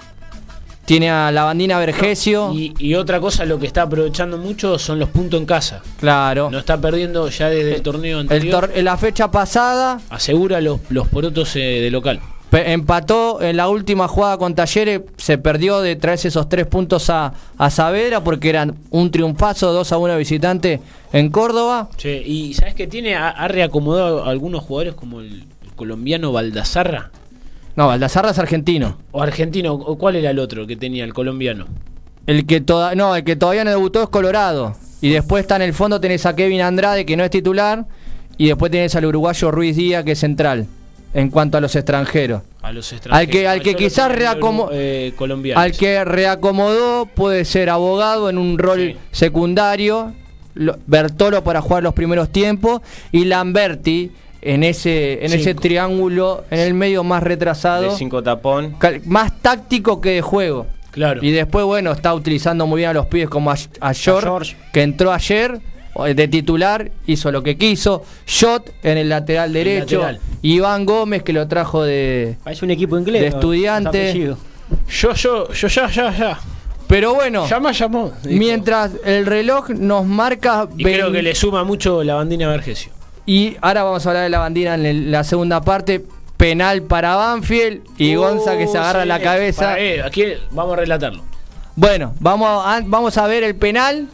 Tiene 0.86 1.10
a 1.12 1.32
la 1.34 1.44
bandina 1.44 1.78
Vergesio. 1.80 2.54
Y, 2.54 2.74
y 2.80 2.94
otra 2.96 3.20
cosa, 3.20 3.44
lo 3.44 3.60
que 3.60 3.68
está 3.68 3.82
aprovechando 3.82 4.38
mucho 4.38 4.80
son 4.80 5.00
los 5.00 5.10
puntos 5.10 5.38
en 5.38 5.46
casa. 5.46 5.82
claro. 6.00 6.50
No 6.50 6.60
está 6.60 6.80
perdiendo 6.80 7.28
ya 7.28 7.50
desde 7.50 7.76
el 7.76 7.82
torneo 7.82 8.20
El 8.20 8.22
anterior. 8.22 8.70
tor- 8.72 8.84
la 8.84 8.96
fecha 8.96 9.30
pasada 9.30 10.00
Asegura 10.10 10.62
los, 10.62 10.80
los 10.90 11.08
porotos 11.10 11.54
eh, 11.58 11.60
de 11.82 11.92
local. 11.92 12.22
Empató 12.52 13.42
en 13.42 13.58
la 13.58 13.70
última 13.70 14.08
jugada 14.08 14.38
con 14.38 14.56
Talleres. 14.56 15.02
Se 15.18 15.38
perdió 15.38 15.82
de 15.82 15.96
traerse 15.96 16.30
esos 16.30 16.50
tres 16.50 16.66
puntos 16.68 17.10
a, 17.10 17.34
a 17.58 17.70
Saavedra 17.70 18.24
porque 18.24 18.50
eran 18.50 18.76
un 18.90 19.12
triunfazo, 19.12 19.74
2 19.74 19.92
a 19.92 19.98
1 19.98 20.18
visitante 20.18 20.80
en 21.14 21.30
Córdoba. 21.30 21.90
Che, 21.98 22.22
y 22.22 22.54
¿sabes 22.54 22.74
qué 22.76 22.88
tiene? 22.88 23.16
Ha, 23.16 23.30
ha 23.30 23.48
reacomodado 23.48 24.24
a 24.26 24.30
algunos 24.30 24.64
jugadores 24.64 24.94
como 24.94 25.22
el, 25.22 25.46
el 25.64 25.74
colombiano 25.76 26.32
Baldazarra. 26.32 27.12
No, 27.78 27.86
Baldassarra 27.88 28.32
es 28.32 28.40
argentino. 28.40 28.98
O 29.12 29.22
argentino, 29.22 29.74
o 29.74 29.98
¿cuál 30.00 30.16
era 30.16 30.32
el 30.32 30.40
otro 30.40 30.66
que 30.66 30.76
tenía 30.76 31.04
el 31.04 31.14
colombiano? 31.14 31.68
El 32.26 32.48
que, 32.48 32.60
toda, 32.60 32.96
no, 32.96 33.16
el 33.16 33.24
que 33.24 33.36
todavía 33.36 33.64
no 33.64 33.70
debutó 33.70 34.02
es 34.02 34.10
Colorado. 34.10 34.76
Y 35.00 35.12
después 35.12 35.42
está 35.42 35.58
en 35.58 35.62
el 35.62 35.74
fondo, 35.76 36.02
tenés 36.02 36.26
a 36.26 36.36
Kevin 36.36 36.62
Andrade, 36.62 37.06
que 37.06 37.16
no 37.16 37.24
es 37.24 37.30
titular. 37.30 37.86
Y 38.38 38.48
después 38.48 38.72
tenés 38.72 38.96
al 38.96 39.06
uruguayo 39.06 39.52
Ruiz 39.52 39.76
Díaz, 39.76 40.04
que 40.04 40.14
es 40.14 40.20
central. 40.20 40.66
En 41.14 41.30
cuanto 41.30 41.58
a 41.58 41.62
los 41.62 41.76
extranjeros. 41.76 42.42
A 42.62 42.72
los 42.72 42.92
extranjeros. 42.92 43.28
Al 43.28 43.32
que- 43.32 43.48
al 43.48 43.62
que 43.62 43.76
quizás 43.76 44.12
reacomo- 44.12 44.70
eh. 44.72 45.14
Al 45.56 45.72
que 45.72 46.04
reacomodó 46.04 47.06
puede 47.08 47.46
ser 47.46 47.70
abogado 47.70 48.30
en 48.30 48.38
un 48.38 48.58
rol 48.58 48.80
Sí. 48.80 48.98
secundario. 49.12 50.14
Lo- 50.54 50.78
Bertolo 50.88 51.44
para 51.44 51.62
jugar 51.62 51.84
los 51.84 51.94
primeros 51.94 52.30
tiempos. 52.30 52.82
Y 53.12 53.26
Lamberti 53.26 54.12
en 54.42 54.64
ese, 54.64 55.26
en 55.26 55.34
ese 55.34 55.56
triángulo, 55.56 56.44
en 56.52 56.60
el 56.60 56.74
medio 56.74 57.04
más 57.04 57.22
De 57.24 57.30
retrasado. 57.30 57.96
cinco 57.96 58.22
tapón. 58.22 58.76
cal- 58.80 59.02
Más 59.06 59.32
táctico 59.42 60.02
que 60.02 60.12
de 60.12 60.22
juego. 60.22 60.68
Claro. 60.92 61.24
Y 61.24 61.32
después, 61.32 61.64
bueno, 61.66 61.92
está 61.92 62.14
utilizando 62.14 62.66
muy 62.66 62.80
bien 62.80 62.90
a 62.90 62.94
los 62.94 63.06
pibes 63.06 63.30
como 63.30 63.52
a, 63.52 63.56
a 63.82 63.94
George, 63.94 64.28
George. 64.28 64.56
que 64.74 64.82
entró 64.82 65.12
ayer 65.14 65.60
de 66.06 66.28
titular, 66.28 66.92
hizo 67.06 67.32
lo 67.32 67.44
que 67.44 67.58
quiso. 67.58 68.04
Shot 68.26 68.72
en 68.84 68.98
el 68.98 69.10
lateral 69.10 69.54
derecho. 69.54 70.00
lateral. 70.02 70.20
Iván 70.42 70.86
Gómez, 70.86 71.24
que 71.24 71.34
lo 71.34 71.48
trajo 71.48 71.84
de. 71.84 72.38
Parece 72.44 72.66
un 72.66 72.72
equipo 72.72 72.98
inglés. 72.98 73.24
Estudiante. 73.24 74.14
Yo, 74.90 75.14
yo, 75.14 75.52
yo, 75.52 75.68
ya, 75.68 75.90
ya, 75.90 76.12
ya. 76.18 76.40
Pero 76.88 77.14
bueno, 77.16 77.48
Llama, 77.48 77.72
llamó. 77.74 78.14
dijo. 78.24 78.40
mientras 78.40 78.92
el 79.04 79.26
reloj 79.26 79.70
nos 79.72 80.06
marca. 80.06 80.68
Y 80.78 80.84
creo 80.84 81.12
que 81.12 81.22
le 81.22 81.36
suma 81.36 81.64
mucho 81.64 82.04
la 82.04 82.16
bandina 82.16 82.48
Vergesio. 82.48 82.92
Y 83.26 83.58
ahora 83.62 83.84
vamos 83.84 84.06
a 84.06 84.10
hablar 84.10 84.24
de 84.24 84.30
la 84.30 84.40
bandera 84.40 84.76
en 84.76 84.86
el- 84.86 85.12
la 85.12 85.24
segunda 85.24 85.62
parte. 85.62 86.06
Penal 86.38 86.84
para 86.84 87.16
Banfield 87.16 87.82
y 87.98 88.14
Gonza 88.14 88.58
que 88.60 88.68
se 88.68 88.78
agarra 88.78 89.04
Uh, 89.04 89.08
la 89.08 89.20
cabeza. 89.20 89.62
Para, 89.72 89.80
eh, 89.82 90.04
aquí 90.04 90.24
vamos 90.52 90.74
a 90.74 90.82
relatarlo. 90.82 91.24
Bueno, 91.76 92.14
vamos 92.20 92.48
a, 92.66 92.80
vamos 92.86 93.18
a 93.18 93.26
ver 93.26 93.44
el 93.44 93.56
penal 93.56 94.08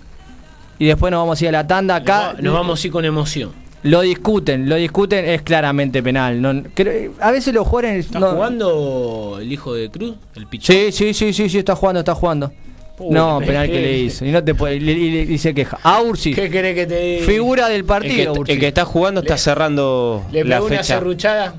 y 0.79 0.86
después 0.86 1.12
nos 1.12 1.19
vamos 1.21 1.39
a 1.39 1.43
ir 1.43 1.49
a 1.49 1.51
la 1.51 1.67
tanda 1.67 1.95
acá. 1.95 2.27
Nos, 2.33 2.38
va- 2.38 2.41
nos 2.41 2.53
vamos 2.53 2.83
a 2.83 2.88
ir 2.88 2.93
con 2.93 3.05
emoción. 3.05 3.51
Lo 3.83 3.99
discuten, 4.01 4.69
lo 4.69 4.75
discuten, 4.75 5.25
es 5.25 5.41
claramente 5.41 6.01
penal. 6.01 6.41
No, 6.41 6.63
creo- 6.73 7.12
a 7.19 7.31
veces 7.31 7.53
los 7.53 7.67
jugadores. 7.67 8.05
¿Está 8.05 8.19
no- 8.19 8.31
jugando 8.31 9.38
el 9.41 9.51
hijo 9.51 9.73
de 9.73 9.89
Cruz? 9.89 10.15
El 10.36 10.47
picho. 10.47 10.71
Sí, 10.71 10.91
sí, 10.91 11.13
sí, 11.13 11.33
sí, 11.33 11.49
sí, 11.49 11.57
está 11.57 11.75
jugando, 11.75 11.99
está 11.99 12.15
jugando. 12.15 12.51
Uy, 12.99 13.13
no, 13.13 13.39
penal 13.39 13.67
que 13.67 13.81
le 13.81 13.97
hizo. 13.97 14.23
Y 14.23 14.31
no 14.31 14.41
te 14.43 14.55
puede, 14.55 14.77
y, 14.77 14.89
y- 14.89 15.33
y 15.33 15.38
se 15.38 15.53
queja. 15.53 15.79
A 15.83 16.01
Ursi, 16.01 16.33
¿Qué 16.33 16.49
querés 16.49 16.75
que 16.75 16.86
te 16.86 16.97
diga? 16.99 17.25
figura 17.25 17.65
del 17.67 17.77
El 17.77 17.81
que, 17.81 17.88
partido. 17.88 18.33
Ursi. 18.33 18.51
el 18.53 18.59
que 18.59 18.67
está 18.67 18.86
jugando 18.86 19.19
está 19.21 19.33
Le- 19.33 19.39
cerrando 19.39 20.23
Le 20.31 20.43
la 20.45 20.55
pegó 20.57 20.67
una 20.67 20.75
fecha. 20.77 20.83
serruchada. 20.95 21.55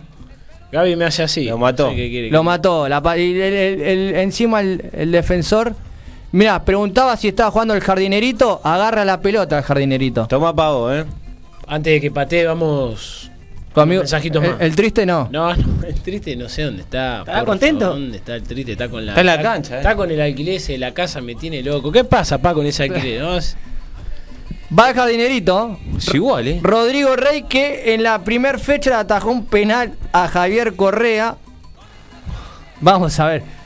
Gaby 0.73 0.97
me 0.97 1.05
hace 1.05 1.23
así. 1.25 1.45
Lo 1.45 1.59
mató. 1.59 1.85
No 1.85 1.91
sé 1.91 1.97
qué 1.97 2.09
quiere 2.11 2.31
Lo 2.31 2.43
mató. 2.43 2.89
La, 2.89 3.03
y 3.19 3.33
el- 3.33 3.53
el- 3.53 3.81
el- 3.83 4.15
encima 4.17 4.61
el, 4.61 4.83
el 4.93 5.13
defensor. 5.13 5.75
Mira, 6.35 6.65
preguntaba 6.65 7.17
si 7.17 7.29
estaba 7.29 7.53
jugando 7.53 7.75
el 7.75 7.81
jardinerito. 7.81 8.61
Agarra 8.65 9.05
la 9.05 9.21
pelota 9.21 9.57
el 9.59 9.63
jardinerito. 9.63 10.27
Toma 10.27 10.53
pago, 10.53 10.93
¿eh? 10.93 11.05
Antes 11.69 11.93
de 11.93 12.01
que 12.01 12.11
patee, 12.11 12.45
vamos. 12.45 13.31
Mensajitos 13.77 14.43
el, 14.43 14.51
más. 14.51 14.61
el 14.61 14.75
triste 14.75 15.07
no. 15.07 15.29
No, 15.31 15.55
no, 15.55 15.87
el 15.87 15.95
triste 16.01 16.35
no 16.35 16.49
sé 16.49 16.63
dónde 16.63 16.83
está. 16.83 17.21
¿Estará 17.21 17.39
por 17.39 17.47
contento? 17.51 17.85
favor, 17.85 18.01
¿Dónde 18.01 18.17
está 18.17 18.35
el 18.35 18.43
triste? 18.43 18.73
Está 18.73 18.89
con 18.89 19.07
la. 19.07 19.13
Está 19.13 19.21
en 19.21 19.27
la 19.29 19.43
cancha, 19.43 19.75
eh. 19.77 19.79
Está 19.79 19.95
con 19.95 20.11
el 20.11 20.21
alquiler 20.21 20.57
ese 20.57 20.73
de 20.73 20.79
la 20.79 20.93
casa, 20.93 21.21
me 21.21 21.37
tiene 21.37 21.63
loco. 21.63 21.93
¿Qué 21.93 22.03
pasa, 22.03 22.39
pa, 22.39 22.53
con 22.53 22.67
ese 22.67 22.83
alquiler? 22.83 23.23
No, 23.23 23.39
Va 24.77 24.89
el 24.89 24.97
jardinerito. 24.97 25.79
Es 25.97 26.13
igual, 26.13 26.49
¿eh? 26.49 26.59
Rodrigo 26.65 27.15
Rey 27.15 27.45
que 27.45 27.95
en 27.95 28.03
la 28.03 28.25
primer 28.25 28.59
fecha 28.59 28.91
le 28.91 28.97
atajó 28.97 29.31
un 29.31 29.47
penal 29.47 29.93
a 30.13 30.27
Javier 30.27 30.75
Correa. 30.75 31.37
Vamos 32.81 33.21
a 33.21 33.27
ver. 33.29 33.64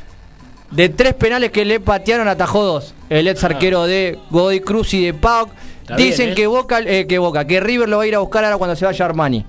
De 0.70 0.88
tres 0.88 1.14
penales 1.14 1.50
que 1.50 1.64
le 1.64 1.80
patearon, 1.80 2.28
atajó 2.28 2.62
dos. 2.64 2.94
El 3.08 3.26
ex 3.28 3.42
arquero 3.44 3.84
de 3.86 4.18
Godoy 4.30 4.60
Cruz 4.60 4.92
y 4.94 5.04
de 5.06 5.14
Pauk. 5.14 5.50
Está 5.82 5.96
Dicen 5.96 6.26
bien, 6.26 6.30
¿eh? 6.32 6.34
que 6.34 6.46
Boca, 6.46 6.80
eh, 6.80 7.06
que 7.06 7.18
Boca, 7.18 7.46
que 7.46 7.60
River 7.60 7.88
lo 7.88 7.96
va 7.98 8.02
a 8.02 8.06
ir 8.06 8.14
a 8.14 8.18
buscar 8.18 8.44
ahora 8.44 8.58
cuando 8.58 8.76
se 8.76 8.84
vaya 8.84 9.04
Armani. 9.04 9.44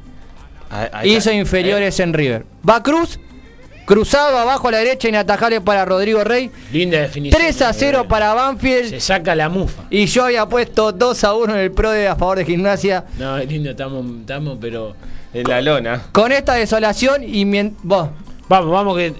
Ahí- 0.69 0.87
ahí 0.93 1.15
Hizo 1.17 1.31
inferiores 1.33 1.99
en 1.99 2.13
River. 2.13 2.45
Va 2.67 2.81
Cruz, 2.81 3.19
cruzado 3.85 4.37
abajo 4.37 4.69
a 4.69 4.71
la 4.71 4.77
derecha, 4.77 5.09
inatajable 5.09 5.59
para 5.61 5.83
Rodrigo 5.83 6.23
Rey. 6.23 6.49
linda 6.71 6.99
definición. 7.01 7.41
3 7.41 7.61
a 7.63 7.73
0 7.73 8.05
para 8.07 8.33
Banfield. 8.33 8.89
Se 8.91 8.99
saca 9.01 9.35
la 9.35 9.49
mufa. 9.49 9.83
Y 9.89 10.05
yo 10.05 10.23
había 10.25 10.45
puesto 10.45 10.93
2 10.93 11.23
a 11.25 11.33
1 11.33 11.53
en 11.55 11.59
el 11.59 11.71
pro 11.71 11.91
de 11.91 12.07
a 12.07 12.15
favor 12.15 12.37
de 12.37 12.45
gimnasia. 12.45 13.03
No, 13.17 13.37
es 13.37 13.49
lindo, 13.49 13.71
estamos, 13.71 14.05
estamos, 14.21 14.57
pero. 14.61 14.95
En 15.33 15.43
la 15.47 15.61
lona. 15.61 16.03
Con 16.11 16.31
esta 16.31 16.53
desolación 16.53 17.23
y 17.23 17.43
mien- 17.45 17.75
vos, 17.83 18.09
Vamos, 18.47 18.71
vamos 18.71 18.97
que. 18.97 19.13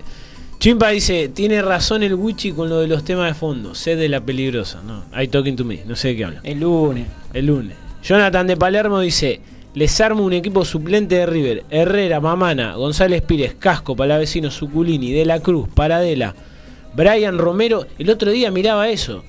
Chimpa 0.59 0.89
dice, 0.89 1.29
tiene 1.29 1.61
razón 1.61 2.03
el 2.03 2.15
Wichi 2.15 2.51
con 2.51 2.67
lo 2.67 2.81
de 2.81 2.87
los 2.87 3.05
temas 3.05 3.29
de 3.29 3.33
fondo. 3.33 3.73
Sed 3.73 3.97
de 3.97 4.09
la 4.09 4.19
peligrosa. 4.19 4.81
No, 4.81 5.05
I 5.17 5.29
talking 5.29 5.55
to 5.55 5.63
me. 5.63 5.83
No 5.85 5.95
sé 5.95 6.09
de 6.09 6.17
qué 6.17 6.25
habla. 6.25 6.41
El 6.43 6.59
lunes. 6.59 7.07
El 7.33 7.45
lunes. 7.45 7.77
Jonathan 8.03 8.45
de 8.45 8.57
Palermo 8.57 8.99
dice, 8.99 9.39
les 9.73 10.01
armo 10.01 10.25
un 10.25 10.33
equipo 10.33 10.65
suplente 10.65 11.15
de 11.15 11.25
River. 11.25 11.63
Herrera, 11.69 12.19
Mamana, 12.19 12.75
González 12.75 13.21
Pires, 13.21 13.55
Casco, 13.57 13.95
Palavecino, 13.95 14.51
Suculini, 14.51 15.13
De 15.13 15.25
la 15.25 15.39
Cruz, 15.39 15.69
Paradela, 15.73 16.35
Brian 16.93 17.37
Romero. 17.37 17.85
El 17.97 18.09
otro 18.09 18.29
día 18.29 18.51
miraba 18.51 18.89
eso. 18.89 19.23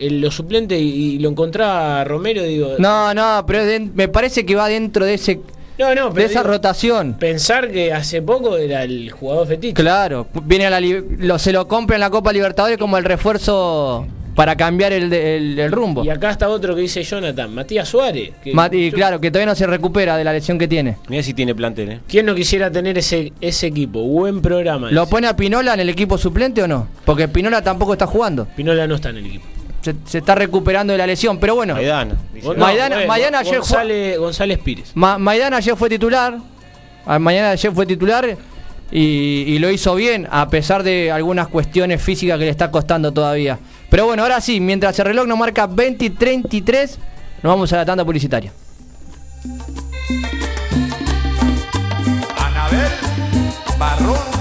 El, 0.00 0.20
los 0.20 0.34
suplentes 0.34 0.80
y, 0.80 1.14
y 1.14 1.18
lo 1.20 1.28
encontraba 1.28 2.02
Romero 2.02 2.42
digo... 2.42 2.74
No, 2.80 3.14
no, 3.14 3.44
pero 3.46 3.62
me 3.94 4.08
parece 4.08 4.44
que 4.44 4.56
va 4.56 4.66
dentro 4.66 5.04
de 5.04 5.14
ese 5.14 5.40
no, 5.78 5.94
no, 5.94 6.08
de 6.08 6.14
pero 6.14 6.26
esa 6.26 6.40
digo, 6.40 6.52
rotación. 6.52 7.14
pensar 7.14 7.70
que 7.70 7.92
hace 7.92 8.20
poco 8.22 8.56
era 8.56 8.82
el 8.82 9.10
jugador 9.10 9.46
fetiche. 9.46 9.74
Claro, 9.74 10.26
viene 10.44 10.66
a 10.66 10.70
la 10.70 10.80
lo, 10.80 11.38
se 11.38 11.52
lo 11.52 11.68
compra 11.68 11.96
en 11.96 12.00
la 12.00 12.10
Copa 12.10 12.32
Libertadores 12.32 12.78
como 12.78 12.96
el 12.98 13.04
refuerzo 13.04 14.06
para 14.34 14.54
cambiar 14.54 14.92
el, 14.92 15.10
de- 15.10 15.36
el- 15.36 15.58
el 15.58 15.72
rumbo. 15.72 16.04
Y 16.04 16.10
acá 16.10 16.30
está 16.30 16.48
otro 16.48 16.74
que 16.76 16.82
dice 16.82 17.02
Jonathan, 17.02 17.52
Matías 17.52 17.88
Suárez. 17.88 18.30
que- 18.42 18.52
Ma- 18.54 18.68
y 18.70 18.90
yo- 18.90 18.94
claro, 18.96 19.20
que 19.20 19.30
todavía 19.32 19.46
no 19.50 19.56
se 19.56 19.66
recupera 19.66 20.16
de 20.16 20.22
la 20.22 20.32
lesión 20.32 20.58
que 20.58 20.68
tiene. 20.68 20.96
Mira 21.08 21.22
si 21.24 21.34
tiene 21.34 21.54
plantel, 21.56 21.90
¿eh? 21.90 22.00
¿Quién 22.06 22.24
no 22.26 22.36
quisiera 22.36 22.70
tener 22.70 22.96
ese, 22.98 23.32
ese 23.40 23.66
equipo? 23.66 24.00
Buen 24.02 24.40
programa. 24.40 24.90
¿Lo 24.92 25.00
dice. 25.02 25.10
pone 25.10 25.26
a 25.26 25.34
Pinola 25.34 25.74
en 25.74 25.80
el 25.80 25.88
equipo 25.88 26.16
suplente 26.18 26.62
o 26.62 26.68
no? 26.68 26.86
Porque 27.04 27.26
Pinola 27.26 27.62
tampoco 27.62 27.94
está 27.94 28.06
jugando. 28.06 28.46
Pinola 28.56 28.86
no 28.86 28.94
está 28.94 29.08
en 29.10 29.16
el 29.16 29.26
equipo. 29.26 29.44
Se, 29.92 30.10
se 30.10 30.18
está 30.18 30.34
recuperando 30.34 30.92
de 30.92 30.98
la 30.98 31.06
lesión, 31.06 31.38
pero 31.38 31.54
bueno. 31.54 31.74
Maidana. 31.74 32.14
No, 32.42 32.54
Maidana- 32.54 32.96
bueno, 32.96 33.08
Maidana 33.08 33.38
ayer 33.40 33.58
González, 33.58 34.18
González 34.18 34.58
Pires. 34.58 34.90
Ma- 34.94 35.18
Maidana 35.18 35.58
ayer 35.58 35.76
fue 35.76 35.88
titular. 35.88 36.38
Ah, 37.06 37.18
Mañana 37.18 37.50
ayer 37.50 37.72
fue 37.72 37.86
titular 37.86 38.36
y, 38.90 38.98
y 39.46 39.58
lo 39.58 39.70
hizo 39.70 39.94
bien, 39.94 40.28
a 40.30 40.48
pesar 40.50 40.82
de 40.82 41.10
algunas 41.10 41.48
cuestiones 41.48 42.02
físicas 42.02 42.38
que 42.38 42.44
le 42.44 42.50
está 42.50 42.70
costando 42.70 43.12
todavía. 43.12 43.58
Pero 43.88 44.04
bueno, 44.06 44.22
ahora 44.22 44.40
sí, 44.42 44.60
mientras 44.60 44.98
el 44.98 45.06
reloj 45.06 45.26
nos 45.26 45.38
marca 45.38 45.66
20 45.66 46.04
y 46.04 46.10
33, 46.10 46.98
nos 47.42 47.50
vamos 47.50 47.72
a 47.72 47.76
la 47.76 47.86
tanda 47.86 48.04
publicitaria. 48.04 48.52
Anabel 52.36 52.90
Barrón. 53.78 54.37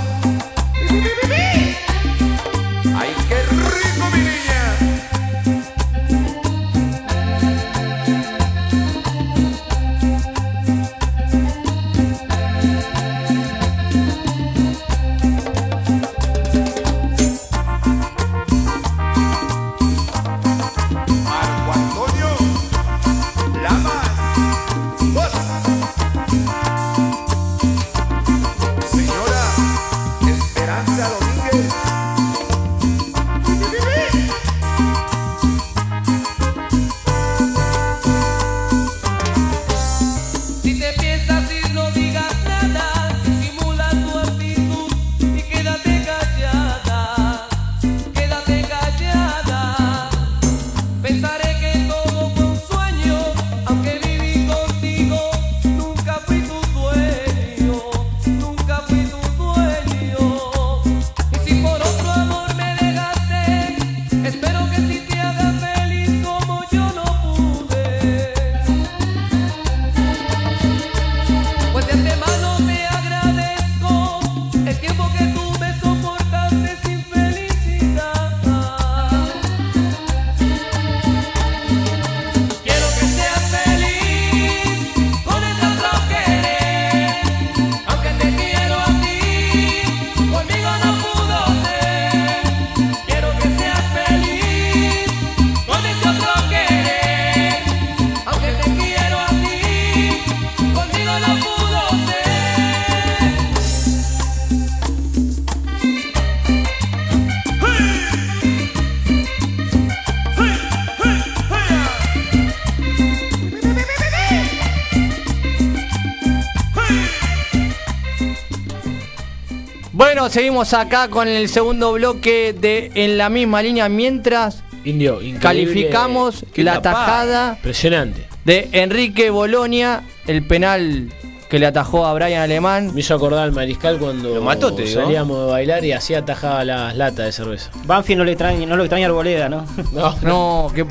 Seguimos 120.38 120.72
acá 120.76 121.08
con 121.08 121.28
el 121.28 121.50
segundo 121.50 121.94
bloque 121.94 122.54
de 122.54 122.92
En 122.94 123.18
la 123.18 123.28
misma 123.28 123.64
línea 123.64 123.90
mientras 123.90 124.62
Indio, 124.86 125.20
calificamos 125.42 126.46
Qué 126.54 126.64
la 126.64 126.80
tapada. 126.80 127.06
tajada 127.06 127.54
Impresionante. 127.56 128.28
de 128.46 128.70
Enrique 128.72 129.32
Bolonia, 129.32 130.04
el 130.28 130.46
penal 130.46 131.12
que 131.50 131.58
le 131.58 131.66
atajó 131.66 132.06
a 132.06 132.14
Brian 132.14 132.44
Alemán. 132.44 132.92
Me 132.94 133.00
hizo 133.00 133.16
acordar 133.16 133.46
al 133.46 133.52
mariscal 133.52 133.98
cuando 133.98 134.36
Lo 134.36 134.42
mató, 134.44 134.72
te 134.76 134.84
digo. 134.84 135.02
salíamos 135.02 135.40
de 135.48 135.52
bailar 135.54 135.84
y 135.84 135.92
así 135.94 136.14
atajaba 136.14 136.64
las 136.64 136.96
latas 136.96 137.26
de 137.26 137.32
cerveza. 137.32 137.72
Banfield 137.86 138.20
no 138.20 138.24
le 138.24 138.34
extraña, 138.34 138.64
no 138.68 138.76
lo 138.78 138.84
extraña 138.84 139.08
Arboleda, 139.08 139.50
¿no? 139.50 139.66
No, 139.92 140.16
No, 140.22 140.72
que 140.72 140.86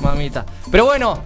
mamita. 0.00 0.46
Pero 0.70 0.86
bueno, 0.86 1.22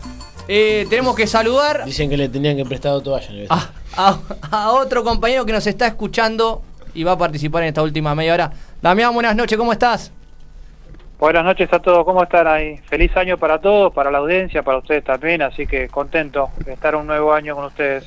eh, 0.49 0.85
tenemos 0.91 1.15
que 1.15 1.29
saludar 1.29 1.85
Dicen 1.85 2.11
que 2.11 2.17
le 2.17 2.29
tenían 2.29 2.57
que 2.57 2.65
prestar 2.65 3.01
toalla. 3.03 3.29
¿no? 3.31 3.47
a, 3.51 3.71
a- 3.97 4.19
a 4.51 4.73
otro 4.73 5.05
compañero 5.05 5.47
que 5.47 5.53
nos 5.53 5.67
está 5.69 5.87
escuchando 5.87 6.63
y 6.97 7.05
va 7.05 7.13
a 7.13 7.19
participar 7.19 7.63
en 7.63 7.69
esta 7.69 7.83
última 7.83 8.15
media 8.15 8.35
hora. 8.35 8.53
Damián, 8.81 9.13
buenas 9.13 9.37
noches, 9.37 9.57
¿cómo 9.59 9.73
estás? 9.73 10.11
Buenas 11.19 11.45
noches 11.45 11.73
a 11.73 11.79
todos, 11.79 12.05
¿cómo 12.05 12.23
están 12.23 12.47
ahí? 12.47 12.79
Feliz 12.89 13.17
año 13.17 13.39
para 13.39 13.59
todos, 13.59 13.93
para 13.93 14.11
la 14.11 14.19
audiencia, 14.19 14.63
para 14.63 14.79
ustedes 14.79 15.05
también, 15.05 15.43
así 15.43 15.67
que 15.67 15.89
contento 15.89 16.51
de 16.65 16.73
estar 16.73 16.95
un 16.97 17.07
nuevo 17.07 17.33
año 17.33 17.55
con 17.55 17.67
ustedes. 17.67 18.05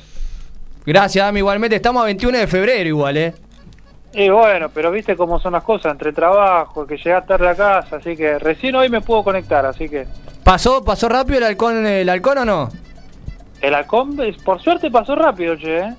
Gracias, 0.86 1.24
Dami. 1.24 1.38
Igualmente 1.38 1.76
estamos 1.76 2.02
a 2.02 2.06
21 2.06 2.38
de 2.38 2.46
febrero 2.46 2.88
igual, 2.88 3.16
¿eh? 3.16 3.34
Y 4.12 4.28
bueno, 4.28 4.68
pero 4.72 4.90
viste 4.90 5.16
cómo 5.16 5.38
son 5.38 5.52
las 5.52 5.62
cosas, 5.62 5.92
entre 5.92 6.12
trabajo, 6.12 6.86
que 6.86 6.96
llegás 6.96 7.26
tarde 7.26 7.48
a 7.48 7.54
casa, 7.54 7.96
así 7.96 8.16
que 8.16 8.38
recién 8.38 8.74
hoy 8.74 8.88
me 8.88 9.00
puedo 9.00 9.22
conectar, 9.22 9.64
así 9.66 9.88
que 9.88 10.06
¿Pasó, 10.42 10.82
pasó 10.84 11.08
rápido 11.08 11.38
el 11.38 11.44
halcón, 11.44 11.86
el 11.86 12.08
halcón 12.08 12.38
o 12.38 12.44
no? 12.44 12.68
el 13.60 13.74
halcón, 13.74 14.16
por 14.44 14.60
suerte 14.60 14.90
pasó 14.90 15.14
rápido, 15.14 15.54
che, 15.56 15.78
¿eh? 15.78 15.94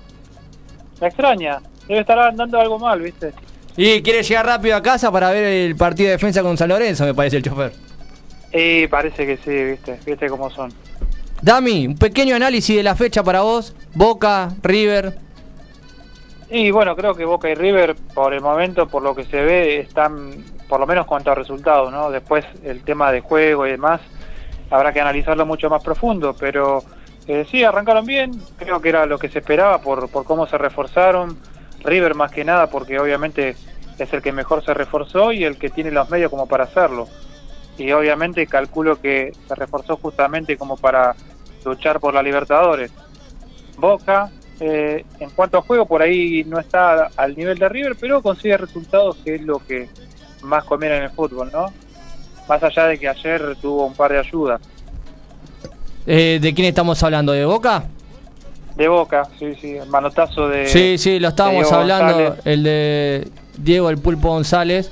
Me 1.00 1.06
extraña, 1.08 1.60
debe 1.92 2.00
estar 2.00 2.18
andando 2.18 2.60
algo 2.60 2.78
mal, 2.78 3.00
viste. 3.00 3.32
Y 3.76 4.02
quiere 4.02 4.22
llegar 4.22 4.46
rápido 4.46 4.76
a 4.76 4.82
casa 4.82 5.10
para 5.10 5.30
ver 5.30 5.44
el 5.44 5.76
partido 5.76 6.08
de 6.08 6.12
defensa 6.12 6.42
con 6.42 6.56
San 6.56 6.68
Lorenzo, 6.68 7.04
me 7.04 7.14
parece 7.14 7.38
el 7.38 7.42
chofer. 7.42 7.72
Y 8.52 8.86
parece 8.88 9.26
que 9.26 9.36
sí, 9.38 9.50
viste, 9.50 9.98
viste 10.04 10.28
cómo 10.28 10.50
son. 10.50 10.72
Dami, 11.40 11.86
un 11.86 11.96
pequeño 11.96 12.36
análisis 12.36 12.76
de 12.76 12.82
la 12.82 12.94
fecha 12.94 13.22
para 13.22 13.40
vos. 13.40 13.74
Boca, 13.94 14.50
River. 14.62 15.14
Y 16.50 16.70
bueno, 16.70 16.94
creo 16.94 17.14
que 17.14 17.24
Boca 17.24 17.48
y 17.48 17.54
River, 17.54 17.96
por 18.14 18.34
el 18.34 18.42
momento, 18.42 18.86
por 18.86 19.02
lo 19.02 19.14
que 19.14 19.24
se 19.24 19.42
ve, 19.42 19.80
están, 19.80 20.44
por 20.68 20.78
lo 20.78 20.86
menos 20.86 21.06
cuanto 21.06 21.32
a 21.32 21.34
resultados, 21.34 21.90
¿no? 21.90 22.10
Después 22.10 22.44
el 22.62 22.82
tema 22.84 23.10
de 23.10 23.20
juego 23.20 23.66
y 23.66 23.70
demás, 23.70 24.02
habrá 24.70 24.92
que 24.92 25.00
analizarlo 25.00 25.46
mucho 25.46 25.70
más 25.70 25.82
profundo, 25.82 26.36
pero 26.38 26.84
eh, 27.26 27.46
sí, 27.50 27.64
arrancaron 27.64 28.04
bien, 28.04 28.32
creo 28.58 28.82
que 28.82 28.90
era 28.90 29.06
lo 29.06 29.18
que 29.18 29.30
se 29.30 29.38
esperaba 29.38 29.78
por, 29.80 30.10
por 30.10 30.24
cómo 30.24 30.46
se 30.46 30.58
reforzaron. 30.58 31.38
River 31.82 32.14
más 32.14 32.30
que 32.30 32.44
nada, 32.44 32.68
porque 32.68 32.98
obviamente 32.98 33.56
es 33.98 34.12
el 34.12 34.22
que 34.22 34.32
mejor 34.32 34.64
se 34.64 34.74
reforzó 34.74 35.32
y 35.32 35.44
el 35.44 35.58
que 35.58 35.70
tiene 35.70 35.90
los 35.90 36.08
medios 36.10 36.30
como 36.30 36.46
para 36.46 36.64
hacerlo. 36.64 37.08
Y 37.78 37.90
obviamente 37.92 38.46
calculo 38.46 39.00
que 39.00 39.32
se 39.48 39.54
reforzó 39.54 39.96
justamente 39.96 40.56
como 40.56 40.76
para 40.76 41.14
luchar 41.64 42.00
por 42.00 42.14
la 42.14 42.22
Libertadores. 42.22 42.90
Boca, 43.78 44.30
eh, 44.60 45.04
en 45.18 45.30
cuanto 45.30 45.58
a 45.58 45.62
juego, 45.62 45.86
por 45.86 46.02
ahí 46.02 46.44
no 46.44 46.58
está 46.58 47.10
al 47.16 47.34
nivel 47.34 47.58
de 47.58 47.68
River, 47.68 47.96
pero 47.98 48.22
consigue 48.22 48.56
resultados 48.56 49.16
que 49.24 49.36
es 49.36 49.42
lo 49.42 49.58
que 49.58 49.88
más 50.42 50.64
conviene 50.64 50.98
en 50.98 51.02
el 51.04 51.10
fútbol, 51.10 51.50
¿no? 51.52 51.66
Más 52.48 52.62
allá 52.62 52.86
de 52.88 52.98
que 52.98 53.08
ayer 53.08 53.56
tuvo 53.60 53.86
un 53.86 53.94
par 53.94 54.12
de 54.12 54.18
ayudas. 54.18 54.60
Eh, 56.06 56.38
¿De 56.40 56.52
quién 56.52 56.68
estamos 56.68 57.02
hablando? 57.02 57.32
¿De 57.32 57.44
Boca? 57.44 57.84
De 58.76 58.88
Boca, 58.88 59.28
sí, 59.38 59.54
sí, 59.60 59.76
el 59.76 59.88
manotazo 59.88 60.48
de... 60.48 60.66
sí, 60.66 60.96
sí, 60.98 61.18
lo 61.20 61.28
estábamos 61.28 61.70
hablando. 61.72 62.14
González. 62.14 62.40
El 62.46 62.62
de 62.62 63.28
Diego 63.58 63.90
el 63.90 63.98
Pulpo 63.98 64.28
González. 64.30 64.90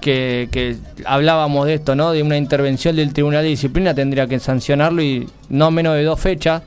Que, 0.00 0.48
que 0.50 0.76
hablábamos 1.04 1.66
de 1.66 1.74
esto, 1.74 1.94
¿no? 1.94 2.12
De 2.12 2.22
una 2.22 2.38
intervención 2.38 2.96
del 2.96 3.12
Tribunal 3.12 3.42
de 3.42 3.50
Disciplina, 3.50 3.94
tendría 3.94 4.26
que 4.26 4.38
sancionarlo 4.38 5.02
y 5.02 5.28
no 5.50 5.70
menos 5.70 5.94
de 5.94 6.04
dos 6.04 6.18
fechas. 6.18 6.62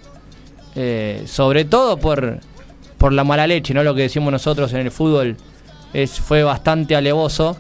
Eh, 0.75 1.23
sobre 1.25 1.65
todo 1.65 1.97
por, 1.97 2.37
por 2.99 3.11
la 3.11 3.23
mala 3.23 3.47
leche, 3.47 3.73
¿no? 3.73 3.81
Lo 3.81 3.95
que 3.95 4.03
decimos 4.03 4.31
nosotros 4.31 4.71
en 4.73 4.81
el 4.81 4.91
fútbol 4.91 5.35
es, 5.93 6.19
fue 6.19 6.43
bastante 6.43 6.95
alevoso. 6.95 7.57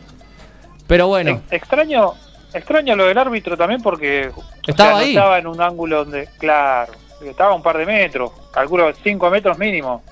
Pero 0.85 1.07
bueno, 1.07 1.31
Ex- 1.31 1.53
Extraño, 1.53 2.13
extraño 2.53 2.95
lo 2.95 3.05
del 3.07 3.17
árbitro 3.17 3.57
también 3.57 3.81
porque 3.81 4.29
o 4.35 4.43
Estaba 4.67 4.91
no 4.91 4.97
ahí. 4.97 5.09
estaba 5.09 5.39
en 5.39 5.47
un 5.47 5.59
ángulo 5.59 6.03
donde, 6.05 6.29
claro, 6.37 6.93
estaba 7.29 7.53
un 7.55 7.61
par 7.61 7.77
de 7.77 7.85
metros, 7.85 8.31
calculo 8.51 8.91
5 9.03 9.29
metros 9.29 9.57
mínimo, 9.57 10.03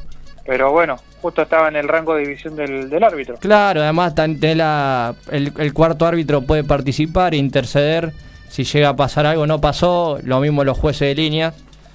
pero 0.45 0.71
bueno, 0.71 0.97
justo 1.21 1.43
estaba 1.43 1.67
en 1.67 1.75
el 1.75 1.87
rango 1.87 2.15
de 2.15 2.21
división 2.21 2.55
del, 2.55 3.03
árbitro. 3.03 3.35
Claro, 3.37 3.81
además 3.81 4.13
la- 4.17 5.15
el, 5.31 5.53
el 5.57 5.73
cuarto 5.73 6.05
árbitro 6.05 6.41
puede 6.41 6.63
participar 6.63 7.33
e 7.33 7.37
interceder 7.37 8.13
si 8.49 8.63
llega 8.63 8.89
a 8.89 8.95
pasar 8.95 9.25
algo. 9.25 9.47
No 9.47 9.61
pasó, 9.61 10.19
lo 10.23 10.39
mismo 10.39 10.63
los 10.63 10.77
jueces 10.77 11.07
de 11.09 11.15
línea, 11.15 11.53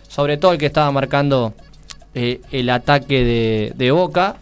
sobre 0.08 0.36
todo 0.36 0.52
el 0.52 0.58
que 0.58 0.66
estaba 0.66 0.90
marcando 0.90 1.54
eh, 2.14 2.40
el 2.50 2.70
ataque 2.70 3.24
de, 3.24 3.72
de 3.74 3.90
Boca. 3.90 4.36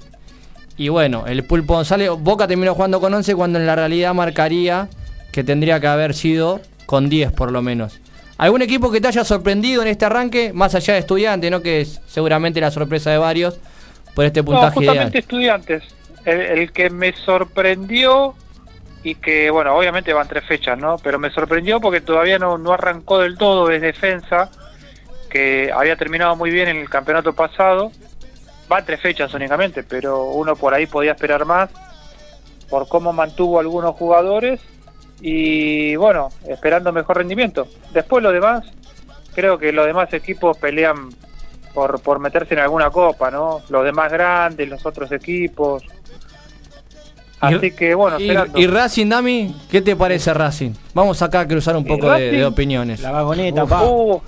Y 0.76 0.88
bueno, 0.88 1.26
el 1.26 1.44
Pulpo 1.44 1.74
González, 1.74 2.10
Boca 2.18 2.46
terminó 2.46 2.74
jugando 2.74 3.00
con 3.00 3.12
11 3.14 3.34
cuando 3.34 3.58
en 3.58 3.66
la 3.66 3.76
realidad 3.76 4.14
marcaría 4.14 4.88
que 5.32 5.42
tendría 5.44 5.80
que 5.80 5.86
haber 5.86 6.14
sido 6.14 6.60
con 6.86 7.08
10 7.08 7.32
por 7.32 7.50
lo 7.50 7.62
menos. 7.62 8.00
¿Algún 8.36 8.62
equipo 8.62 8.90
que 8.90 9.00
te 9.00 9.08
haya 9.08 9.24
sorprendido 9.24 9.82
en 9.82 9.88
este 9.88 10.04
arranque, 10.04 10.52
más 10.52 10.74
allá 10.74 10.94
de 10.94 11.00
estudiante, 11.00 11.50
¿no? 11.50 11.62
que 11.62 11.82
es 11.82 12.00
seguramente 12.06 12.60
la 12.60 12.70
sorpresa 12.70 13.10
de 13.10 13.18
varios 13.18 13.58
por 14.14 14.24
este 14.24 14.40
No, 14.40 14.46
puntaje 14.46 14.74
justamente 14.74 15.18
ideal? 15.18 15.22
estudiantes. 15.22 15.82
El, 16.24 16.40
el 16.40 16.72
que 16.72 16.90
me 16.90 17.12
sorprendió 17.12 18.34
y 19.02 19.16
que, 19.16 19.50
bueno, 19.50 19.76
obviamente 19.76 20.12
van 20.12 20.26
tres 20.26 20.44
fechas, 20.46 20.78
¿no? 20.78 20.96
Pero 20.98 21.18
me 21.18 21.30
sorprendió 21.30 21.80
porque 21.80 22.00
todavía 22.00 22.38
no, 22.38 22.56
no 22.58 22.72
arrancó 22.72 23.18
del 23.18 23.36
todo 23.36 23.68
de 23.68 23.78
defensa, 23.78 24.50
que 25.28 25.70
había 25.74 25.96
terminado 25.96 26.34
muy 26.36 26.50
bien 26.50 26.68
en 26.68 26.78
el 26.78 26.88
campeonato 26.88 27.34
pasado. 27.34 27.92
Van 28.68 28.84
tres 28.86 29.00
fechas 29.00 29.34
únicamente, 29.34 29.82
pero 29.82 30.24
uno 30.30 30.56
por 30.56 30.72
ahí 30.72 30.86
podía 30.86 31.12
esperar 31.12 31.44
más 31.44 31.68
por 32.70 32.88
cómo 32.88 33.12
mantuvo 33.12 33.60
algunos 33.60 33.94
jugadores 33.94 34.60
y, 35.20 35.96
bueno, 35.96 36.28
esperando 36.48 36.92
mejor 36.92 37.18
rendimiento. 37.18 37.66
Después 37.92 38.22
lo 38.22 38.32
demás, 38.32 38.64
creo 39.34 39.58
que 39.58 39.72
los 39.72 39.86
demás 39.86 40.12
equipos 40.12 40.56
pelean 40.58 41.10
por, 41.72 42.00
por 42.00 42.18
meterse 42.18 42.54
en 42.54 42.60
alguna 42.60 42.90
copa, 42.90 43.30
¿no? 43.30 43.60
Los 43.68 43.84
demás 43.84 44.12
grandes, 44.12 44.68
los 44.68 44.84
otros 44.86 45.10
equipos. 45.12 45.82
Así 47.40 47.72
que 47.72 47.94
bueno, 47.94 48.18
Y, 48.18 48.28
esperando. 48.30 48.58
y 48.58 48.66
Racing, 48.66 49.08
Dami, 49.08 49.54
¿qué 49.70 49.82
te 49.82 49.96
parece 49.96 50.32
Racing? 50.32 50.72
Vamos 50.94 51.20
acá 51.20 51.40
a 51.40 51.48
cruzar 51.48 51.76
un 51.76 51.84
poco 51.84 52.10
de, 52.12 52.44
opiniones. 52.44 53.00
La 53.00 53.10
vagoneta, 53.10 53.64
Uf, 53.64 53.70
pa. 53.70 53.82
uh, 53.82 54.22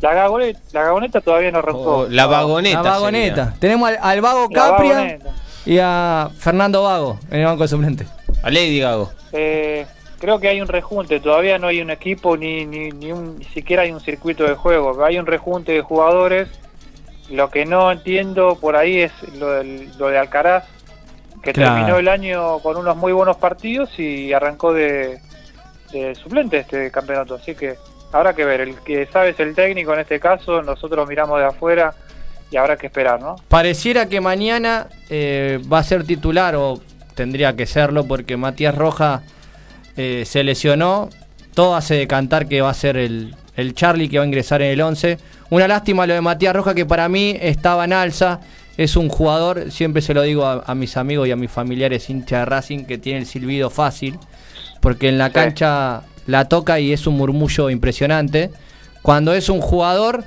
la, 0.00 0.14
gagoneta, 0.14 0.60
la 0.72 0.82
gagoneta 0.84 1.20
todavía 1.20 1.50
no 1.50 1.58
arrancó. 1.58 1.96
O 1.98 2.08
la 2.08 2.26
vagoneta. 2.26 2.82
La 2.82 2.90
vagoneta. 2.90 3.44
sería. 3.44 3.60
Tenemos 3.60 3.88
al, 3.90 3.98
al 4.00 4.20
Vago 4.20 4.48
la 4.50 4.60
Capria 4.60 4.94
vagoneta. 4.94 5.30
y 5.66 5.78
a 5.80 6.30
Fernando 6.38 6.82
Vago 6.84 7.18
en 7.30 7.40
el 7.40 7.46
banco 7.46 7.62
de 7.62 7.68
suplentes. 7.68 8.08
A 8.42 8.50
Lady 8.50 8.80
Gago. 8.80 9.12
Eh, 9.32 9.86
creo 10.18 10.38
que 10.40 10.48
hay 10.48 10.60
un 10.60 10.68
rejunte, 10.68 11.20
todavía 11.20 11.58
no 11.58 11.68
hay 11.68 11.80
un 11.80 11.90
equipo 11.90 12.36
ni, 12.36 12.64
ni, 12.66 12.90
ni, 12.90 13.12
un- 13.12 13.38
ni 13.38 13.44
siquiera 13.46 13.82
hay 13.82 13.92
un 13.92 14.00
circuito 14.00 14.44
de 14.44 14.54
juego, 14.54 15.04
hay 15.04 15.18
un 15.18 15.26
rejunte 15.26 15.72
de 15.72 15.80
jugadores. 15.80 16.48
Lo 17.30 17.50
que 17.50 17.64
no 17.64 17.90
entiendo 17.90 18.58
por 18.60 18.76
ahí 18.76 19.00
es 19.00 19.12
lo, 19.38 19.50
del- 19.52 19.90
lo 19.98 20.08
de 20.08 20.18
Alcaraz, 20.18 20.64
que 21.42 21.52
Claro. 21.52 21.74
terminó 21.74 21.98
el 21.98 22.08
año 22.08 22.58
con 22.60 22.76
unos 22.76 22.96
muy 22.96 23.12
buenos 23.12 23.36
partidos 23.36 23.98
y 23.98 24.32
arrancó 24.32 24.72
de, 24.72 25.18
de 25.92 26.14
suplente 26.16 26.58
este 26.58 26.90
campeonato. 26.90 27.36
Así 27.36 27.54
que 27.54 27.76
habrá 28.12 28.34
que 28.34 28.44
ver, 28.44 28.60
el 28.60 28.76
que 28.80 29.06
sabe 29.06 29.30
es 29.30 29.40
el 29.40 29.54
técnico 29.54 29.92
en 29.94 30.00
este 30.00 30.20
caso, 30.20 30.62
nosotros 30.62 31.08
miramos 31.08 31.38
de 31.40 31.46
afuera 31.46 31.94
y 32.50 32.56
habrá 32.58 32.76
que 32.76 32.88
esperar, 32.88 33.20
¿no? 33.20 33.36
Pareciera 33.48 34.08
que 34.08 34.20
mañana 34.20 34.88
eh, 35.08 35.58
va 35.72 35.78
a 35.78 35.82
ser 35.82 36.04
titular 36.04 36.54
o 36.54 36.80
tendría 37.14 37.54
que 37.56 37.66
serlo 37.66 38.06
porque 38.06 38.36
Matías 38.36 38.74
Roja 38.74 39.22
eh, 39.96 40.24
se 40.26 40.44
lesionó. 40.44 41.08
Todo 41.54 41.76
hace 41.76 41.94
decantar 41.94 42.48
que 42.48 42.60
va 42.62 42.70
a 42.70 42.74
ser 42.74 42.96
el, 42.96 43.34
el 43.56 43.74
Charlie 43.74 44.08
que 44.08 44.18
va 44.18 44.24
a 44.24 44.26
ingresar 44.26 44.62
en 44.62 44.70
el 44.72 44.80
11. 44.80 45.18
Una 45.50 45.68
lástima 45.68 46.06
lo 46.06 46.14
de 46.14 46.20
Matías 46.20 46.54
Roja 46.56 46.74
que 46.74 46.86
para 46.86 47.08
mí 47.08 47.36
estaba 47.40 47.84
en 47.84 47.92
alza. 47.92 48.40
Es 48.78 48.96
un 48.96 49.10
jugador, 49.10 49.70
siempre 49.70 50.00
se 50.00 50.14
lo 50.14 50.22
digo 50.22 50.46
a, 50.46 50.62
a 50.66 50.74
mis 50.74 50.96
amigos 50.96 51.28
y 51.28 51.30
a 51.30 51.36
mis 51.36 51.50
familiares 51.50 52.08
hincha 52.08 52.38
de 52.38 52.44
Racing, 52.46 52.84
que 52.84 52.96
tiene 52.96 53.18
el 53.20 53.26
silbido 53.26 53.68
fácil. 53.68 54.18
Porque 54.80 55.08
en 55.10 55.18
la 55.18 55.26
Sí. 55.26 55.32
cancha 55.34 56.02
la 56.26 56.46
toca 56.48 56.80
y 56.80 56.92
es 56.92 57.06
un 57.06 57.16
murmullo 57.18 57.68
impresionante. 57.68 58.50
Cuando 59.02 59.34
es 59.34 59.48
un 59.50 59.60
jugador 59.60 60.24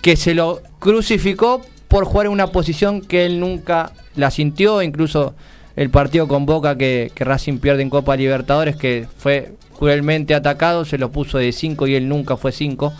que 0.00 0.16
se 0.16 0.34
lo 0.34 0.62
crucificó 0.78 1.60
por 1.88 2.06
jugar 2.06 2.26
en 2.26 2.32
una 2.32 2.46
posición 2.46 3.02
que 3.02 3.26
él 3.26 3.38
nunca 3.40 3.92
la 4.16 4.30
sintió, 4.30 4.80
incluso 4.80 5.34
el 5.76 5.90
partido 5.90 6.28
con 6.28 6.46
Boca 6.46 6.76
que, 6.76 7.10
que 7.14 7.24
Racing 7.24 7.58
pierde 7.58 7.82
en 7.82 7.90
Copa 7.90 8.16
Libertadores, 8.16 8.76
que 8.76 9.06
fue 9.18 9.52
cruelmente 9.78 10.34
atacado, 10.34 10.84
se 10.84 10.98
lo 10.98 11.10
puso 11.10 11.38
de 11.38 11.52
5 11.52 11.86
y 11.86 11.94
él 11.94 12.08
nunca 12.08 12.36
fue 12.36 12.52
5, 12.52 12.92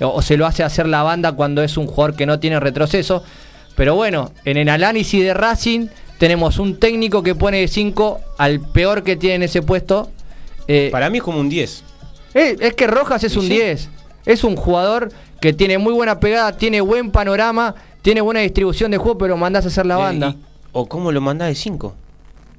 o, 0.00 0.06
o 0.06 0.22
se 0.22 0.36
lo 0.36 0.46
hace 0.46 0.62
hacer 0.62 0.86
la 0.86 1.02
banda 1.02 1.32
cuando 1.32 1.62
es 1.62 1.76
un 1.76 1.86
jugador 1.86 2.14
que 2.16 2.26
no 2.26 2.38
tiene 2.38 2.60
retroceso. 2.60 3.22
Pero 3.76 3.94
bueno, 3.94 4.32
en 4.44 4.56
el 4.56 4.68
análisis 4.68 5.22
de 5.22 5.32
Racing 5.34 5.86
tenemos 6.18 6.58
un 6.58 6.78
técnico 6.78 7.22
que 7.22 7.34
pone 7.34 7.58
de 7.60 7.68
5 7.68 8.20
al 8.38 8.60
peor 8.60 9.02
que 9.02 9.16
tiene 9.16 9.36
en 9.36 9.42
ese 9.44 9.62
puesto. 9.62 10.10
Eh, 10.68 10.90
Para 10.92 11.08
mí 11.10 11.18
es 11.18 11.24
como 11.24 11.40
un 11.40 11.48
10. 11.48 11.82
eh, 12.34 12.56
es 12.60 12.74
que 12.74 12.86
Rojas 12.86 13.24
es 13.24 13.34
¿Y 13.34 13.38
un 13.38 13.44
sí? 13.46 13.50
10. 13.54 13.88
Es 14.26 14.44
un 14.44 14.54
jugador 14.56 15.10
que 15.40 15.52
tiene 15.54 15.78
muy 15.78 15.94
buena 15.94 16.20
pegada, 16.20 16.52
tiene 16.56 16.82
buen 16.82 17.10
panorama, 17.10 17.74
tiene 18.02 18.20
buena 18.20 18.40
distribución 18.40 18.90
de 18.90 18.98
juego, 18.98 19.16
pero 19.18 19.36
mandás 19.38 19.64
a 19.64 19.68
hacer 19.68 19.86
la 19.86 19.94
Eh, 19.94 19.98
banda. 19.98 20.28
y- 20.38 20.42
¿O 20.72 20.86
cómo 20.86 21.10
lo 21.10 21.20
mandás 21.20 21.48
de 21.48 21.54
5? 21.54 21.94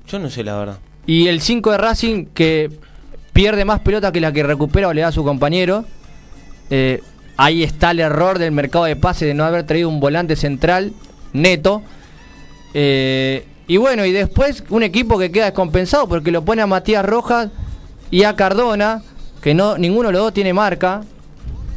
Yo 0.08 0.20
no 0.20 0.30
sé 0.30 0.44
la 0.44 0.58
verdad. 0.58 0.78
Y 1.06 1.28
el 1.28 1.42
5 1.42 1.72
de 1.72 1.78
Racing 1.78 2.26
que 2.34 2.70
pierde 3.34 3.66
más 3.66 3.80
pelota 3.80 4.12
que 4.12 4.22
la 4.22 4.32
que 4.32 4.44
recupera 4.44 4.88
o 4.90 4.94
le 4.94 5.02
da 5.02 5.08
a 5.08 5.12
su 5.12 5.24
compañero. 5.24 5.86
Eh, 6.70 7.02
ahí 7.38 7.64
está 7.64 7.92
el 7.92 8.00
error 8.02 8.40
del 8.40 8.52
mercado 8.52 8.86
de 8.86 8.96
pase 8.96 9.26
de 9.26 9.34
no 9.34 9.44
haber 9.44 9.66
traído 9.66 9.90
un 9.90 10.00
volante 10.00 10.36
central 10.36 10.94
neto. 11.34 11.82
Eh, 12.74 13.46
y 13.68 13.78
bueno, 13.78 14.06
y 14.06 14.12
después 14.12 14.64
un 14.70 14.84
equipo 14.84 15.18
que 15.18 15.32
queda 15.32 15.46
descompensado 15.46 16.08
porque 16.08 16.32
lo 16.32 16.44
pone 16.44 16.62
a 16.62 16.68
Matías 16.68 17.06
Rojas 17.06 17.50
y 18.10 18.24
a 18.24 18.36
Cardona, 18.36 19.02
que 19.42 19.54
no 19.54 19.78
ninguno 19.78 20.10
de 20.10 20.14
los 20.14 20.22
dos 20.24 20.34
tiene 20.34 20.54
marca. 20.54 21.02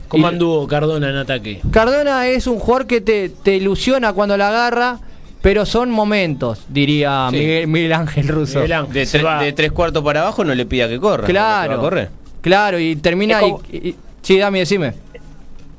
¿Cómo 0.09 0.27
Y- 0.27 0.31
anduvo 0.31 0.67
Cardona 0.67 1.09
en 1.11 1.17
ataque? 1.17 1.61
Cardona 1.71 2.27
es 2.29 2.47
un 2.47 2.59
jugador 2.59 2.87
que 2.87 3.01
te, 3.01 3.29
te 3.29 3.57
ilusiona 3.57 4.13
cuando 4.13 4.37
la 4.37 4.49
agarra, 4.49 4.99
pero 5.45 5.67
son 5.67 5.91
momentos, 5.91 6.65
diría 6.71 7.27
Sí. 7.31 7.37
Miguel, 7.37 7.67
Miguel 7.69 7.93
Ángel 7.93 8.29
Russo. 8.29 8.61
Miguel 8.61 8.73
Ángel. 8.73 8.95
De, 8.95 9.05
Se 9.05 9.21
tre- 9.21 9.25
va. 9.27 9.43
de 9.43 9.53
tres 9.53 9.73
cuartos 9.73 10.03
para 10.03 10.23
abajo 10.23 10.43
no 10.43 10.55
le 10.55 10.65
pida 10.65 10.89
que 10.89 10.99
corra. 10.99 11.27
Claro. 11.27 11.73
¿Va 11.75 11.77
a 11.79 11.81
correr? 11.81 12.09
Claro, 12.41 12.79
y 12.79 12.97
termina 12.97 13.41
como- 13.41 13.61
y, 13.71 13.89
y- 13.91 13.97
sí, 14.23 14.39
Dami, 14.39 14.61
decime. 14.61 14.95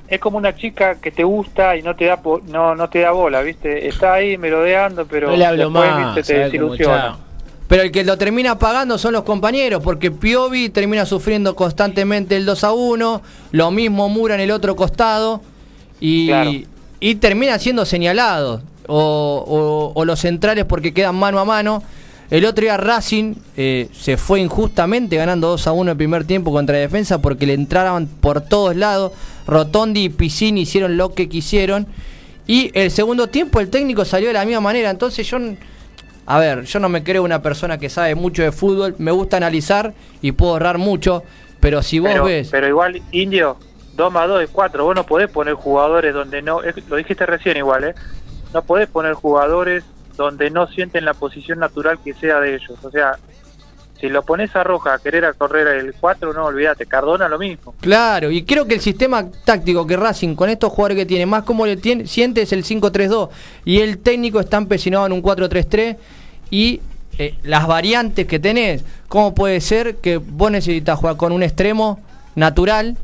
Es 0.08 0.20
como 0.20 0.38
una 0.38 0.56
chica 0.56 1.02
que 1.02 1.10
te 1.10 1.24
gusta 1.24 1.76
y 1.76 1.82
no 1.82 1.96
te 1.96 2.06
da 2.06 2.18
po- 2.22 2.40
no 2.48 2.76
no 2.76 2.88
te 2.90 3.00
da 3.00 3.10
bola, 3.12 3.42
¿viste? 3.42 3.88
Está 3.88 4.14
ahí 4.14 4.38
merodeando, 4.38 5.08
pero 5.08 5.32
no 5.32 5.36
le 5.36 5.44
hablo 5.48 5.64
después, 5.72 5.90
más. 5.90 6.16
¿viste? 6.16 6.22
te 6.34 6.40
¿sabe 6.48 6.58
cómo 6.60 6.72
desilusiona. 6.74 7.18
Pero 7.68 7.82
el 7.82 7.92
que 7.92 8.04
lo 8.04 8.16
termina 8.20 8.60
pagando 8.60 9.00
son 9.00 9.14
los 9.14 9.24
compañeros, 9.24 9.82
porque 9.84 10.12
Piovi 10.12 10.70
termina 10.70 11.08
sufriendo 11.08 11.56
constantemente 11.56 12.36
el 12.38 12.46
2 12.46 12.64
a 12.64 12.72
1, 12.74 13.24
lo 13.52 13.72
mismo 13.72 14.08
Mura 14.10 14.36
en 14.36 14.42
el 14.42 14.52
otro 14.52 14.76
costado, 14.76 15.42
y, 16.00 16.28
Claro. 16.28 16.52
y 17.00 17.16
termina 17.16 17.58
siendo 17.58 17.84
señalado, 17.86 18.62
o, 18.88 19.44
o- 19.48 20.00
o 20.00 20.06
los 20.06 20.20
centrales 20.20 20.66
porque 20.66 20.94
quedan 20.94 21.16
mano 21.16 21.40
a 21.40 21.46
mano. 21.46 21.84
El 22.32 22.44
otro 22.46 22.64
día 22.64 22.76
Racing 22.78 23.36
eh, 23.56 23.88
se 23.94 24.18
fue 24.18 24.40
injustamente 24.40 25.16
ganando 25.16 25.50
2 25.50 25.68
a 25.68 25.72
1 25.74 25.92
el 25.92 25.98
primer 25.98 26.26
tiempo 26.26 26.52
contra 26.52 26.76
defensa 26.78 27.22
porque 27.22 27.46
le 27.46 27.54
entraban 27.54 28.08
por 28.08 28.42
todos 28.42 28.76
lados. 28.76 29.12
Rotondi 29.46 30.06
y 30.06 30.10
Piscini 30.10 30.62
hicieron 30.62 30.98
lo 30.98 31.14
que 31.14 31.30
quisieron. 31.30 31.86
Y 32.48 32.72
el 32.74 32.90
segundo 32.90 33.28
tiempo 33.28 33.60
el 33.60 33.70
técnico 33.70 34.06
salió 34.06 34.28
de 34.30 34.34
la 34.34 34.44
misma 34.46 34.62
manera. 34.62 34.90
Entonces 34.90 35.28
yo, 35.28 35.38
a 36.26 36.40
ver, 36.40 36.64
yo 36.64 36.80
no 36.80 36.90
me 36.90 37.04
creo 37.04 37.22
una 37.24 37.44
persona 37.44 37.78
que 37.78 37.90
sabe 37.90 38.16
mucho 38.16 38.42
de 38.42 38.52
fútbol. 38.52 38.96
Me 38.98 39.12
gusta 39.12 39.38
analizar 39.38 39.94
y 40.22 40.32
puedo 40.32 40.54
ahorrar 40.54 40.80
mucho. 40.80 41.24
Pero 41.60 41.84
si 41.84 42.00
vos 42.00 42.10
Pero, 42.12 42.26
ves... 42.26 42.50
pero 42.52 42.68
igual, 42.68 43.02
Indio, 43.12 43.58
2 43.96 44.12
más 44.12 44.28
2 44.28 44.44
es 44.44 44.50
4. 44.52 44.84
Vos 44.84 44.96
no 44.96 45.06
podés 45.06 45.30
poner 45.30 45.54
jugadores 45.54 46.12
donde 46.14 46.42
no. 46.42 46.64
es- 46.64 46.76
lo 46.90 46.96
dijiste 46.96 47.26
recién 47.28 47.58
igual, 47.58 47.84
¿eh? 47.84 47.96
No 48.56 48.64
podés 48.64 48.88
poner 48.88 49.16
jugadores 49.16 49.84
donde 50.16 50.50
no 50.50 50.66
sienten 50.68 51.04
la 51.04 51.14
posición 51.14 51.60
natural 51.60 52.00
que 52.02 52.14
sea 52.14 52.40
de 52.40 52.56
ellos. 52.56 52.80
O 52.84 52.90
sea, 52.90 53.18
si 54.00 54.08
lo 54.08 54.24
pones 54.24 54.56
a 54.56 54.64
Roja 54.64 54.94
a 54.94 55.00
querer 55.00 55.26
a 55.26 55.34
correr 55.34 55.68
el 55.68 55.94
4, 55.94 56.32
no 56.32 56.46
olvídate. 56.46 56.86
Cardona 56.86 57.28
lo 57.28 57.38
mismo. 57.38 57.76
Claro, 57.82 58.32
y 58.32 58.46
creo 58.46 58.66
que 58.66 58.76
el 58.76 58.80
sistema 58.80 59.26
táctico 59.44 59.86
que 59.86 59.98
Racing 59.98 60.36
con 60.36 60.50
estos 60.50 60.72
jugadores 60.72 61.00
que 61.00 61.06
tiene, 61.06 61.26
más 61.26 61.44
como 61.44 61.66
le 61.66 61.78
siente 62.08 62.44
es 62.44 62.54
el 62.54 62.64
5-3-2 62.64 63.28
y 63.66 63.82
el 63.82 63.98
técnico 63.98 64.40
está 64.40 64.56
empecinado 64.56 65.06
en 65.06 65.12
un 65.12 65.22
4-3-3 65.22 65.98
y 66.50 66.80
eh, 67.18 67.36
las 67.44 67.68
variantes 67.68 68.26
que 68.26 68.40
tenés, 68.40 68.86
¿cómo 69.10 69.36
puede 69.36 69.60
ser 69.60 69.98
que 69.98 70.16
vos 70.16 70.50
necesitas 70.50 70.98
jugar 70.98 71.18
con 71.18 71.34
un 71.34 71.44
extremo 71.44 72.00
natural 72.36 72.96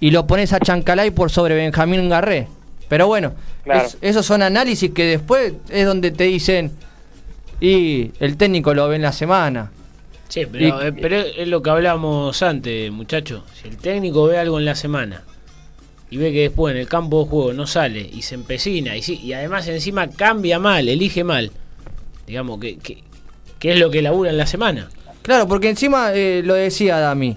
y 0.00 0.10
lo 0.10 0.26
pones 0.26 0.52
a 0.52 0.58
Chancalay 0.58 1.12
por 1.12 1.30
sobre 1.30 1.54
Benjamín 1.54 2.08
Garré? 2.08 2.48
Pero 2.90 3.06
bueno, 3.06 3.32
Claro. 3.62 3.86
es- 3.86 3.96
esos 4.02 4.26
son 4.26 4.42
análisis 4.42 4.90
que 4.90 5.04
después 5.04 5.54
es 5.70 5.86
donde 5.86 6.10
te 6.10 6.24
dicen 6.24 6.72
y 7.60 8.10
el 8.18 8.36
técnico 8.36 8.74
lo 8.74 8.88
ve 8.88 8.96
en 8.96 9.02
la 9.02 9.12
semana. 9.12 9.70
Sí, 10.28 10.42
pero, 10.50 10.64
Y- 10.82 10.86
eh, 10.88 10.92
pero 10.92 11.16
es 11.16 11.46
lo 11.48 11.62
que 11.62 11.70
hablábamos 11.70 12.42
antes, 12.42 12.90
muchachos. 12.90 13.42
Si 13.60 13.68
el 13.68 13.76
técnico 13.76 14.24
ve 14.26 14.38
algo 14.38 14.58
en 14.58 14.64
la 14.64 14.74
semana 14.74 15.22
y 16.10 16.16
ve 16.16 16.32
que 16.32 16.40
después 16.42 16.74
en 16.74 16.80
el 16.80 16.88
campo 16.88 17.22
de 17.22 17.30
juego 17.30 17.52
no 17.52 17.66
sale 17.68 18.00
y 18.00 18.22
se 18.22 18.34
empecina 18.34 18.96
y, 18.96 19.02
sí, 19.02 19.20
y 19.22 19.32
además 19.34 19.68
encima 19.68 20.08
cambia 20.10 20.58
mal, 20.58 20.88
elige 20.88 21.22
mal, 21.22 21.52
digamos, 22.26 22.58
que, 22.58 22.76
que, 22.78 22.98
que 23.60 23.72
es 23.72 23.78
lo 23.78 23.90
que 23.90 24.02
labura 24.02 24.30
en 24.30 24.36
la 24.36 24.46
semana. 24.48 24.88
Claro, 25.22 25.46
porque 25.46 25.68
encima 25.68 26.12
eh, 26.12 26.42
lo 26.44 26.54
decía 26.54 26.98
Dami. 26.98 27.36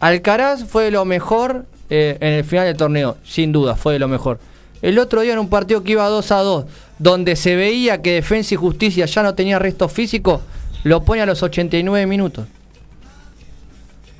Alcaraz 0.00 0.64
fue 0.64 0.84
de 0.84 0.90
lo 0.90 1.04
mejor 1.06 1.64
eh, 1.88 2.18
en 2.20 2.32
el 2.34 2.44
final 2.44 2.66
del 2.66 2.76
torneo, 2.76 3.16
sin 3.24 3.52
duda, 3.52 3.76
fue 3.76 3.94
de 3.94 3.98
lo 3.98 4.08
mejor. 4.08 4.40
El 4.84 4.98
otro 4.98 5.22
día 5.22 5.32
en 5.32 5.38
un 5.38 5.48
partido 5.48 5.82
que 5.82 5.92
iba 5.92 6.06
2 6.06 6.30
a 6.30 6.40
2, 6.40 6.64
donde 6.98 7.36
se 7.36 7.56
veía 7.56 8.02
que 8.02 8.12
Defensa 8.12 8.52
y 8.52 8.58
Justicia 8.58 9.06
ya 9.06 9.22
no 9.22 9.34
tenía 9.34 9.58
resto 9.58 9.88
físico, 9.88 10.42
lo 10.82 11.02
pone 11.02 11.22
a 11.22 11.26
los 11.26 11.42
89 11.42 12.06
minutos. 12.06 12.46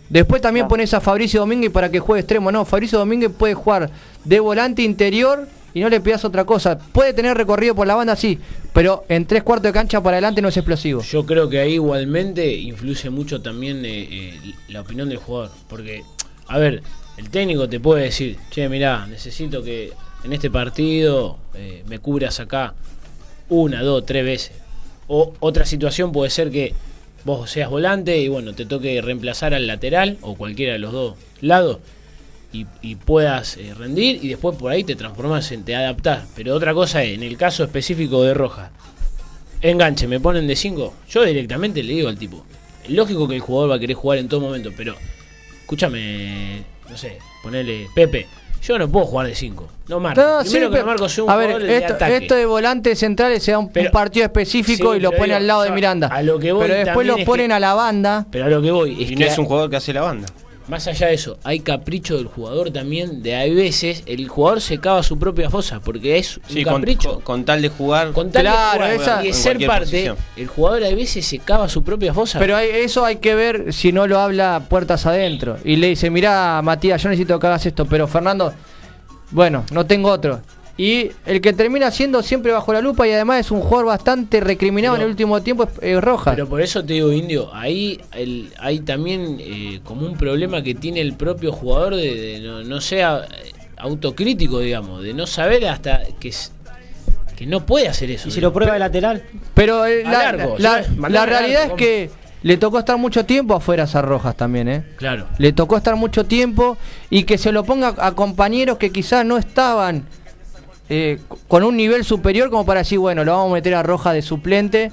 Después 0.09 0.41
también 0.41 0.65
No. 0.65 0.69
pones 0.71 0.95
a 0.95 1.03
Fabricio 1.03 1.41
Domínguez 1.41 1.71
para 1.71 1.91
que 1.91 2.01
juegue 2.01 2.21
extremo. 2.21 2.51
No, 2.51 2.65
Fabricio 2.65 2.99
Domínguez 2.99 3.31
puede 3.37 3.53
jugar 3.53 3.91
de 4.25 4.41
volante 4.41 4.81
interior 4.81 5.47
y 5.75 5.81
no 5.81 5.91
le 5.91 6.01
pidas 6.01 6.25
otra 6.25 6.47
cosa. 6.47 6.79
Puede 6.79 7.12
tener 7.12 7.37
recorrido 7.37 7.75
por 7.75 7.87
la 7.87 7.95
banda, 7.95 8.17
sí, 8.17 8.39
pero 8.73 9.05
en 9.11 9.27
tres 9.27 9.43
cuartos 9.43 9.65
de 9.65 9.73
cancha 9.75 10.03
para 10.03 10.17
adelante 10.17 10.41
no 10.41 10.49
es 10.49 10.57
explosivo. 10.57 11.03
Yo 11.03 11.27
creo 11.27 11.47
que 11.51 11.59
ahí 11.61 11.75
igualmente 11.75 12.55
influye 12.55 13.11
mucho 13.11 13.43
también 13.43 13.85
eh, 13.85 14.09
eh, 14.11 14.55
la 14.69 14.81
opinión 14.81 15.11
del 15.11 15.19
jugador. 15.19 15.51
Porque, 15.69 16.03
a 16.49 16.57
ver, 16.57 16.83
el 17.19 17.29
técnico 17.29 17.69
te 17.69 17.81
puede 17.81 18.05
decir, 18.05 18.39
che, 18.51 18.67
mirá, 18.71 19.07
necesito 19.07 19.62
que 19.62 19.93
en 20.25 20.33
este 20.33 20.51
partido 20.51 21.39
eh, 21.55 21.83
me 21.87 21.99
cubras 21.99 22.41
acá 22.41 22.75
una, 23.49 23.83
dos, 23.83 24.05
tres 24.07 24.25
veces. 24.25 24.53
O 25.07 25.35
otra 25.41 25.66
situación 25.66 26.12
puede 26.12 26.31
ser 26.31 26.51
que 26.51 26.75
vos 27.25 27.51
seas 27.51 27.70
volante 27.70 28.18
y 28.18 28.29
bueno, 28.29 28.55
te 28.55 28.66
toque 28.66 29.01
reemplazar 29.03 29.55
al 29.55 29.66
lateral 29.66 30.18
o 30.22 30.35
cualquiera 30.35 30.72
de 30.72 30.79
los 30.79 30.93
dos 30.93 31.16
lados 31.41 31.79
y, 32.53 32.95
puedas 32.95 33.57
eh, 33.57 33.75
rendir 33.75 34.25
y 34.25 34.29
después 34.29 34.57
por 34.57 34.70
ahí 34.70 34.85
te 34.85 34.95
transformas 34.95 35.51
en, 35.51 35.64
te 35.64 35.75
adaptás. 35.75 36.27
Pero 36.37 36.55
otra 36.55 36.72
cosa 36.72 37.03
es, 37.03 37.14
en 37.14 37.25
el 37.25 37.37
caso 37.37 37.64
específico 37.64 38.22
de 38.22 38.33
Roja, 38.33 38.70
enganche, 39.61 40.07
me 40.07 40.20
ponen 40.20 40.47
de 40.47 40.55
5, 40.55 40.95
yo 41.09 41.25
directamente 41.25 41.83
le 41.83 41.95
digo 41.95 42.09
al 42.09 42.16
tipo, 42.16 42.45
lógico 42.89 43.27
que 43.27 43.35
el 43.35 43.41
jugador 43.41 43.72
va 43.72 43.75
a 43.75 43.79
querer 43.81 43.97
jugar 43.97 44.18
en 44.18 44.29
todo 44.29 44.41
momento, 44.41 44.70
pero 44.77 44.95
escúchame, 45.62 46.62
no 46.89 46.97
sé, 46.97 47.18
ponele 47.43 47.89
Pepe, 47.93 48.29
yo 48.67 48.79
no 48.79 48.89
puedo 48.89 49.07
jugar 49.07 49.27
de 49.27 49.35
5, 49.35 49.69
no 49.89 50.01
marco. 50.01 50.21
No, 50.21 50.39
Primero 50.41 50.45
sí, 50.51 50.59
que 50.59 50.69
pero- 50.71 50.83
no 50.83 50.87
marco 50.87 51.09
soy 51.09 51.25
un 51.25 51.31
a 51.31 51.37
ver, 51.37 51.62
de 51.62 51.77
esto, 51.77 51.93
ataque. 51.95 52.17
esto 52.17 52.35
de 52.35 52.47
volantes 52.47 52.99
centrales 52.99 53.43
se 53.43 53.53
da 53.53 53.59
un, 53.59 53.71
un 53.75 53.91
partido 53.93 54.25
específico 54.25 54.93
sí, 54.93 54.99
y 54.99 55.01
lo 55.01 55.11
pone 55.11 55.25
digo, 55.25 55.37
al 55.37 55.47
lado 55.47 55.62
de 55.62 55.71
Miranda. 55.71 56.09
a 56.09 56.23
lo 56.23 56.39
que 56.39 56.53
voy 56.53 56.67
pero 56.67 56.85
después 56.85 57.07
lo 57.07 57.17
ponen 57.25 57.49
que- 57.49 57.53
a 57.55 57.61
la 57.61 57.75
banda. 57.75 58.27
Pero 58.31 58.47
a 58.47 58.49
lo 58.49 58.62
que 58.62 58.71
voy 58.71 58.93
es 59.03 59.11
Y 59.11 59.15
que 59.15 59.25
no 59.25 59.31
es 59.31 59.39
un 59.39 59.45
jugador 59.47 59.71
que 59.71 59.77
hace 59.77 59.93
la 59.93 60.01
banda. 60.03 60.27
Más 60.69 60.87
allá 60.87 61.09
de 61.09 61.15
eso, 61.15 61.37
hay 61.45 61.61
capricho 61.61 62.17
del 62.17 62.27
jugador 62.27 62.71
también, 62.71 63.23
de 63.23 63.35
hay 63.35 63.55
veces 63.55 64.03
el 64.07 64.27
jugador 64.29 64.61
se 64.61 64.79
cava 64.79 65.03
su 65.03 65.19
propia 65.19 65.51
fosa, 65.51 65.81
porque 65.81 66.17
es 66.19 66.39
un 66.39 66.43
Sí, 66.49 66.65
capricho. 66.65 67.15
con- 67.15 67.21
con 67.23 67.45
tal 67.45 67.61
de 67.62 67.69
jugar. 67.69 68.12
Con 68.12 68.31
tal 68.31 68.45
de 68.45 68.51
jugar 68.51 68.91
esa- 68.93 69.23
y 69.25 69.27
de 69.29 69.33
ser 69.35 69.67
parte, 69.67 69.85
posición. 69.87 70.17
el 70.37 70.47
jugador 70.47 70.85
a 70.85 70.89
veces 70.95 71.27
se 71.27 71.39
cava 71.39 71.69
su 71.69 71.83
propia 71.85 72.15
fosa. 72.15 72.39
Pero 72.39 72.57
hay- 72.57 72.71
eso 72.71 73.05
hay 73.05 73.17
que 73.17 73.35
ver 73.35 73.73
si 73.73 73.93
no 73.93 74.07
lo 74.07 74.19
habla 74.19 74.67
puertas 74.69 75.05
adentro. 75.07 75.59
Y 75.65 75.77
le 75.77 75.89
dice, 75.89 76.09
mirá, 76.11 76.61
Matías, 76.62 77.03
yo 77.03 77.09
necesito 77.11 77.39
que 77.39 77.47
hagas 77.47 77.67
esto, 77.67 77.85
pero 77.85 78.09
Fernando, 78.09 78.53
bueno, 79.31 79.65
no 79.73 79.85
tengo 79.87 80.11
otro. 80.11 80.41
Y 80.77 81.12
el 81.25 81.41
que 81.41 81.53
termina 81.53 81.91
siendo 81.93 82.20
siempre 82.22 82.51
bajo 82.51 82.72
la 82.72 82.81
lupa 82.81 83.07
y 83.07 83.12
además 83.12 83.39
es 83.41 83.51
un 83.53 83.61
jugador 83.61 83.87
bastante 83.87 84.41
recriminado 84.41 84.95
Pero- 84.95 85.03
en 85.03 85.07
el 85.07 85.11
último 85.12 85.41
tiempo 85.41 85.64
es, 85.64 85.70
es 85.81 86.03
Rojas. 86.03 86.35
Pero 86.35 86.49
por 86.49 86.61
eso 86.61 86.85
te 86.85 86.95
digo, 86.95 87.12
Indio, 87.12 87.55
ahí 87.55 88.01
el, 88.12 88.53
hay 88.59 88.81
también 88.81 89.37
eh, 89.39 89.81
como 89.85 90.05
un 90.05 90.16
problema 90.16 90.62
que 90.62 90.75
tiene 90.75 91.01
el 91.01 91.14
propio 91.14 91.53
jugador 91.53 91.95
de, 91.95 92.14
de 92.16 92.41
no, 92.41 92.64
no 92.64 92.81
sea 92.81 93.22
eh, 93.25 93.53
autocrítico, 93.77 94.59
digamos, 94.59 95.03
de 95.05 95.14
no 95.14 95.29
saber 95.29 95.64
hasta 95.68 96.01
que, 96.18 96.33
que 97.37 97.47
no 97.47 97.64
puede 97.64 97.87
hacer 97.89 98.11
eso. 98.11 98.29
Y 98.29 98.33
si 98.33 98.41
lo 98.41 98.53
prueba 98.53 98.72
de 98.72 98.81
lateral, 98.81 99.22
Pero 99.55 99.87
eh, 99.87 100.03
la, 100.03 100.11
largo, 100.33 100.57
la- 100.59 100.83
realidad 101.27 101.61
largo, 101.61 101.77
es 101.77 101.79
que 101.79 102.11
le 102.43 102.57
tocó 102.57 102.81
estar 102.81 102.99
mucho 102.99 103.25
tiempo 103.25 103.55
afuera 103.55 103.87
a 103.93 104.03
Rojas 104.03 104.37
también, 104.37 104.68
¿eh? 104.68 104.85
Claro. 104.97 105.27
Le 105.39 105.53
tocó 105.53 105.77
estar 105.77 105.95
mucho 105.95 106.25
tiempo 106.25 106.77
y 107.11 107.22
que 107.22 107.39
se 107.39 107.53
lo 107.53 107.62
ponga 107.64 107.95
a 107.97 108.12
compañeros 108.12 108.77
que 108.79 108.91
quizás 108.91 109.25
no 109.25 109.39
estaban 109.39 110.05
eh, 110.89 111.18
con 111.49 111.62
un 111.64 111.76
nivel 111.76 112.05
superior 112.05 112.51
como 112.51 112.66
para 112.66 112.80
decir, 112.80 112.99
bueno, 112.99 113.24
lo 113.24 113.32
vamos 113.32 113.51
a 113.51 113.55
meter 113.55 113.74
a 113.74 113.82
Roja 113.82 114.12
de 114.12 114.22
suplente 114.22 114.93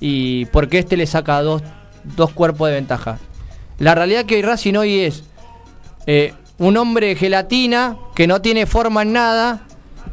y 0.00 0.46
porque 0.46 0.78
este 0.78 0.96
le 0.96 1.06
saca 1.06 1.42
dos, 1.42 1.62
dos 2.16 2.30
cuerpos 2.32 2.68
de 2.68 2.74
ventaja. 2.74 3.18
La 3.78 3.94
realidad 3.94 4.24
que 4.24 4.36
hoy 4.36 4.42
Racing 4.42 4.74
hoy 4.74 5.00
es 5.00 5.24
eh, 6.06 6.34
un 6.58 6.76
hombre 6.76 7.08
de 7.08 7.16
gelatina 7.16 7.96
que 8.14 8.26
no 8.26 8.40
tiene 8.40 8.66
forma 8.66 9.02
en 9.02 9.12
nada, 9.12 9.66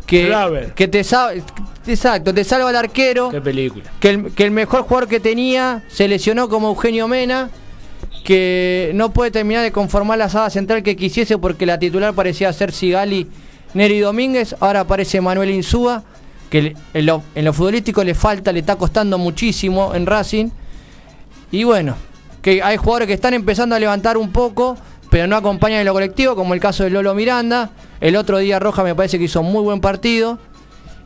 que, 0.07 0.33
que 0.75 0.87
te 0.87 1.03
sabe, 1.03 1.43
exacto, 1.85 2.33
te 2.33 2.43
salva 2.43 2.69
al 2.69 2.75
arquero 2.75 3.29
Qué 3.29 3.41
película. 3.41 3.83
que 3.99 4.09
el, 4.09 4.31
que 4.33 4.45
el 4.45 4.51
mejor 4.51 4.81
jugador 4.81 5.07
que 5.07 5.19
tenía 5.19 5.83
se 5.87 6.07
lesionó 6.07 6.49
como 6.49 6.69
Eugenio 6.69 7.07
Mena, 7.07 7.51
que 8.23 8.91
no 8.95 9.11
puede 9.13 9.29
terminar 9.29 9.61
de 9.63 9.71
conformar 9.71 10.17
la 10.17 10.29
saga 10.29 10.49
central 10.49 10.81
que 10.81 10.95
quisiese 10.95 11.37
porque 11.37 11.67
la 11.67 11.77
titular 11.77 12.15
parecía 12.15 12.51
ser 12.53 12.71
Sigali 12.71 13.27
Neri 13.73 13.99
Domínguez, 13.99 14.55
ahora 14.59 14.81
aparece 14.81 15.21
Manuel 15.21 15.51
Insúa, 15.51 16.03
que 16.49 16.75
en 16.93 17.05
lo, 17.05 17.53
futbolístico 17.53 18.03
le 18.03 18.15
falta, 18.15 18.51
le 18.51 18.59
está 18.59 18.75
costando 18.75 19.17
muchísimo 19.17 19.93
en 19.93 20.05
Racing. 20.05 20.49
Y 21.51 21.63
bueno, 21.63 21.95
que 22.41 22.63
hay 22.63 22.77
jugadores 22.77 23.07
que 23.07 23.13
están 23.13 23.33
empezando 23.33 23.75
a 23.75 23.79
levantar 23.79 24.17
un 24.17 24.31
poco, 24.31 24.77
pero 25.09 25.27
no 25.27 25.35
acompañan 25.35 25.79
en 25.79 25.85
lo 25.85 25.93
colectivo, 25.93 26.35
como 26.35 26.53
el 26.53 26.59
caso 26.59 26.83
de 26.83 26.89
Lolo 26.89 27.13
Miranda. 27.13 27.69
El 28.01 28.15
otro 28.15 28.39
día 28.39 28.59
Roja 28.59 28.83
me 28.83 28.95
parece 28.95 29.17
que 29.19 29.25
hizo 29.25 29.43
muy 29.43 29.61
buen 29.61 29.81
partido. 29.81 30.39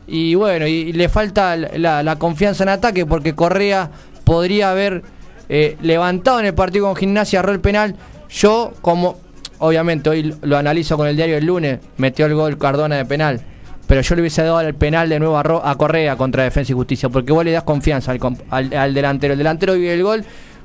Y 0.06 0.34
bueno, 0.34 0.66
y 0.66 0.92
le 0.92 1.08
falta 1.08 1.56
la, 1.56 2.16
confianza 2.16 2.62
en 2.64 2.70
ataque 2.70 3.06
porque 3.06 3.34
Correa 3.34 3.90
podría 4.24 4.70
haber 4.70 5.02
eh, 5.48 5.76
levantado 5.82 6.40
en 6.40 6.46
el 6.46 6.54
partido 6.54 6.86
con 6.86 6.96
Gimnasia, 6.96 7.40
el 7.40 7.60
penal. 7.60 7.96
Yo, 8.30 8.72
como 8.80 9.18
obviamente 9.64 10.10
hoy 10.10 10.34
lo 10.42 10.56
analizo 10.56 10.96
con 10.96 11.06
el 11.08 11.16
diario 11.16 11.36
el 11.36 11.44
lunes, 11.46 11.78
metió 11.96 12.26
el 12.26 12.34
gol 12.34 12.58
Cardona 12.58 12.96
de 12.96 13.04
penal. 13.04 13.40
Pero 13.86 14.00
yo 14.00 14.14
le 14.14 14.22
hubiese 14.22 14.42
dado 14.42 14.60
el 14.60 14.74
penal 14.74 15.08
de 15.10 15.18
nuevo 15.18 15.36
a, 15.36 15.42
Ro- 15.42 15.64
a 15.64 15.76
Correa 15.76 16.16
contra 16.16 16.42
Defensa 16.42 16.72
y 16.72 16.74
Justicia, 16.74 17.08
porque 17.10 17.32
vos 17.32 17.44
le 17.44 17.52
das 17.52 17.64
confianza 17.64 18.12
al, 18.12 18.20
al- 18.50 18.74
al 18.74 18.94
delantero. 18.94 19.32
El 19.34 19.38
delantero 19.38 19.74
vive 19.74 19.92
el 19.92 20.02
gol, 20.02 20.24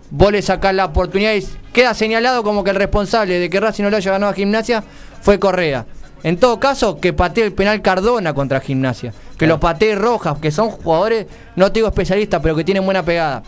vos 0.09 0.31
le 0.31 0.41
sacás 0.41 0.73
la 0.73 0.85
oportunidad 0.85 1.33
y 1.33 1.43
queda 1.73 1.93
señalado 1.93 2.43
como 2.43 2.63
que 2.63 2.69
el 2.69 2.77
responsable 2.77 3.37
de 3.39 3.49
que 3.49 3.59
Racing 3.59 3.83
no 3.83 3.89
lo 3.89 3.97
haya 3.97 4.11
ganado 4.11 4.31
a 4.31 4.35
Gimnasia 4.35 4.83
fue 5.21 5.37
Correa. 5.37 5.85
En 6.23 6.37
todo 6.37 6.59
caso, 6.59 6.99
que 6.99 7.11
patee 7.13 7.43
el 7.45 7.51
penal 7.53 7.81
Cardona 7.81 8.33
contra 8.33 8.59
Gimnasia. 8.61 9.13
Que 9.37 9.47
lo 9.47 9.59
patee 9.59 9.95
Rojas, 9.95 10.37
que 10.39 10.51
son 10.51 10.69
jugadores, 10.69 11.27
no 11.55 11.71
te 11.71 11.79
digo 11.79 11.87
especialistas, 11.89 12.41
pero 12.41 12.55
que 12.55 12.63
tienen 12.65 12.83
buena 12.85 13.03
pegada. 13.03 13.43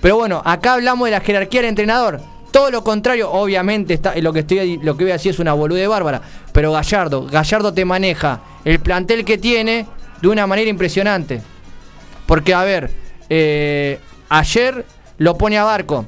Pero 0.00 0.16
bueno, 0.16 0.40
acá 0.44 0.74
hablamos 0.74 1.06
de 1.06 1.12
la 1.12 1.20
jerarquía 1.20 1.60
del 1.62 1.68
entrenador. 1.70 2.20
Todo 2.50 2.70
lo 2.70 2.82
contrario, 2.82 3.30
obviamente, 3.30 3.94
está, 3.94 4.14
lo 4.16 4.32
que 4.32 4.40
estoy 4.40 4.78
lo 4.78 4.96
que 4.96 5.04
voy 5.04 5.10
a 5.12 5.14
decir 5.14 5.30
es 5.30 5.38
una 5.38 5.52
bolude 5.52 5.86
bárbara. 5.86 6.20
Pero 6.52 6.72
Gallardo, 6.72 7.26
Gallardo 7.26 7.72
te 7.72 7.84
maneja 7.84 8.40
el 8.64 8.80
plantel 8.80 9.24
que 9.24 9.38
tiene 9.38 9.86
de 10.20 10.28
una 10.28 10.46
manera 10.46 10.68
impresionante. 10.68 11.42
Porque, 12.26 12.54
a 12.54 12.64
ver, 12.64 12.90
eh, 13.28 13.98
ayer 14.28 14.84
lo 15.18 15.36
pone 15.36 15.58
a 15.58 15.64
Barco 15.64 16.06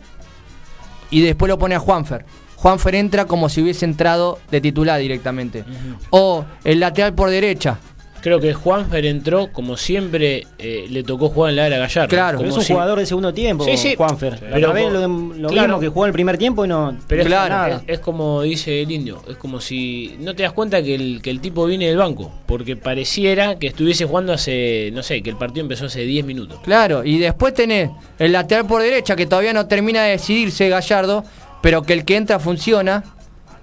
y 1.10 1.20
después 1.20 1.48
lo 1.48 1.58
pone 1.58 1.74
a 1.74 1.78
Juanfer. 1.78 2.24
Juanfer 2.56 2.94
entra 2.94 3.26
como 3.26 3.48
si 3.48 3.60
hubiese 3.60 3.84
entrado 3.84 4.38
de 4.50 4.60
titular 4.60 5.00
directamente. 5.00 5.64
O 6.10 6.44
el 6.64 6.80
lateral 6.80 7.12
por 7.12 7.28
derecha. 7.28 7.78
Creo 8.22 8.38
que 8.40 8.54
Juanfer 8.54 9.04
entró 9.04 9.48
como 9.52 9.76
siempre 9.76 10.46
eh, 10.58 10.86
le 10.88 11.02
tocó 11.02 11.28
jugar 11.28 11.50
en 11.50 11.56
la 11.56 11.66
era 11.66 11.78
Gallardo. 11.78 12.08
Claro. 12.08 12.38
Pero 12.38 12.48
como 12.48 12.50
es 12.50 12.56
un 12.56 12.62
si- 12.64 12.72
jugador 12.72 12.98
de 13.00 13.06
segundo 13.06 13.34
tiempo, 13.34 13.64
Sí, 13.64 13.76
sí. 13.76 13.94
Juanfer. 13.96 14.38
Sí. 14.38 14.44
La 14.44 14.54
Pero 14.54 14.68
otra 14.70 14.80
vez 14.82 14.92
lo, 14.92 15.08
lo 15.08 15.48
claro. 15.48 15.68
mismo 15.68 15.80
que 15.80 15.88
jugó 15.88 16.04
en 16.04 16.08
el 16.08 16.12
primer 16.12 16.38
tiempo 16.38 16.64
y 16.64 16.68
no. 16.68 16.96
Pero 17.08 17.24
Claro, 17.24 17.54
nada. 17.54 17.76
es, 17.86 17.94
es 17.94 17.98
como 17.98 18.42
dice 18.42 18.82
el 18.82 18.90
indio, 18.92 19.20
es 19.28 19.36
como 19.36 19.60
si 19.60 20.16
no 20.20 20.34
te 20.36 20.44
das 20.44 20.52
cuenta 20.52 20.82
que 20.82 20.94
el, 20.94 21.20
que 21.20 21.30
el 21.30 21.40
tipo 21.40 21.66
viene 21.66 21.88
del 21.88 21.96
banco, 21.96 22.32
porque 22.46 22.76
pareciera 22.76 23.58
que 23.58 23.66
estuviese 23.66 24.04
jugando 24.06 24.32
hace, 24.32 24.90
no 24.92 25.02
sé, 25.02 25.20
que 25.22 25.30
el 25.30 25.36
partido 25.36 25.62
empezó 25.62 25.86
hace 25.86 26.02
10 26.02 26.24
minutos. 26.24 26.60
Claro, 26.62 27.04
y 27.04 27.18
después 27.18 27.54
tenés 27.54 27.90
el 28.20 28.30
lateral 28.32 28.66
por 28.66 28.82
derecha 28.82 29.16
que 29.16 29.26
todavía 29.26 29.52
no 29.52 29.66
termina 29.66 30.02
de 30.04 30.10
decidirse 30.12 30.68
Gallardo, 30.68 31.24
pero 31.60 31.82
que 31.82 31.92
el 31.92 32.04
que 32.04 32.16
entra 32.16 32.38
funciona 32.38 33.02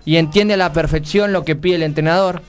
y 0.05 0.17
entiende 0.17 0.55
a 0.55 0.57
la 0.57 0.73
perfección 0.73 1.31
lo 1.31 1.45
que 1.45 1.55
pide 1.55 1.75
el 1.75 1.83
entrenador. 1.83 2.41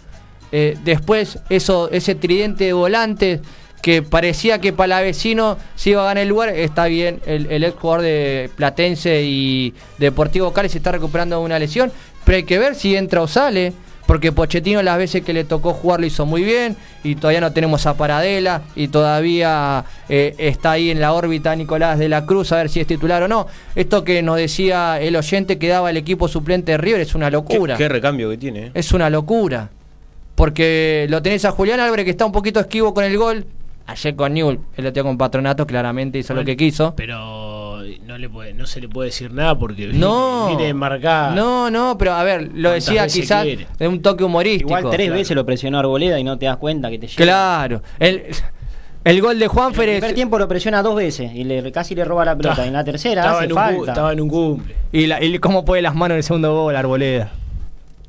Eh, 0.52 0.76
después 0.84 1.38
eso, 1.48 1.90
ese 1.90 2.14
tridente 2.14 2.64
de 2.64 2.72
volantes 2.72 3.40
que 3.82 4.02
parecía 4.02 4.60
que 4.60 4.72
Palavecino 4.74 5.56
se 5.74 5.90
iba 5.90 6.02
a 6.02 6.06
ganar 6.06 6.22
el 6.22 6.28
lugar, 6.28 6.50
está 6.50 6.84
bien, 6.86 7.20
el, 7.24 7.46
el 7.50 7.64
ex 7.64 7.74
jugador 7.76 8.02
de 8.02 8.50
Platense 8.56 9.22
y 9.24 9.72
Deportivo 9.98 10.52
Cali 10.52 10.68
se 10.68 10.78
está 10.78 10.92
recuperando 10.92 11.38
de 11.38 11.44
una 11.44 11.58
lesión, 11.58 11.90
pero 12.24 12.36
hay 12.36 12.42
que 12.44 12.58
ver 12.58 12.74
si 12.74 12.94
entra 12.96 13.22
o 13.22 13.28
sale. 13.28 13.72
Porque 14.06 14.32
Pochettino 14.32 14.82
las 14.82 14.98
veces 14.98 15.22
que 15.22 15.32
le 15.32 15.44
tocó 15.44 15.72
jugar 15.72 16.00
lo 16.00 16.06
hizo 16.06 16.26
muy 16.26 16.42
bien 16.42 16.76
y 17.04 17.14
todavía 17.14 17.40
no 17.40 17.52
tenemos 17.52 17.86
a 17.86 17.94
Paradela 17.96 18.62
y 18.74 18.88
todavía 18.88 19.84
eh, 20.08 20.34
está 20.36 20.72
ahí 20.72 20.90
en 20.90 21.00
la 21.00 21.12
órbita 21.12 21.54
Nicolás 21.54 21.96
de 21.96 22.08
la 22.08 22.26
Cruz 22.26 22.50
a 22.50 22.56
ver 22.56 22.68
si 22.70 22.80
es 22.80 22.88
titular 22.88 23.22
o 23.22 23.28
no. 23.28 23.46
Esto 23.76 24.02
que 24.02 24.20
nos 24.20 24.36
decía 24.36 25.00
el 25.00 25.14
oyente 25.14 25.58
que 25.58 25.68
daba 25.68 25.90
el 25.90 25.96
equipo 25.96 26.26
suplente 26.26 26.72
de 26.72 26.78
River 26.78 27.02
es 27.02 27.14
una 27.14 27.26
Qué, 27.26 27.30
locura. 27.32 27.76
qué 27.76 27.88
recambio 27.88 28.28
que 28.30 28.36
tiene. 28.38 28.66
eh. 28.66 28.70
Es 28.74 28.90
una 28.90 29.08
locura. 29.10 29.70
Porque 30.40 31.06
lo 31.10 31.20
tenés 31.20 31.44
a 31.44 31.50
Julián 31.50 31.80
Álvarez 31.80 32.06
que 32.06 32.12
está 32.12 32.24
un 32.24 32.32
poquito 32.32 32.60
esquivo 32.60 32.94
con 32.94 33.04
el 33.04 33.16
gol. 33.18 33.44
Ayer 33.86 34.16
con 34.16 34.32
Newell, 34.32 34.58
él 34.76 34.84
lo 34.84 34.90
tenía 34.92 35.06
con 35.06 35.18
Patronato, 35.18 35.66
claramente 35.66 36.18
hizo 36.18 36.32
lo 36.32 36.44
que 36.46 36.56
quiso. 36.56 36.94
Pero 36.96 37.82
no 38.06 38.16
le 38.16 38.28
puede, 38.30 38.54
no 38.54 38.66
se 38.66 38.80
le 38.80 38.88
puede 38.88 39.08
decir 39.10 39.30
nada 39.32 39.58
porque 39.58 39.88
No, 39.88 40.46
viene 40.56 40.72
marcada. 40.72 41.34
no, 41.34 41.70
no, 41.70 41.98
pero 41.98 42.12
a 42.14 42.22
ver, 42.24 42.44
lo 42.54 42.70
¿Cuántas 42.70 42.72
decía 42.86 43.06
quizás 43.06 43.42
quiere? 43.44 43.66
de 43.78 43.86
un 43.88 44.00
toque 44.00 44.24
humorístico. 44.24 44.68
Igual 44.70 44.84
tres 44.90 45.08
claro. 45.08 45.18
veces 45.20 45.36
lo 45.36 45.44
presionó 45.44 45.78
Arboleda 45.78 46.18
y 46.18 46.24
no 46.24 46.38
te 46.38 46.46
das 46.46 46.56
cuenta 46.56 46.88
que 46.88 46.98
te 46.98 47.06
llega. 47.06 47.22
Claro. 47.22 47.82
El, 47.98 48.22
el 49.04 49.20
gol 49.20 49.38
de 49.38 49.44
En 49.44 49.50
Juanfer 49.50 49.88
el 49.90 49.94
es. 49.96 50.00
primer 50.00 50.14
tiempo 50.14 50.38
lo 50.38 50.48
presiona 50.48 50.82
dos 50.82 50.94
veces 50.94 51.34
y 51.34 51.44
le, 51.44 51.70
casi 51.70 51.94
le 51.94 52.04
roba 52.06 52.24
la 52.24 52.34
pelota. 52.36 52.64
En 52.66 52.72
la 52.72 52.82
tercera 52.84 53.20
estaba 53.22 53.36
hace 53.38 53.44
en 53.46 53.52
un 53.52 53.56
falta. 53.58 53.90
estaba 53.92 54.12
en 54.14 54.20
un 54.22 54.28
cumple. 54.30 54.74
Y, 54.92 55.06
la- 55.06 55.22
y 55.22 55.38
cómo 55.38 55.66
pone 55.66 55.82
las 55.82 55.94
manos 55.94 56.12
en 56.14 56.18
el 56.18 56.22
segundo 56.24 56.54
gol, 56.54 56.76
Arboleda. 56.76 57.30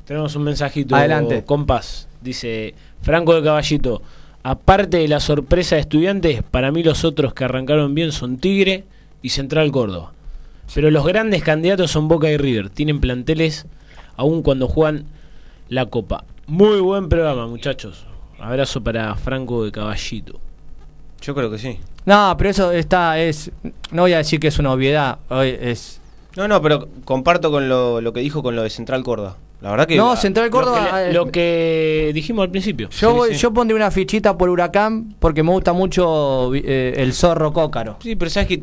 Tenemos 0.06 0.34
un 0.36 0.44
mensajito. 0.44 0.94
Adelante. 0.96 1.44
Compás. 1.44 2.08
Dice 2.22 2.74
Franco 3.02 3.34
de 3.34 3.42
Caballito. 3.42 4.02
Aparte 4.44 4.96
de 4.96 5.08
la 5.08 5.20
sorpresa 5.20 5.76
de 5.76 5.82
estudiantes, 5.82 6.42
para 6.42 6.72
mí 6.72 6.82
los 6.82 7.04
otros 7.04 7.32
que 7.32 7.44
arrancaron 7.44 7.94
bien 7.94 8.10
son 8.10 8.38
Tigre 8.38 8.84
y 9.22 9.28
Central 9.28 9.70
Córdoba. 9.70 10.12
Pero 10.74 10.90
los 10.90 11.06
grandes 11.06 11.42
candidatos 11.42 11.90
son 11.90 12.08
Boca 12.08 12.30
y 12.30 12.36
River. 12.36 12.70
Tienen 12.70 13.00
planteles 13.00 13.66
aún 14.16 14.42
cuando 14.42 14.68
juegan 14.68 15.04
la 15.68 15.86
Copa. 15.86 16.24
Muy 16.46 16.80
buen 16.80 17.08
programa, 17.08 17.46
muchachos. 17.46 18.06
Abrazo 18.38 18.82
para 18.82 19.14
Franco 19.14 19.64
de 19.64 19.70
Caballito. 19.70 20.40
Yo 21.20 21.34
creo 21.34 21.50
que 21.50 21.58
sí. 21.58 21.78
No, 22.04 22.34
pero 22.36 22.50
eso 22.50 22.72
está, 22.72 23.20
es. 23.20 23.52
No 23.92 24.02
voy 24.02 24.12
a 24.12 24.18
decir 24.18 24.40
que 24.40 24.48
es 24.48 24.58
una 24.58 24.72
obviedad. 24.72 25.18
hoy 25.28 25.56
Es. 25.60 26.00
No, 26.36 26.48
no, 26.48 26.60
pero 26.60 26.88
comparto 27.04 27.50
con 27.50 27.68
lo, 27.68 28.00
lo 28.00 28.12
que 28.12 28.20
dijo 28.20 28.42
con 28.42 28.56
lo 28.56 28.62
de 28.62 28.70
Central 28.70 29.04
Córdoba. 29.04 29.36
La 29.62 29.70
verdad 29.70 29.86
que. 29.86 29.96
No, 29.96 30.16
Central 30.16 30.50
Córdoba. 30.50 30.80
lo, 30.80 30.90
que, 30.90 30.92
le- 31.04 31.10
eh, 31.10 31.12
lo 31.12 31.26
que 31.30 32.10
dijimos 32.14 32.42
al 32.42 32.50
principio. 32.50 32.88
Yo, 32.90 33.10
Sí, 33.10 33.16
voy- 33.16 33.28
sí. 33.30 33.36
yo 33.36 33.52
pondré 33.54 33.76
una 33.76 33.90
fichita 33.90 34.36
por 34.36 34.48
Huracán 34.50 35.14
porque 35.20 35.42
me 35.42 35.50
gusta 35.52 35.72
mucho 35.72 36.52
eh, 36.54 36.94
el 36.96 37.12
zorro 37.12 37.52
cócaro. 37.52 37.96
Sí, 38.02 38.16
pero 38.16 38.30
sabes 38.30 38.48
que 38.48 38.62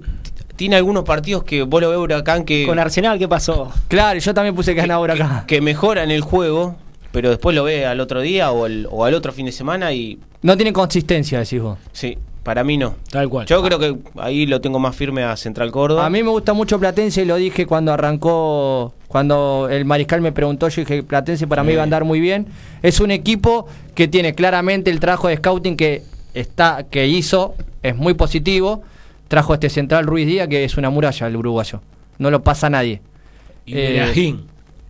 tiene 0.57 0.75
algunos 0.75 1.05
partidos 1.05 1.43
que 1.45 1.63
vos 1.63 1.79
lo 1.81 1.89
ves 1.89 1.97
Huracán 1.99 2.43
que, 2.43 2.65
Con 2.65 2.79
Arsenal, 2.79 3.17
¿qué 3.17 3.29
pasó? 3.29 3.71
Claro, 3.87 4.19
yo 4.19 4.33
también 4.33 4.53
puse 4.55 4.75
que 4.75 4.81
ganaba 4.81 5.01
Huracán. 5.01 5.45
que 5.47 5.61
mejoran 5.61 6.11
el 6.11 6.19
juego, 6.21 6.75
pero 7.13 7.29
después 7.29 7.55
lo 7.55 7.63
ve 7.63 7.85
al 7.85 8.01
otro 8.01 8.19
día 8.19 8.51
o, 8.51 8.65
el- 8.65 8.85
o 8.91 9.05
al 9.05 9.13
otro 9.13 9.31
fin 9.31 9.45
de 9.45 9.53
semana 9.53 9.93
y 9.93 10.19
No 10.41 10.57
tiene 10.57 10.73
consistencia, 10.73 11.39
decís 11.39 11.61
vos. 11.61 11.77
sí, 11.93 12.17
para 12.43 12.63
mí 12.63 12.77
no. 12.77 12.95
Tal 13.11 13.29
cual. 13.29 13.45
Yo 13.45 13.61
creo 13.63 13.79
que 13.79 13.95
ahí 14.17 14.45
lo 14.45 14.61
tengo 14.61 14.79
más 14.79 14.95
firme 14.95 15.23
a 15.23 15.35
Central 15.35 15.71
Córdoba. 15.71 16.05
A 16.05 16.09
mí 16.09 16.23
me 16.23 16.29
gusta 16.29 16.53
mucho 16.53 16.79
Platense 16.79 17.21
y 17.21 17.25
lo 17.25 17.35
dije 17.35 17.65
cuando 17.65 17.93
arrancó, 17.93 18.93
cuando 19.07 19.67
el 19.69 19.85
mariscal 19.85 20.21
me 20.21 20.31
preguntó, 20.31 20.67
yo 20.69 20.81
dije 20.81 21.03
Platense 21.03 21.47
para 21.47 21.63
mí 21.63 21.73
va 21.75 21.81
a 21.81 21.83
andar 21.83 22.05
muy 22.05 22.19
bien. 22.19 22.47
Es 22.81 22.99
un 22.99 23.11
equipo 23.11 23.67
que 23.95 24.07
tiene 24.07 24.33
claramente 24.33 24.89
el 24.89 24.99
trabajo 24.99 25.27
de 25.27 25.37
scouting 25.37 25.75
que 25.75 26.03
está, 26.33 26.85
que 26.89 27.07
hizo, 27.07 27.55
es 27.83 27.95
muy 27.95 28.13
positivo. 28.13 28.83
Trajo 29.27 29.53
este 29.53 29.69
central 29.69 30.05
Ruiz 30.07 30.25
Díaz, 30.25 30.47
que 30.47 30.63
es 30.63 30.77
una 30.77 30.89
muralla 30.89 31.27
el 31.27 31.35
uruguayo. 31.35 31.81
No 32.17 32.31
lo 32.31 32.41
pasa 32.43 32.67
a 32.67 32.69
nadie. 32.71 33.01
Y 33.65 33.73
Eh. 33.77 34.35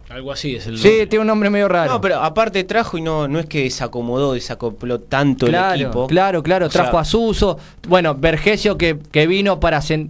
Algo 0.09 0.31
así 0.31 0.55
es 0.55 0.65
el 0.65 0.77
Sí, 0.79 0.87
nombre. 0.87 1.07
tiene 1.07 1.21
un 1.21 1.27
nombre 1.27 1.49
medio 1.51 1.67
raro. 1.67 1.93
No, 1.93 2.01
pero 2.01 2.15
aparte 2.23 2.63
trajo 2.63 2.97
y 2.97 3.01
no, 3.01 3.27
no 3.27 3.37
es 3.39 3.45
que 3.45 3.63
desacomodó, 3.63 4.33
desacopló 4.33 4.99
tanto 4.99 5.45
el 5.45 5.55
equipo. 5.55 6.07
Claro, 6.07 6.41
claro, 6.41 6.65
O 6.65 6.69
sea, 6.71 6.81
trajo 6.83 6.97
a 6.97 7.05
Suso. 7.05 7.59
Bueno, 7.87 8.15
Vergesio 8.15 8.77
que, 8.77 8.97
que 9.11 9.27
vino 9.27 9.59
para, 9.59 9.79
sen- 9.81 10.09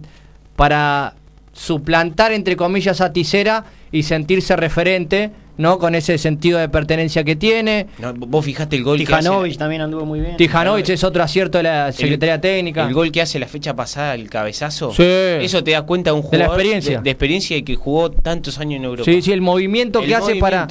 para 0.56 1.14
suplantar, 1.52 2.32
entre 2.32 2.56
comillas, 2.56 3.00
a 3.02 3.12
Tisera 3.12 3.64
y 3.92 4.04
sentirse 4.04 4.56
referente, 4.56 5.30
¿no? 5.60 5.78
Con 5.78 5.94
ese 5.94 6.18
sentido 6.18 6.58
de 6.58 6.68
pertenencia 6.68 7.22
que 7.22 7.36
tiene. 7.36 7.86
no, 7.98 8.12
vos 8.14 8.44
fijaste 8.44 8.76
el 8.76 8.82
gol 8.82 8.98
que 8.98 9.04
Tijanovic 9.06 9.50
hace. 9.52 9.58
también 9.58 9.82
anduvo 9.82 10.04
muy 10.06 10.20
bien. 10.20 10.36
Tijanovic 10.36 10.88
es 10.88 11.04
otro 11.04 11.22
acierto 11.22 11.58
de 11.58 11.64
la 11.64 11.92
Secretaría 11.92 12.40
Técnica. 12.40 12.86
El 12.86 12.94
gol 12.94 13.12
que 13.12 13.20
hace 13.22 13.38
la 13.38 13.46
fecha 13.46 13.76
pasada, 13.76 14.14
el 14.14 14.28
cabezazo. 14.30 14.92
Sí. 14.92 15.02
Eso 15.04 15.62
te 15.62 15.72
da 15.72 15.82
cuenta 15.82 16.10
de 16.10 16.16
un 16.16 16.22
De 16.22 16.38
la 16.38 16.44
jugador 16.46 16.54
experiencia. 16.60 16.96
de, 16.98 17.04
de 17.04 17.10
experiencia 17.10 17.56
y 17.56 17.62
que 17.62 17.76
jugó 17.76 18.10
tantos 18.10 18.58
años 18.58 18.78
en 18.78 18.84
Europa. 18.84 19.04
Sí, 19.10 19.22
sí, 19.22 19.32
el 19.32 19.40
movimiento 19.42 20.00
El 20.00 20.06
que 20.08 20.14
hace 20.16 20.36
para... 20.36 20.66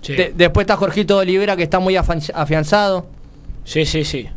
Sí. 0.00 0.14
De- 0.14 0.32
después 0.36 0.64
está 0.64 0.76
Jorgito 0.76 1.18
Olivera 1.18 1.56
que 1.56 1.62
está 1.62 1.78
muy 1.78 1.96
afianzado. 1.96 3.06
Sí, 3.64 3.84
sí, 3.86 4.04
sí. 4.04 4.28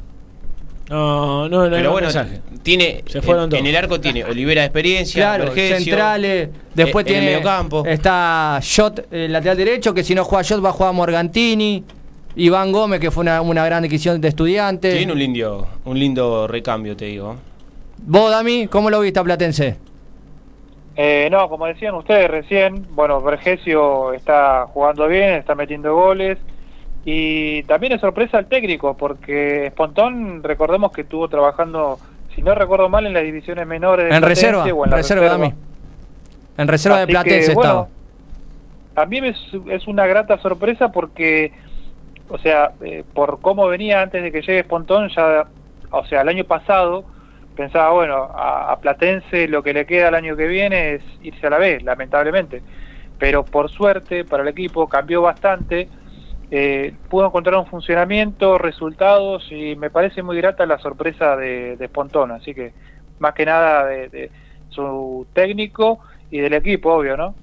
No, 0.90 1.50
no, 1.50 1.64
no 1.66 1.70
Pero 1.76 1.92
bueno, 1.92 2.08
mensaje. 2.08 2.42
tiene 2.62 3.04
Se 3.08 3.22
fueron 3.22 3.54
en, 3.56 3.66
el 3.66 3.76
arco 3.76 4.00
tiene 4.00 4.24
Olivera 4.24 4.62
de 4.62 4.68
experiencia, 4.68 5.36
Claro, 5.36 5.46
Vergesio, 5.46 5.78
centrales. 5.78 6.50
Después 6.76 7.06
eh, 7.06 7.10
en 7.10 7.16
el 7.16 7.22
tiene. 7.22 7.36
mediocampo. 7.38 7.86
Está 7.86 8.60
Shot, 8.62 9.08
el 9.12 9.34
lateral 9.34 9.58
derecho, 9.58 9.94
que 9.94 10.04
si 10.04 10.14
no 10.14 10.24
juega 10.24 10.44
Shot 10.44 10.64
va 10.64 10.70
a 10.70 10.74
jugar 10.74 10.94
Morgantini. 10.94 11.84
Iván 12.38 12.72
Gómez, 12.72 13.00
que 13.00 13.12
fue 13.12 13.22
una, 13.22 13.42
una 13.42 13.66
gran 13.66 13.84
adquisición 13.84 14.20
de 14.20 14.28
estudiante. 14.28 14.94
Tiene 14.96 15.14
un 15.14 15.20
lindo, 15.20 15.68
un 15.86 15.98
lindo 15.98 16.48
recambio, 16.48 16.96
te 16.96 17.06
digo. 17.06 17.38
Vos, 17.98 18.30
Dami, 18.30 18.68
¿cómo 18.68 18.90
lo 18.90 19.00
viste 19.00 19.20
a 19.20 19.24
Platense? 19.24 19.78
Eh, 20.98 21.30
no, 21.32 21.50
como 21.50 21.66
decían 21.66 21.96
ustedes 21.96 22.30
recién, 22.30 22.86
bueno, 22.92 23.22
Vergesio 23.22 24.14
está 24.14 24.66
jugando 24.68 25.08
bien, 25.08 25.32
está 25.36 25.56
metiendo 25.56 25.96
goles 25.96 26.38
y 27.06 27.62
también 27.64 27.94
es 27.94 28.02
sorpresa 28.02 28.40
el 28.40 28.48
técnico 28.48 28.98
porque 28.98 29.68
Espontón, 29.68 30.42
recordemos 30.42 30.92
que 30.92 31.02
estuvo 31.02 31.30
trabajando, 31.30 32.00
si 32.34 32.42
no 32.42 32.56
recuerdo 32.56 32.90
mal, 32.90 33.06
en 33.06 33.14
las 33.14 33.24
divisiones 33.24 33.68
menores 33.68 34.10
de 34.10 34.16
En 34.16 34.22
Platense 34.22 34.52
reserva, 34.52 34.64
o 34.64 34.86
en 34.86 34.92
la 34.92 34.98
reserva, 34.98 35.26
Dami. 35.28 35.54
En 36.58 36.68
reserva 36.68 37.00
de 37.00 37.06
que, 37.06 37.14
Platense 37.14 37.54
bueno, 37.54 37.70
estaba. 37.70 37.88
También 38.96 39.26
es, 39.26 39.38
es 39.70 39.88
una 39.88 40.08
grata 40.08 40.40
sorpresa 40.40 40.92
porque, 40.92 41.52
o 42.28 42.40
sea, 42.40 42.72
eh, 42.82 43.04
por 43.14 43.40
cómo 43.40 43.68
venía 43.68 44.02
antes 44.02 44.24
de 44.24 44.32
que 44.32 44.42
llegue 44.42 44.60
Espontón, 44.60 45.10
ya, 45.10 45.46
o 45.92 46.06
sea, 46.06 46.22
el 46.22 46.30
año 46.30 46.44
pasado 46.46 47.06
pensaba, 47.56 47.92
bueno, 47.92 48.16
a, 48.34 48.72
a 48.72 48.80
Platense 48.80 49.48
lo 49.48 49.62
que 49.62 49.74
le 49.74 49.86
queda 49.86 50.08
el 50.08 50.16
año 50.16 50.36
que 50.36 50.48
viene 50.48 50.96
es 50.96 51.04
irse 51.22 51.46
a 51.46 51.52
la 51.52 51.58
B, 51.60 51.82
lamentablemente. 51.82 52.64
pero 53.18 53.46
por 53.46 53.70
suerte 53.70 54.26
para 54.26 54.44
el 54.44 54.50
equipo 54.50 54.88
cambió 54.88 55.22
bastante, 55.22 55.88
eh, 56.52 56.94
pudo 57.10 57.28
encontrar 57.28 57.56
un 57.58 57.66
funcionamiento, 57.66 58.58
resultados 58.58 59.52
y 59.52 59.76
me 59.76 59.90
parece 59.90 60.22
muy 60.22 60.38
grata 60.38 60.66
la 60.66 60.78
sorpresa 60.78 61.36
de, 61.36 61.76
de 61.78 61.90
Pontón, 61.90 62.32
así 62.32 62.54
que 62.54 62.74
más 63.20 63.34
que 63.34 63.46
nada 63.46 63.86
de, 63.86 64.32
su 64.70 65.26
técnico 65.34 66.00
y 66.32 66.40
del 66.40 66.54
equipo, 66.54 66.94
obvio, 66.94 67.16
¿no? 67.16 67.34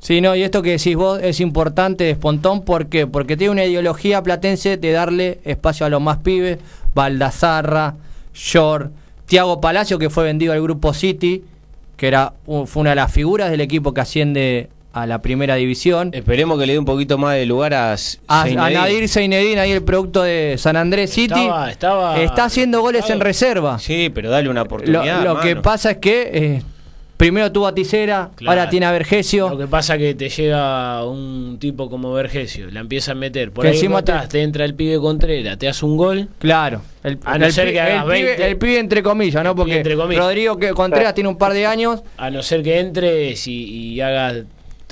Sí, 0.00 0.20
no, 0.20 0.34
y 0.34 0.42
esto 0.42 0.62
que 0.62 0.72
decís 0.72 0.96
vos 0.96 1.20
es 1.22 1.40
importante 1.40 2.04
de 2.04 2.10
Espontón, 2.10 2.64
¿por 2.64 2.86
qué? 2.86 3.06
Porque 3.06 3.36
tiene 3.36 3.52
una 3.52 3.64
ideología 3.64 4.20
platense 4.20 4.76
de 4.76 4.90
darle 4.90 5.38
espacio 5.44 5.86
a 5.86 5.88
los 5.88 6.02
más 6.02 6.18
pibes, 6.18 6.58
Baldazarra, 6.92 7.94
Shore, 8.34 8.88
Tiago 9.26 9.60
Palacio, 9.60 10.00
que 10.00 10.10
fue 10.10 10.24
vendido 10.24 10.52
al 10.52 10.62
grupo 10.62 10.92
City, 10.92 11.44
que 11.96 12.08
era 12.08 12.32
fue 12.44 12.80
una 12.80 12.90
de 12.90 12.96
las 12.96 13.12
figuras 13.12 13.50
del 13.50 13.60
equipo 13.60 13.94
que 13.94 14.00
asciende 14.00 14.70
a 14.92 15.06
la 15.06 15.22
primera 15.22 15.54
división. 15.56 16.10
Esperemos 16.12 16.58
que 16.58 16.66
le 16.66 16.74
dé 16.74 16.78
un 16.78 16.84
poquito 16.84 17.18
más 17.18 17.34
de 17.36 17.46
lugar 17.46 17.74
a, 17.74 17.92
A, 18.28 18.42
a. 18.42 18.46
Nadir 18.70 19.08
Seinedin, 19.08 19.58
ahí 19.58 19.70
el 19.72 19.82
producto 19.82 20.22
de 20.22 20.56
San 20.58 20.76
Andrés 20.76 21.10
City, 21.10 21.32
Estaba- 21.40 21.70
estaba- 21.70 22.20
está 22.20 22.44
haciendo 22.44 22.80
goles 22.80 23.08
en 23.10 23.20
reserva. 23.20 23.78
Sí, 23.78 24.10
pero 24.14 24.30
dale 24.30 24.48
una 24.48 24.62
oportunidad. 24.62 25.24
lo 25.24 25.40
que 25.40 25.56
pasa 25.56 25.92
es 25.92 25.96
que 25.98 26.30
eh, 26.32 26.62
primero 27.16 27.52
tuvo 27.52 27.68
a 27.68 27.74
Claro. 27.74 28.30
ahora 28.46 28.68
tiene 28.68 28.84
a 28.86 28.90
Vergesio. 28.92 29.48
Lo 29.50 29.56
que 29.58 29.66
pasa 29.68 29.96
que 29.96 30.14
te 30.14 30.28
llega 30.28 31.04
un 31.06 31.56
tipo 31.60 31.88
como 31.88 32.12
Vergesio, 32.12 32.68
la 32.70 32.80
empieza 32.80 33.12
a 33.12 33.14
meter. 33.14 33.52
Por 33.52 33.62
Que 33.62 33.68
ahí 33.70 33.74
encima 33.76 34.02
te... 34.04 34.42
entra 34.42 34.64
el 34.64 34.74
pibe 34.74 34.98
Contreras, 34.98 35.56
te 35.56 35.68
hace 35.68 35.84
un 35.84 35.96
gol. 35.96 36.28
Claro. 36.38 36.82
El, 37.04 37.18
A 37.24 37.38
no 37.38 37.46
el 37.46 37.52
ser 37.52 37.72
que 37.72 37.80
hagas 37.80 38.04
el 38.04 38.12
pibe, 38.12 38.24
20. 38.26 38.46
el 38.48 38.56
pibe 38.58 38.78
entre 38.78 39.02
comillas, 39.02 39.42
¿no? 39.44 39.54
Pibe 39.54 39.62
Porque 39.62 39.76
entre 39.76 39.96
comillas. 39.96 40.22
Rodrigo 40.24 40.56
que 40.58 40.70
Contreras 40.72 41.14
tiene 41.14 41.28
un 41.30 41.38
par 41.38 41.52
de 41.52 41.64
años. 41.66 42.02
A 42.16 42.28
no 42.30 42.42
ser 42.42 42.62
que 42.62 42.80
entres 42.80 43.46
y, 43.46 43.64
y 43.94 44.00
hagas 44.00 44.38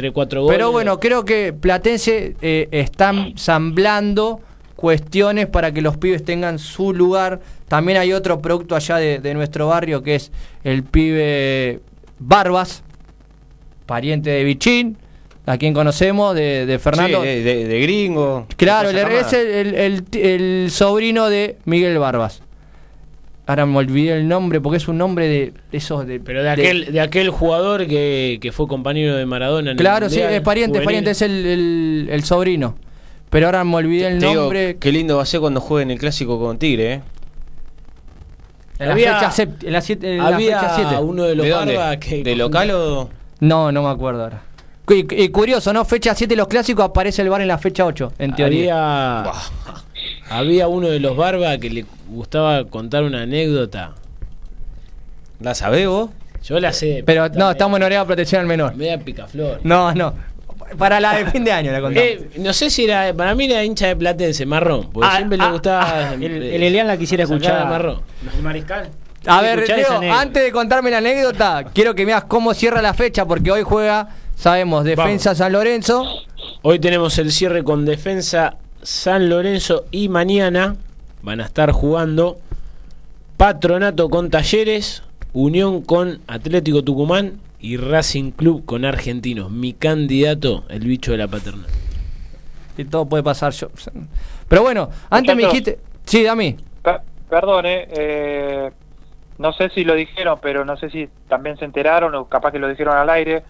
3, 0.00 0.12
4 0.12 0.42
goles. 0.42 0.56
Pero 0.56 0.72
bueno, 0.72 0.98
creo 1.00 1.24
que 1.24 1.52
Platense 1.52 2.34
eh, 2.42 2.68
está 2.70 3.10
ensamblando 3.10 4.40
cuestiones 4.76 5.46
para 5.46 5.72
que 5.72 5.82
los 5.82 5.96
pibes 5.98 6.24
tengan 6.24 6.58
su 6.58 6.92
lugar. 6.94 7.40
También 7.68 7.98
hay 7.98 8.12
otro 8.12 8.40
producto 8.40 8.74
allá 8.74 8.96
de, 8.96 9.18
de 9.18 9.34
nuestro 9.34 9.68
barrio 9.68 10.02
que 10.02 10.14
es 10.14 10.32
el 10.64 10.82
pibe 10.84 11.80
Barbas, 12.18 12.82
pariente 13.86 14.30
de 14.30 14.44
Bichín, 14.44 14.96
a 15.46 15.58
quien 15.58 15.74
conocemos, 15.74 16.34
de, 16.34 16.64
de 16.66 16.78
Fernando. 16.78 17.20
Sí, 17.22 17.26
de, 17.28 17.42
de- 17.42 17.66
de 17.68 17.80
gringo. 17.80 18.46
Claro, 18.56 18.88
es 18.90 19.32
el, 19.32 19.74
el- 19.74 19.74
el- 20.14 20.20
el 20.64 20.70
sobrino 20.70 21.28
de 21.28 21.56
Miguel 21.64 21.98
Barbas. 21.98 22.42
Ahora 23.50 23.66
me 23.66 23.78
olvidé 23.78 24.12
el 24.12 24.28
nombre 24.28 24.60
porque 24.60 24.76
es 24.76 24.86
un 24.86 24.96
nombre 24.96 25.26
de 25.26 25.52
esos 25.72 26.06
de. 26.06 26.20
Pero 26.20 26.44
de 26.44 26.50
aquel, 26.50 26.92
de 26.92 27.00
aquel 27.00 27.30
jugador 27.30 27.88
que, 27.88 28.38
que 28.40 28.52
fue 28.52 28.68
compañero 28.68 29.16
de 29.16 29.26
Maradona 29.26 29.72
en 29.72 29.76
el 29.76 29.76
Claro, 29.76 30.08
sí, 30.08 30.18
Mundial 30.18 30.34
es 30.34 30.40
pariente, 30.42 30.70
juvenil. 30.78 30.84
pariente, 30.86 31.10
es 31.10 31.22
el, 31.22 31.46
el- 31.46 32.08
el 32.12 32.22
sobrino. 32.22 32.76
Pero 33.28 33.46
ahora 33.46 33.64
me 33.64 33.74
olvidé 33.74 34.06
el 34.06 34.18
Te 34.20 34.26
digo, 34.26 34.42
nombre. 34.42 34.76
qué 34.78 34.92
lindo 34.92 35.16
va 35.16 35.24
a 35.24 35.26
ser 35.26 35.40
cuando 35.40 35.60
jueguen 35.60 35.90
el 35.90 35.98
clásico 35.98 36.38
con 36.38 36.58
Tigre, 36.58 36.92
¿eh? 36.94 37.00
En 38.78 38.86
la 38.86 38.92
Había- 38.94 39.14
fecha 39.18 39.30
sept- 39.32 39.64
en 39.66 39.72
la 39.72 39.80
siete- 39.80 40.12
en 40.12 40.18
la 40.18 40.26
Había 40.28 40.60
fecha 40.60 40.74
siete. 40.76 40.96
uno 41.02 41.24
de 41.24 41.34
los 41.34 41.44
¿De 41.44 41.50
dónde? 41.50 41.76
Barba 41.76 41.96
que 41.98 42.22
¿De 42.22 42.36
local 42.36 42.70
o...? 42.70 43.10
No, 43.40 43.72
no 43.72 43.82
me 43.82 43.88
acuerdo 43.88 44.22
ahora. 44.24 44.42
Y, 44.88 45.22
y 45.24 45.28
curioso, 45.28 45.72
¿no? 45.72 45.84
Fecha 45.84 46.14
7 46.14 46.34
los 46.34 46.48
clásicos 46.48 46.84
aparece 46.84 47.22
el 47.22 47.28
bar 47.30 47.40
en 47.40 47.48
la 47.48 47.58
fecha 47.58 47.84
8, 47.84 48.12
en 48.18 48.34
teoría. 48.34 49.20
Había, 49.20 49.32
había 50.30 50.68
uno 50.68 50.88
de 50.88 51.00
los 51.00 51.16
Barba 51.16 51.58
que 51.58 51.68
le 51.70 51.84
gustaba 52.08 52.64
contar 52.64 53.02
una 53.02 53.22
anécdota. 53.22 53.92
¿La 55.40 55.54
sabés 55.54 55.86
vos? 55.88 56.10
Yo 56.44 56.58
la 56.60 56.72
sé. 56.72 57.02
Pero 57.04 57.28
no, 57.28 57.34
media- 57.34 57.50
estamos 57.52 57.76
en 57.76 57.82
horario 57.82 58.00
de 58.00 58.06
protección 58.06 58.40
al 58.42 58.46
menor. 58.46 58.74
Media 58.76 58.98
picaflor. 58.98 59.60
No, 59.64 59.92
no. 59.94 60.14
Para 60.78 61.00
la 61.00 61.16
de 61.18 61.26
fin 61.26 61.42
de 61.44 61.50
año 61.52 61.72
la 61.72 61.80
contamos. 61.80 62.08
Eh, 62.08 62.30
no 62.38 62.52
sé 62.52 62.70
si 62.70 62.84
era. 62.84 63.12
Para 63.14 63.34
mí 63.34 63.44
era 63.46 63.64
hincha 63.64 63.88
de 63.88 63.96
Platense, 63.96 64.46
marrón. 64.46 64.88
Porque 64.92 65.08
Ah, 65.10 65.16
siempre 65.16 65.36
ah, 65.40 65.46
le 65.46 65.52
gustaba. 65.52 65.84
ah, 66.10 66.14
el, 66.14 66.22
eh, 66.24 66.56
el 66.56 66.62
Elian 66.62 66.86
la 66.86 66.96
quisiera 66.96 67.24
escuchar. 67.24 67.66
marrón. 67.66 68.00
El 68.36 68.42
mariscal. 68.42 68.88
A 69.26 69.42
ver, 69.42 69.68
Leo, 69.68 70.00
antes 70.12 70.42
de 70.44 70.50
contarme 70.52 70.90
la 70.90 70.98
anécdota, 70.98 71.64
quiero 71.74 71.94
que 71.94 72.04
veas 72.06 72.24
cómo 72.24 72.54
cierra 72.54 72.80
la 72.80 72.94
fecha, 72.94 73.26
porque 73.26 73.50
hoy 73.50 73.62
juega, 73.62 74.08
sabemos, 74.34 74.84
Defensa 74.84 75.30
Vamos. 75.30 75.38
San 75.38 75.52
Lorenzo. 75.52 76.04
Hoy 76.62 76.78
tenemos 76.78 77.18
el 77.18 77.30
cierre 77.30 77.62
con 77.62 77.84
Defensa 77.84 78.56
San 78.82 79.28
Lorenzo 79.28 79.84
y 79.90 80.08
mañana 80.08 80.76
van 81.22 81.40
a 81.40 81.44
estar 81.44 81.70
jugando 81.72 82.38
Patronato 83.36 84.08
con 84.10 84.30
Talleres, 84.30 85.02
Unión 85.32 85.82
con 85.82 86.20
Atlético 86.26 86.82
Tucumán 86.82 87.40
y 87.60 87.76
Racing 87.76 88.30
Club 88.32 88.64
con 88.64 88.84
Argentinos. 88.84 89.50
Mi 89.50 89.72
candidato, 89.72 90.64
el 90.68 90.80
bicho 90.80 91.12
de 91.12 91.18
la 91.18 91.28
paternal. 91.28 91.66
Y 92.76 92.84
todo 92.84 93.06
puede 93.06 93.22
pasar. 93.22 93.52
Yo. 93.52 93.68
Pero 94.48 94.62
bueno, 94.62 94.90
antes 95.10 95.36
me 95.36 95.44
dijiste. 95.44 95.78
Sí, 96.04 96.22
Dami. 96.22 96.56
Per- 96.82 97.00
perdón, 97.28 97.66
eh, 97.66 97.86
eh, 97.90 98.70
no 99.38 99.52
sé 99.52 99.68
si 99.70 99.84
lo 99.84 99.94
dijeron, 99.94 100.38
pero 100.42 100.64
no 100.64 100.76
sé 100.76 100.90
si 100.90 101.08
también 101.28 101.56
se 101.58 101.64
enteraron 101.64 102.14
o 102.14 102.24
capaz 102.26 102.52
que 102.52 102.58
lo 102.58 102.68
dijeron 102.68 102.96
al 102.96 103.10
aire. 103.10 103.42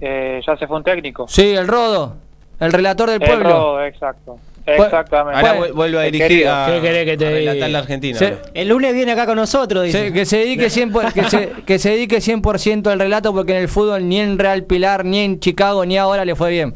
eh, 0.00 0.42
ya 0.46 0.56
se 0.56 0.66
fue 0.66 0.76
un 0.76 0.84
técnico. 0.84 1.26
Sí, 1.28 1.54
el 1.54 1.66
Rodo. 1.68 2.16
El 2.60 2.72
relator 2.72 3.10
del 3.10 3.22
El 3.22 3.28
pueblo. 3.28 3.48
Rodo, 3.48 3.82
exacto. 3.84 4.38
Exactamente. 4.66 5.38
Ahora 5.40 5.52
Bueno, 5.58 5.72
vu- 5.74 5.76
vuelvo 5.76 5.98
a 5.98 6.06
el 6.06 6.12
dirigir 6.12 6.48
a, 6.48 6.66
¿Qué 6.72 6.80
querés 6.80 7.04
que 7.04 7.16
te 7.18 7.26
a 7.26 7.30
relatar 7.30 7.54
diga? 7.54 7.68
la 7.68 7.78
Argentina. 7.80 8.18
El 8.54 8.68
lunes 8.68 8.94
viene 8.94 9.12
acá 9.12 9.26
con 9.26 9.36
nosotros, 9.36 9.84
dice. 9.84 10.12
Que 10.12 10.24
se 10.24 10.38
dedique 10.38 10.70
100 10.70 10.90
por- 10.92 11.12
que, 11.12 11.24
se, 11.24 11.50
que 11.66 11.78
se 11.78 11.90
dedique 11.90 12.16
100% 12.18 12.86
al 12.90 12.98
relato 12.98 13.34
porque 13.34 13.52
en 13.56 13.62
el 13.62 13.68
fútbol 13.68 14.08
ni 14.08 14.20
en 14.20 14.38
Real 14.38 14.64
Pilar, 14.64 15.04
ni 15.04 15.18
en 15.20 15.38
Chicago, 15.40 15.84
ni 15.84 15.98
ahora 15.98 16.24
le 16.24 16.34
fue 16.34 16.50
bien. 16.50 16.74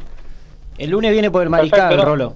El 0.77 0.91
lunes 0.91 1.13
viene 1.13 1.31
por 1.31 1.43
el 1.43 1.49
mariscal, 1.51 1.89
Perfecto, 1.89 2.05
¿no? 2.05 2.11
Rolo. 2.11 2.35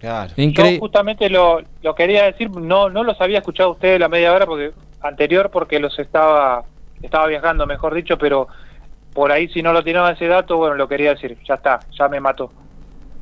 Claro. 0.00 0.32
Yo 0.36 0.78
justamente 0.78 1.28
lo, 1.28 1.60
lo 1.82 1.94
quería 1.94 2.24
decir, 2.24 2.50
no 2.50 2.88
no 2.88 3.02
los 3.02 3.20
había 3.20 3.38
escuchado 3.38 3.70
a 3.70 3.72
ustedes 3.72 3.98
la 3.98 4.08
media 4.08 4.32
hora 4.32 4.46
porque 4.46 4.70
anterior 5.00 5.50
porque 5.50 5.80
los 5.80 5.98
estaba 5.98 6.64
estaba 7.02 7.26
viajando, 7.26 7.66
mejor 7.66 7.94
dicho, 7.94 8.16
pero 8.16 8.46
por 9.12 9.32
ahí 9.32 9.48
si 9.48 9.60
no 9.62 9.72
lo 9.72 9.82
tenía 9.82 10.08
ese 10.10 10.26
dato, 10.26 10.56
bueno, 10.56 10.76
lo 10.76 10.86
quería 10.86 11.10
decir, 11.14 11.36
ya 11.48 11.54
está, 11.54 11.80
ya 11.98 12.08
me 12.08 12.20
mató. 12.20 12.52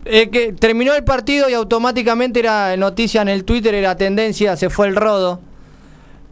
Eh, 0.09 0.31
que 0.31 0.53
terminó 0.53 0.95
el 0.95 1.05
partido 1.05 1.49
y 1.51 1.55
automáticamente 1.55 2.39
era 2.41 2.77
noticia 2.77 3.23
en 3.23 3.29
el 3.29 3.45
Twitter, 3.45 3.75
era 3.75 3.97
tendencia, 3.97 4.57
se 4.57 4.71
fue 4.71 4.87
el 4.87 4.97
rodo. 4.97 5.41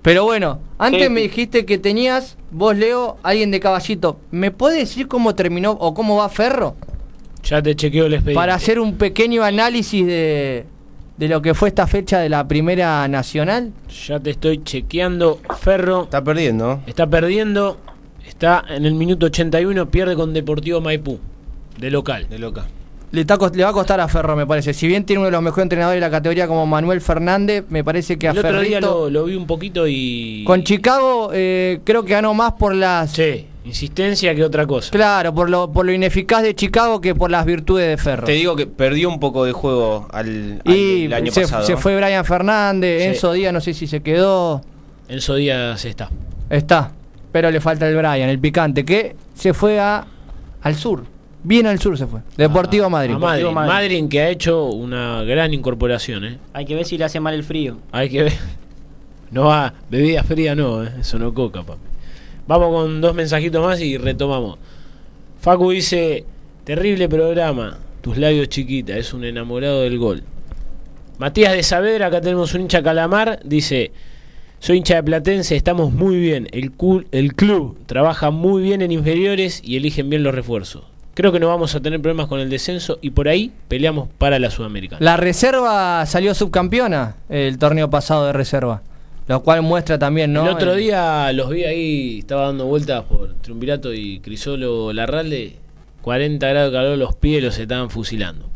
Pero 0.02 0.24
bueno, 0.24 0.60
antes 0.78 1.04
Sí, 1.04 1.08
me 1.08 1.22
dijiste 1.22 1.64
que 1.64 1.78
tenías, 1.78 2.36
vos 2.50 2.76
Leo, 2.76 3.16
alguien 3.22 3.50
de 3.50 3.58
caballito. 3.58 4.18
¿Me 4.30 4.50
puedes 4.50 4.78
decir 4.78 5.08
cómo 5.08 5.34
terminó 5.34 5.72
o 5.72 5.94
cómo 5.94 6.16
va 6.16 6.28
Ferro? 6.28 6.76
Ya 7.42 7.62
te 7.62 7.74
chequeo 7.74 8.06
el 8.06 8.14
expediente. 8.14 8.38
Para 8.38 8.54
hacer 8.54 8.78
un 8.78 8.96
pequeño 8.96 9.42
análisis 9.42 10.06
de, 10.06 10.66
de 11.16 11.28
lo 11.28 11.42
que 11.42 11.54
fue 11.54 11.68
esta 11.68 11.86
fecha 11.86 12.18
de 12.20 12.28
la 12.28 12.46
Primera 12.46 13.08
Nacional. 13.08 13.72
Ya 14.06 14.20
te 14.20 14.30
estoy 14.30 14.62
chequeando. 14.62 15.40
Ferro 15.58 16.04
Está 16.04 16.22
perdiendo. 16.22 16.80
está 16.86 17.06
perdiendo. 17.08 17.78
Está 18.26 18.62
en 18.68 18.84
el 18.86 18.94
minuto 18.94 19.26
81. 19.26 19.90
Pierde 19.90 20.14
con 20.16 20.32
Deportivo 20.32 20.80
Maipú. 20.80 21.18
De 21.78 21.90
local. 21.90 22.26
De 22.28 22.38
loca. 22.38 22.66
Le, 23.14 23.20
está 23.22 23.36
cos- 23.38 23.54
le 23.54 23.62
va 23.64 23.70
a 23.70 23.72
costar 23.72 24.00
a 24.00 24.08
Ferro, 24.08 24.34
me 24.36 24.46
parece. 24.46 24.74
Si 24.74 24.86
bien 24.86 25.04
tiene 25.04 25.20
uno 25.20 25.26
de 25.26 25.32
los 25.32 25.42
mejores 25.42 25.62
entrenadores 25.62 25.96
de 25.96 26.00
la 26.00 26.10
categoría 26.10 26.46
como 26.48 26.66
Manuel 26.66 27.00
Fernández, 27.00 27.64
me 27.68 27.84
parece 27.84 28.18
que 28.18 28.28
a 28.28 28.32
El 28.32 28.38
otro 28.38 28.60
día 28.60 28.78
Ferrito... 28.80 29.04
lo, 29.08 29.10
lo 29.10 29.24
vi 29.26 29.36
un 29.36 29.46
poquito 29.46 29.86
y. 29.86 30.42
Con 30.46 30.64
Chicago 30.64 31.30
eh, 31.32 31.80
creo 31.84 32.04
que 32.04 32.12
ganó 32.14 32.34
más 32.34 32.52
por 32.54 32.74
las... 32.74 33.12
Sí, 33.12 33.46
insistencia 33.64 34.34
que 34.34 34.42
otra 34.44 34.66
cosa. 34.66 34.90
Claro, 34.90 35.32
por 35.32 35.48
lo, 35.48 35.72
por 35.72 35.86
lo 35.86 35.92
ineficaz 35.92 36.42
de 36.42 36.54
Chicago 36.54 37.00
que 37.00 37.14
por 37.14 37.30
las 37.30 37.46
virtudes 37.46 37.88
de 37.88 37.96
Ferro. 37.96 38.24
Te 38.26 38.32
digo 38.32 38.56
que 38.56 38.66
perdió 38.66 39.08
un 39.08 39.20
poco 39.20 39.44
de 39.44 39.52
juego 39.52 40.08
al, 40.12 40.60
al- 40.64 40.74
y 40.76 41.04
el 41.04 41.12
año 41.14 41.30
se, 41.32 41.42
pasado. 41.42 41.64
se 41.64 41.76
fue 41.76 41.96
Brian 41.96 42.24
Fernández, 42.24 43.02
Sí. 43.02 43.08
Enzo 43.10 43.32
Díaz 43.32 43.52
no 43.52 43.60
sé 43.60 43.74
si 43.74 43.86
se 43.86 44.00
quedó. 44.02 44.60
Enzo 45.08 45.36
Díaz 45.36 45.84
está. 45.84 46.10
Está, 46.50 46.90
pero 47.32 47.50
le 47.50 47.60
falta 47.60 47.88
el 47.88 47.94
Brian, 47.96 48.28
el 48.28 48.38
picante, 48.38 48.84
que 48.84 49.14
se 49.34 49.54
fue 49.54 49.78
a, 49.80 50.04
al 50.62 50.74
sur. 50.74 51.04
Bien 51.44 51.66
al 51.66 51.78
sur 51.78 51.96
se 51.98 52.06
fue. 52.06 52.20
Deportivo 52.36 52.86
A- 52.86 52.88
Madrid. 52.88 53.14
Madrid. 53.16 53.44
Madrid. 53.46 53.72
Madrid 53.72 54.08
que 54.08 54.20
ha 54.20 54.28
hecho 54.30 54.64
una 54.66 55.22
gran 55.24 55.52
incorporación, 55.54 56.24
¿eh? 56.24 56.38
Hay 56.54 56.64
que 56.64 56.74
ver 56.74 56.84
si 56.86 56.96
le 56.98 57.04
hace 57.04 57.20
mal 57.20 57.34
el 57.34 57.44
frío. 57.44 57.78
Hay 57.92 58.08
que 58.08 58.22
ver. 58.24 58.32
No 59.30 59.46
va, 59.46 59.74
bebida 59.90 60.22
fría 60.22 60.54
no, 60.54 60.84
¿eh? 60.84 60.90
eso 61.00 61.18
no 61.18 61.34
coca, 61.34 61.62
papi. 61.64 61.80
Vamos 62.46 62.72
con 62.72 63.00
dos 63.00 63.14
mensajitos 63.16 63.64
más 63.66 63.80
y 63.80 63.96
retomamos. 63.98 64.58
Facu 65.40 65.70
dice, 65.72 66.24
terrible 66.62 67.08
programa, 67.08 67.78
tus 68.00 68.16
labios 68.16 68.48
chiquita, 68.48 68.96
es 68.96 69.12
un 69.12 69.24
enamorado 69.24 69.80
del 69.80 69.98
gol. 69.98 70.22
Matías 71.18 71.52
de 71.52 71.64
Saavedra, 71.64 72.06
acá 72.06 72.20
tenemos 72.20 72.54
un 72.54 72.60
hincha 72.60 72.80
calamar, 72.82 73.40
dice, 73.44 73.90
soy 74.60 74.76
hincha 74.76 74.96
de 74.96 75.02
Platense, 75.02 75.56
estamos 75.56 75.92
muy 75.92 76.16
bien, 76.16 76.46
el, 76.52 76.70
cul- 76.76 77.06
el 77.10 77.34
club 77.34 77.76
trabaja 77.86 78.30
muy 78.30 78.62
bien 78.62 78.82
en 78.82 78.92
inferiores 78.92 79.60
y 79.64 79.76
eligen 79.76 80.10
bien 80.10 80.22
los 80.22 80.34
refuerzos. 80.34 80.84
Creo 81.14 81.30
que 81.32 81.38
no 81.40 81.48
vamos 81.48 81.74
a 81.74 81.80
tener 81.80 82.00
problemas 82.00 82.26
con 82.26 82.40
el 82.40 82.50
descenso 82.50 82.98
y 83.00 83.10
por 83.10 83.28
ahí 83.28 83.52
peleamos 83.68 84.08
para 84.18 84.38
la 84.38 84.50
Sudamericana. 84.50 84.98
La 85.00 85.16
reserva 85.16 86.04
salió 86.06 86.34
subcampeona 86.34 87.16
el 87.28 87.56
torneo 87.58 87.88
pasado 87.90 88.26
de 88.26 88.32
reserva. 88.32 88.82
lo 89.26 89.40
cual 89.42 89.62
muestra 89.62 89.98
también, 89.98 90.34
¿no? 90.34 90.42
El 90.42 90.48
otro 90.50 90.72
El- 90.74 90.80
día 90.80 91.32
los 91.32 91.48
vi 91.48 91.64
ahí, 91.64 92.18
estaba 92.18 92.42
dando 92.46 92.66
vueltas 92.66 93.04
por 93.04 93.32
Triunvirato 93.36 93.94
y 93.94 94.20
Crisolo 94.20 94.92
Larralde, 94.92 95.56
40 96.02 96.46
grados 96.46 96.70
de 96.70 96.76
calor, 96.78 96.98
los 96.98 97.14
pies 97.14 97.42
los 97.42 97.58
estaban 97.58 97.88
fusilando. 97.88 98.46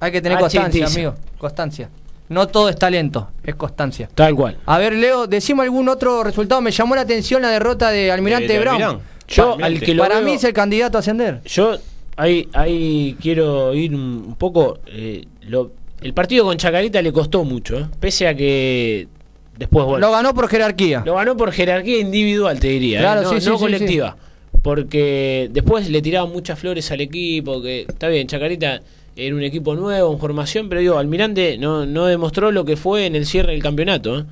Hay 0.00 0.10
que 0.10 0.20
tener 0.20 0.38
Ah, 0.38 0.40
constancia, 0.40 0.84
amigo. 0.86 1.14
Constancia. 1.38 1.90
No 2.28 2.48
todo 2.48 2.68
es 2.68 2.76
talento, 2.76 3.30
es 3.44 3.54
constancia. 3.54 4.08
Tal 4.16 4.34
cual. 4.34 4.56
A 4.66 4.78
ver, 4.78 4.94
Leo, 4.94 5.28
decimos 5.28 5.62
algún 5.62 5.88
otro 5.88 6.24
resultado. 6.24 6.60
Me 6.60 6.72
llamó 6.72 6.96
la 6.96 7.02
atención 7.02 7.40
la 7.40 7.48
derrota 7.50 7.90
de 7.90 8.10
Almirante 8.10 8.52
de 8.52 8.58
Brown. 8.58 8.82
Almirán. 8.82 9.00
Yo, 9.28 9.52
Almirante. 9.52 9.64
al 9.78 9.80
que 9.86 9.94
lo 9.94 10.02
Para 10.02 10.16
veo- 10.16 10.24
mí 10.24 10.32
es 10.32 10.44
el 10.44 10.52
candidato 10.52 10.98
a 10.98 11.00
ascender. 11.00 11.40
Yo 11.44 11.76
ahí, 12.16 12.48
ahí 12.52 13.16
quiero 13.20 13.74
ir 13.74 13.94
un 13.94 14.34
poco. 14.38 14.78
eh, 14.86 15.24
lo- 15.42 15.70
el 16.00 16.14
partido 16.14 16.44
con 16.44 16.56
Chacarita 16.56 17.02
le 17.02 17.12
costó 17.12 17.44
mucho, 17.44 17.78
¿eh? 17.78 17.86
pese 18.00 18.26
a 18.28 18.34
que 18.34 19.08
después 19.58 19.84
bueno, 19.84 20.06
Lo 20.06 20.12
ganó 20.12 20.32
por 20.34 20.48
jerarquía. 20.48 21.02
lo 21.04 21.14
ganó 21.16 21.36
por 21.36 21.50
jerarquía 21.52 21.98
individual, 21.98 22.58
te 22.60 22.68
diría, 22.68 22.98
¿eh? 22.98 23.02
Claro, 23.02 23.22
no, 23.22 23.30
sí, 23.30 23.40
sí, 23.40 23.48
no 23.48 23.56
sí, 23.58 23.60
colectiva. 23.64 24.16
Porque 24.62 25.48
después 25.52 25.88
le 25.88 26.02
tiraban 26.02 26.30
muchas 26.32 26.58
flores 26.58 26.90
al 26.90 27.00
equipo, 27.00 27.62
que 27.62 27.82
está 27.88 28.08
bien, 28.08 28.26
Chacarita 28.26 28.80
era 29.16 29.34
un 29.34 29.42
equipo 29.42 29.74
nuevo, 29.74 30.12
en 30.12 30.18
formación, 30.18 30.68
pero 30.68 30.80
digo, 30.80 30.98
Almirante 30.98 31.58
no, 31.58 31.86
no 31.86 32.06
demostró 32.06 32.52
lo 32.52 32.64
que 32.64 32.76
fue 32.76 33.06
en 33.06 33.16
el 33.16 33.26
cierre 33.26 33.52
del 33.52 33.62
campeonato. 33.62 34.26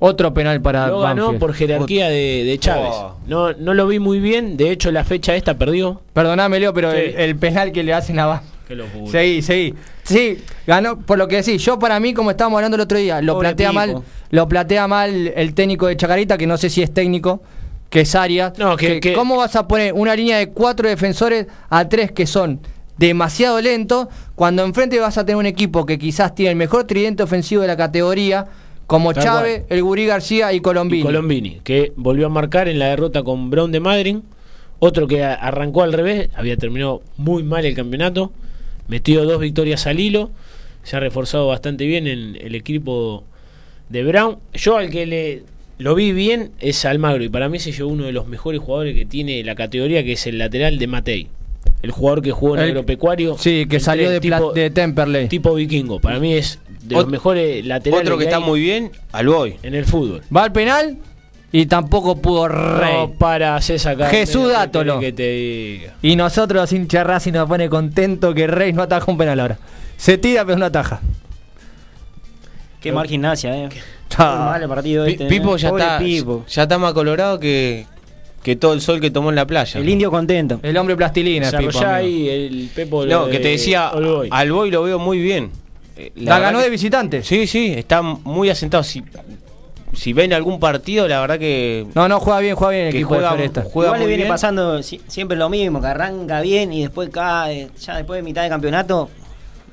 Otro 0.00 0.34
penal 0.34 0.60
para 0.60 0.88
Lo 0.88 1.00
ganó 1.00 1.22
Banfield. 1.26 1.40
por 1.40 1.54
jerarquía 1.54 2.08
de, 2.08 2.42
de 2.44 2.58
Chávez. 2.58 2.90
Oh. 2.92 3.16
No, 3.26 3.52
no 3.52 3.72
lo 3.74 3.86
vi 3.86 3.98
muy 3.98 4.18
bien, 4.18 4.56
de 4.56 4.70
hecho 4.70 4.90
la 4.90 5.04
fecha 5.04 5.34
esta 5.36 5.54
perdió. 5.56 6.00
Perdoname, 6.12 6.58
Leo, 6.58 6.72
pero 6.74 6.90
Sí. 6.90 6.98
el, 6.98 7.14
el 7.20 7.36
penal 7.36 7.70
que 7.70 7.82
le 7.84 7.92
hacen 7.94 8.18
a 8.18 8.26
Banfield. 8.26 9.08
Seguí, 9.10 9.42
seguí. 9.42 9.74
Sí, 10.04 10.38
ganó, 10.66 10.98
por 11.00 11.18
lo 11.18 11.26
que 11.28 11.36
decís, 11.36 11.62
yo 11.64 11.78
para 11.78 11.98
mí, 12.00 12.14
como 12.14 12.30
estábamos 12.30 12.58
hablando 12.58 12.76
el 12.76 12.80
otro 12.82 12.98
día, 12.98 13.20
lo 13.20 13.34
Pobre 13.34 13.48
plantea 13.48 13.72
mal, 13.72 14.02
lo 14.30 14.48
plantea 14.48 14.86
mal 14.88 15.32
el 15.34 15.54
técnico 15.54 15.86
de 15.88 15.96
Chacarita, 15.96 16.38
que 16.38 16.46
no 16.46 16.56
sé 16.56 16.70
si 16.70 16.80
es 16.82 16.92
técnico, 16.94 17.42
que 17.90 18.02
es 18.02 18.14
Arias. 18.14 18.52
No, 18.58 18.76
que- 18.76 19.00
que- 19.00 19.12
¿Cómo 19.12 19.36
vas 19.36 19.56
a 19.56 19.66
poner 19.66 19.92
una 19.92 20.14
línea 20.14 20.38
de 20.38 20.50
cuatro 20.50 20.88
defensores 20.88 21.46
a 21.68 21.88
tres 21.88 22.12
que 22.12 22.26
son 22.26 22.60
demasiado 22.96 23.60
lentos, 23.60 24.06
cuando 24.36 24.64
enfrente 24.64 24.98
vas 25.00 25.16
a 25.18 25.24
tener 25.24 25.36
un 25.36 25.46
equipo 25.46 25.84
que 25.86 25.98
quizás 25.98 26.34
tiene 26.34 26.50
el 26.52 26.56
mejor 26.56 26.84
tridente 26.84 27.22
ofensivo 27.24 27.62
de 27.62 27.68
la 27.68 27.76
categoría, 27.76 28.46
como 28.90 29.14
Tal 29.14 29.22
Chávez, 29.22 29.60
cual. 29.66 29.78
el 29.78 29.82
Gurí 29.84 30.06
García 30.06 30.52
y 30.52 30.60
Colombini? 30.60 31.00
Y 31.00 31.04
Colombini, 31.04 31.60
que 31.62 31.92
volvió 31.96 32.26
a 32.26 32.28
marcar 32.28 32.66
en 32.68 32.78
la 32.80 32.88
derrota 32.88 33.22
con 33.22 33.48
Brown 33.50 33.70
de 33.72 33.78
Madrid. 33.80 34.16
Otro 34.80 35.06
que 35.06 35.22
arrancó 35.22 35.82
al 35.82 35.92
revés, 35.92 36.28
había 36.34 36.56
terminado 36.56 37.02
muy 37.16 37.42
mal 37.42 37.64
el 37.66 37.74
campeonato. 37.76 38.32
Metió 38.88 39.24
dos 39.24 39.40
victorias 39.40 39.86
al 39.86 40.00
hilo. 40.00 40.30
Se 40.82 40.96
ha 40.96 41.00
reforzado 41.00 41.46
bastante 41.46 41.86
bien 41.86 42.06
en 42.06 42.36
el 42.40 42.54
equipo 42.54 43.22
de 43.90 44.02
Brown. 44.02 44.38
Yo 44.54 44.76
al 44.78 44.90
que 44.90 45.06
le 45.06 45.42
lo 45.78 45.94
vi 45.94 46.12
bien 46.12 46.50
es 46.60 46.84
Almagro. 46.84 47.22
Y 47.22 47.28
para 47.28 47.48
mí 47.48 47.58
se 47.58 47.72
llevó 47.72 47.90
uno 47.90 48.04
de 48.04 48.12
los 48.12 48.26
mejores 48.26 48.60
jugadores 48.60 48.94
que 48.96 49.04
tiene 49.06 49.42
la 49.44 49.54
categoría, 49.54 50.02
que 50.02 50.12
es 50.12 50.26
el 50.26 50.38
lateral 50.38 50.78
de 50.78 50.86
Matei. 50.86 51.28
El 51.82 51.90
jugador 51.92 52.22
que 52.22 52.32
jugó 52.32 52.56
en 52.56 52.62
El- 52.62 52.68
agropecuario. 52.70 53.36
Sí, 53.38 53.66
que 53.68 53.80
salió 53.80 54.10
de, 54.10 54.20
tipo, 54.20 54.52
de 54.52 54.70
Temperley. 54.70 55.28
tipo 55.28 55.54
vikingo. 55.54 56.00
Para 56.00 56.18
mí 56.18 56.32
es 56.34 56.58
de 56.82 56.94
los 56.94 57.06
mejores 57.08 57.64
laterales 57.64 58.06
Otro 58.06 58.18
que 58.18 58.24
está 58.24 58.36
hay 58.36 58.42
muy 58.42 58.60
bien, 58.60 58.90
Alboy. 59.12 59.58
en 59.62 59.74
el 59.74 59.84
fútbol. 59.84 60.22
Va 60.34 60.44
al 60.44 60.52
penal 60.52 60.98
y 61.52 61.66
tampoco 61.66 62.16
pudo 62.16 62.48
Rey. 62.48 62.94
No, 62.94 63.10
para 63.12 63.56
hacer 63.56 63.78
sacar. 63.80 64.10
Jesús 64.10 64.52
Dátolo. 64.52 65.00
Que 65.00 65.12
te 65.12 65.30
diga. 65.30 65.94
Y 66.02 66.16
nosotros, 66.16 66.62
los 66.62 66.72
hinchas 66.72 67.06
Racing, 67.06 67.32
nos 67.32 67.48
pone 67.48 67.68
contento 67.68 68.32
que 68.34 68.46
Reyes 68.46 68.74
no 68.74 68.82
ataja 68.82 69.10
un 69.10 69.18
penal 69.18 69.40
ahora. 69.40 69.58
Se 69.96 70.16
tira, 70.16 70.44
pero 70.44 70.58
no 70.58 70.66
ataja. 70.66 71.00
Qué 72.80 72.92
mal 72.92 73.06
gimnasia, 73.06 73.54
eh. 73.56 73.68
El 74.60 74.68
partido 74.68 75.04
este. 75.04 75.26
Pipo 75.26 75.56
eh. 75.56 75.58
ya 75.58 75.68
está, 75.68 75.98
Pipo. 75.98 76.44
ya 76.48 76.62
está 76.62 76.78
más 76.78 76.92
colorado 76.92 77.38
que, 77.38 77.86
que 78.42 78.56
todo 78.56 78.72
el 78.72 78.80
sol 78.80 79.00
que 79.00 79.10
tomó 79.10 79.30
en 79.30 79.36
la 79.36 79.46
playa. 79.46 79.80
El 79.80 79.88
indio 79.88 80.10
contento. 80.10 80.60
El 80.62 80.76
hombre 80.76 80.96
plastilina, 80.96 81.50
Pipo, 81.52 81.80
ahí 81.84 82.28
el 82.28 82.70
Pepo. 82.74 83.06
No, 83.06 83.28
que 83.28 83.38
te 83.38 83.48
decía. 83.48 83.92
Alboy 84.30 84.70
lo 84.70 84.82
veo 84.82 84.98
muy 84.98 85.18
bien. 85.18 85.50
Eh, 86.06 86.12
La, 86.16 86.38
ganó 86.38 86.58
que- 86.58 86.64
de 86.64 86.70
visitante. 86.70 87.22
Sí, 87.22 87.46
sí, 87.46 87.72
está 87.76 88.00
muy 88.02 88.48
asentado. 88.50 88.82
Si, 88.82 89.02
si 89.92 90.12
ven 90.12 90.32
algún 90.32 90.60
partido, 90.60 91.06
la 91.08 91.20
verdad 91.20 91.38
que, 91.38 91.86
No, 91.94 92.08
no, 92.08 92.20
juega 92.20 92.40
bien, 92.40 92.54
juega 92.56 92.72
bien 92.72 92.86
el 92.86 92.92
que 92.92 92.98
equipo 92.98 93.08
juega, 93.14 93.30
de 93.30 93.34
Floresta. 93.36 93.62
juega 93.70 93.88
Igual 93.88 94.00
le 94.00 94.06
viene 94.06 94.22
bien. 94.22 94.32
pasando 94.32 94.82
si- 94.82 95.00
siempre 95.08 95.36
lo 95.36 95.48
mismo, 95.48 95.80
que 95.80 95.86
arranca 95.88 96.40
bien 96.40 96.72
y 96.72 96.82
después 96.82 97.10
cae, 97.10 97.68
ya 97.80 97.96
después 97.96 98.18
de 98.18 98.22
mitad 98.22 98.42
de 98.42 98.48
campeonato, 98.48 99.10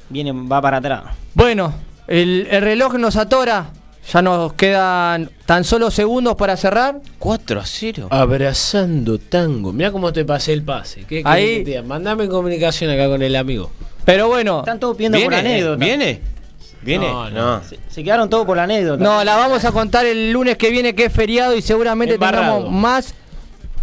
viene, 0.10 0.32
va 0.32 0.62
para 0.62 0.78
atrás. 0.78 1.04
Bueno, 1.34 1.74
el, 2.08 2.48
el 2.50 2.62
reloj 2.62 2.96
nos 2.96 3.16
atora. 3.16 3.72
Ya 4.14 4.22
nos 4.22 4.54
quedan 4.54 5.30
tan 5.46 5.66
solo 5.66 5.92
segundos 5.92 6.36
para 6.36 6.56
cerrar. 6.56 7.02
4 7.20 7.60
a 7.60 7.66
0. 7.66 8.08
Abrazando 8.10 9.20
tango. 9.20 9.74
Mira 9.74 9.92
cómo 9.92 10.14
te 10.14 10.24
pasé 10.24 10.54
el 10.54 10.64
pase. 10.64 11.04
¿Qué 11.04 11.22
Ahí- 11.26 11.58
te 11.66 11.72
diga? 11.72 11.84
Mandame 11.84 12.24
en 12.24 12.30
comunicación 12.30 12.90
acá 12.90 13.10
con 13.10 13.22
el 13.22 13.36
amigo. 13.36 13.70
Pero 14.08 14.28
bueno, 14.30 14.60
Están 14.60 14.80
todos 14.80 14.96
pidiendo 14.96 15.20
por 15.20 15.30
¿Viene? 15.30 15.50
anécdota. 15.50 15.84
¿Viene? 15.86 16.22
¿Viene? 16.82 17.08
No, 17.12 17.30
no. 17.30 17.62
Se, 17.64 17.78
se 17.90 18.04
quedaron 18.04 18.30
todos 18.30 18.46
por 18.46 18.56
la 18.56 18.64
anécdota. 18.64 19.04
no, 19.04 19.22
la 19.24 19.36
vamos 19.36 19.66
a 19.66 19.72
contar 19.74 20.06
el 20.06 20.32
lunes 20.32 20.56
que 20.58 20.70
viene 20.70 20.96
que 20.96 21.06
es 21.06 21.14
feriado 21.14 21.56
y 21.58 21.62
seguramente 21.62 22.14
Embarrado. 22.16 22.56
tengamos 22.60 22.72
más 22.72 23.14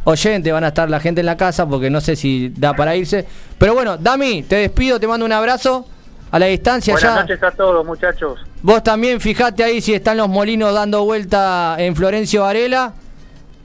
oyentes. 0.04 0.50
Van 0.50 0.64
a 0.64 0.68
estar 0.68 0.88
la 0.88 0.98
gente 0.98 1.20
en 1.20 1.26
la 1.26 1.36
casa 1.36 1.68
porque 1.68 1.90
no 1.90 2.00
sé 2.00 2.16
si 2.16 2.50
da 2.56 2.72
para 2.72 2.96
irse. 2.96 3.26
Pero 3.58 3.74
bueno, 3.74 3.98
Dami, 3.98 4.42
te 4.44 4.56
despido, 4.56 4.98
te 4.98 5.06
mando 5.06 5.26
un 5.26 5.32
abrazo 5.32 5.86
a 6.30 6.38
la 6.38 6.46
distancia 6.46 6.94
Buenas 6.94 7.14
ya. 7.14 7.20
noches 7.20 7.42
a 7.42 7.50
todos, 7.50 7.84
muchachos. 7.84 8.40
Vos 8.62 8.82
también 8.82 9.20
fijate 9.20 9.62
ahí 9.62 9.82
si 9.82 9.92
están 9.92 10.16
los 10.16 10.28
molinos 10.30 10.72
dando 10.72 11.04
vuelta 11.04 11.76
en 11.78 11.94
Florencio 11.94 12.40
Varela. 12.42 12.94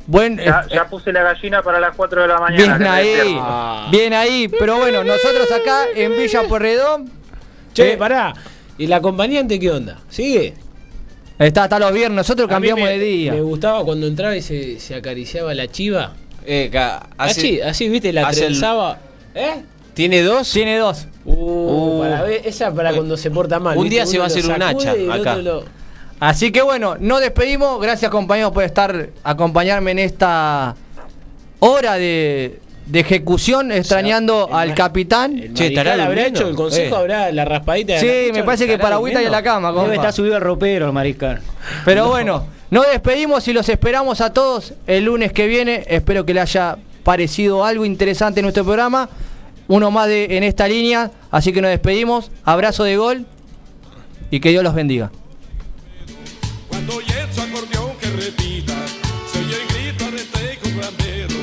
Buen, 0.09 0.37
Ya, 0.37 0.65
eh, 0.67 0.73
ya 0.73 0.87
puse 0.87 1.13
la 1.13 1.21
gallina 1.21 1.61
para 1.61 1.79
las 1.79 1.95
4 1.95 2.23
de 2.23 2.27
la 2.27 2.39
mañana. 2.39 2.77
bien 2.77 2.87
ahí. 2.91 3.37
Ah. 3.39 3.87
bien 3.91 4.13
ahí. 4.13 4.47
Pero 4.47 4.77
bueno, 4.77 5.03
nosotros 5.03 5.51
acá 5.51 5.83
en 5.95 6.17
Villa 6.17 6.41
Porredón. 6.47 7.11
Che, 7.73 7.93
eh, 7.93 7.97
pará. 7.97 8.33
¿Y 8.79 8.87
la 8.87 8.95
acompañante 8.95 9.59
qué 9.59 9.69
onda? 9.69 9.99
¿Sigue? 10.09 10.55
Está 11.37 11.65
hasta 11.65 11.77
los 11.77 11.93
viernes, 11.93 12.15
nosotros 12.15 12.49
cambiamos 12.49 12.85
me- 12.85 12.97
de 12.97 12.99
día. 12.99 13.33
Me 13.33 13.41
gustaba 13.41 13.83
cuando 13.85 14.07
entraba 14.07 14.35
y 14.35 14.41
se, 14.41 14.79
se 14.79 14.95
acariciaba 14.95 15.53
la 15.53 15.67
chiva. 15.67 16.13
Eh, 16.43 16.69
ca- 16.71 17.07
hace- 17.17 17.39
así, 17.39 17.61
así, 17.61 17.89
viste, 17.89 18.11
la 18.11 18.27
el- 18.29 18.35
trenzaba. 18.35 18.97
¿Eh? 19.35 19.61
¿Tiene 19.93 20.23
dos? 20.23 20.51
Tiene 20.51 20.77
dos. 20.79 21.05
Uh, 21.25 21.33
Uh. 21.33 21.99
para 22.01 22.23
ver, 22.23 22.41
esa 22.45 22.73
para 22.73 22.93
cuando 22.93 23.15
se 23.15 23.29
porta 23.29 23.59
mal. 23.59 23.77
Un 23.77 23.83
¿viste? 23.83 23.95
día 23.97 24.05
se 24.07 24.13
Uno 24.17 24.19
va 24.21 24.23
a 24.23 24.27
hacer 24.27 24.45
un 24.45 24.61
hacha 24.63 24.91
acá. 24.91 25.31
otro 25.33 25.41
lo- 25.43 25.63
Así 26.19 26.51
que 26.51 26.61
bueno, 26.61 26.97
nos 26.99 27.21
despedimos. 27.21 27.81
Gracias 27.81 28.11
compañeros 28.11 28.51
por 28.51 28.63
estar 28.63 29.09
acompañarme 29.23 29.91
en 29.91 29.99
esta 29.99 30.75
hora 31.59 31.93
de, 31.95 32.59
de 32.85 32.99
ejecución, 32.99 33.71
extrañando 33.71 34.47
el 34.49 34.55
al 34.55 34.73
capitán. 34.75 35.37
El 35.39 35.53
Che, 35.53 35.67
¿estará 35.67 35.93
habrá 36.03 36.27
hecho 36.27 36.47
el 36.47 36.55
consejo, 36.55 36.95
Eh. 36.95 36.99
habrá 36.99 37.31
la 37.31 37.45
raspadita 37.45 37.93
de 37.93 38.01
la 38.01 38.01
Sí, 38.01 38.31
me 38.33 38.43
parece 38.43 38.65
que 38.65 38.73
¿estará 38.73 38.83
para 38.89 38.95
agüita 38.95 39.21
y 39.21 39.25
en 39.25 39.31
la 39.31 39.43
cama, 39.43 39.71
Debe 39.71 39.95
estar 39.95 40.11
subido 40.13 40.35
al 40.35 40.41
ropero 40.41 40.87
el 40.87 40.93
mariscal. 40.93 41.41
Pero 41.85 42.09
bueno, 42.09 42.45
nos 42.69 42.85
despedimos 42.91 43.47
y 43.47 43.53
los 43.53 43.69
esperamos 43.69 44.21
a 44.21 44.33
todos 44.33 44.73
el 44.87 45.05
lunes 45.05 45.31
que 45.31 45.47
viene. 45.47 45.85
Espero 45.87 46.25
que 46.25 46.33
les 46.33 46.43
haya 46.43 46.77
parecido 47.03 47.63
algo 47.63 47.85
interesante 47.85 48.41
en 48.41 48.43
nuestro 48.43 48.63
programa. 48.65 49.09
Uno 49.67 49.91
más 49.91 50.07
de, 50.07 50.35
en 50.37 50.43
esta 50.43 50.67
línea. 50.67 51.11
Así 51.31 51.53
que 51.53 51.61
nos 51.61 51.69
despedimos. 51.69 52.31
Abrazo 52.43 52.83
de 52.83 52.97
gol 52.97 53.25
y 54.31 54.39
que 54.39 54.49
Dios 54.49 54.63
los 54.63 54.73
bendiga. 54.73 55.11
Cuando 56.89 57.05
oye 57.05 57.33
su 57.33 57.41
acordeón 57.41 57.95
que 57.97 58.07
repita, 58.07 58.73
se 59.31 59.39
oye 59.39 59.61
el 59.61 59.67
grito 59.67 60.09
de 60.09 60.23
teco 60.23 60.69
grandero, 60.75 61.35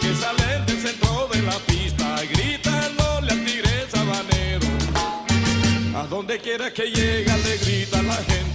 que 0.00 0.14
salen 0.14 0.64
del 0.64 0.80
centro 0.80 1.28
de 1.34 1.42
la 1.42 1.58
pista, 1.66 2.16
gritándole 2.32 3.32
al 3.32 3.44
tigre 3.44 3.86
sabanero. 3.90 4.66
A 5.98 6.06
donde 6.06 6.38
quiera 6.38 6.72
que 6.72 6.84
llega 6.90 7.36
le 7.36 7.58
grita 7.58 8.00
la 8.04 8.14
gente. 8.14 8.45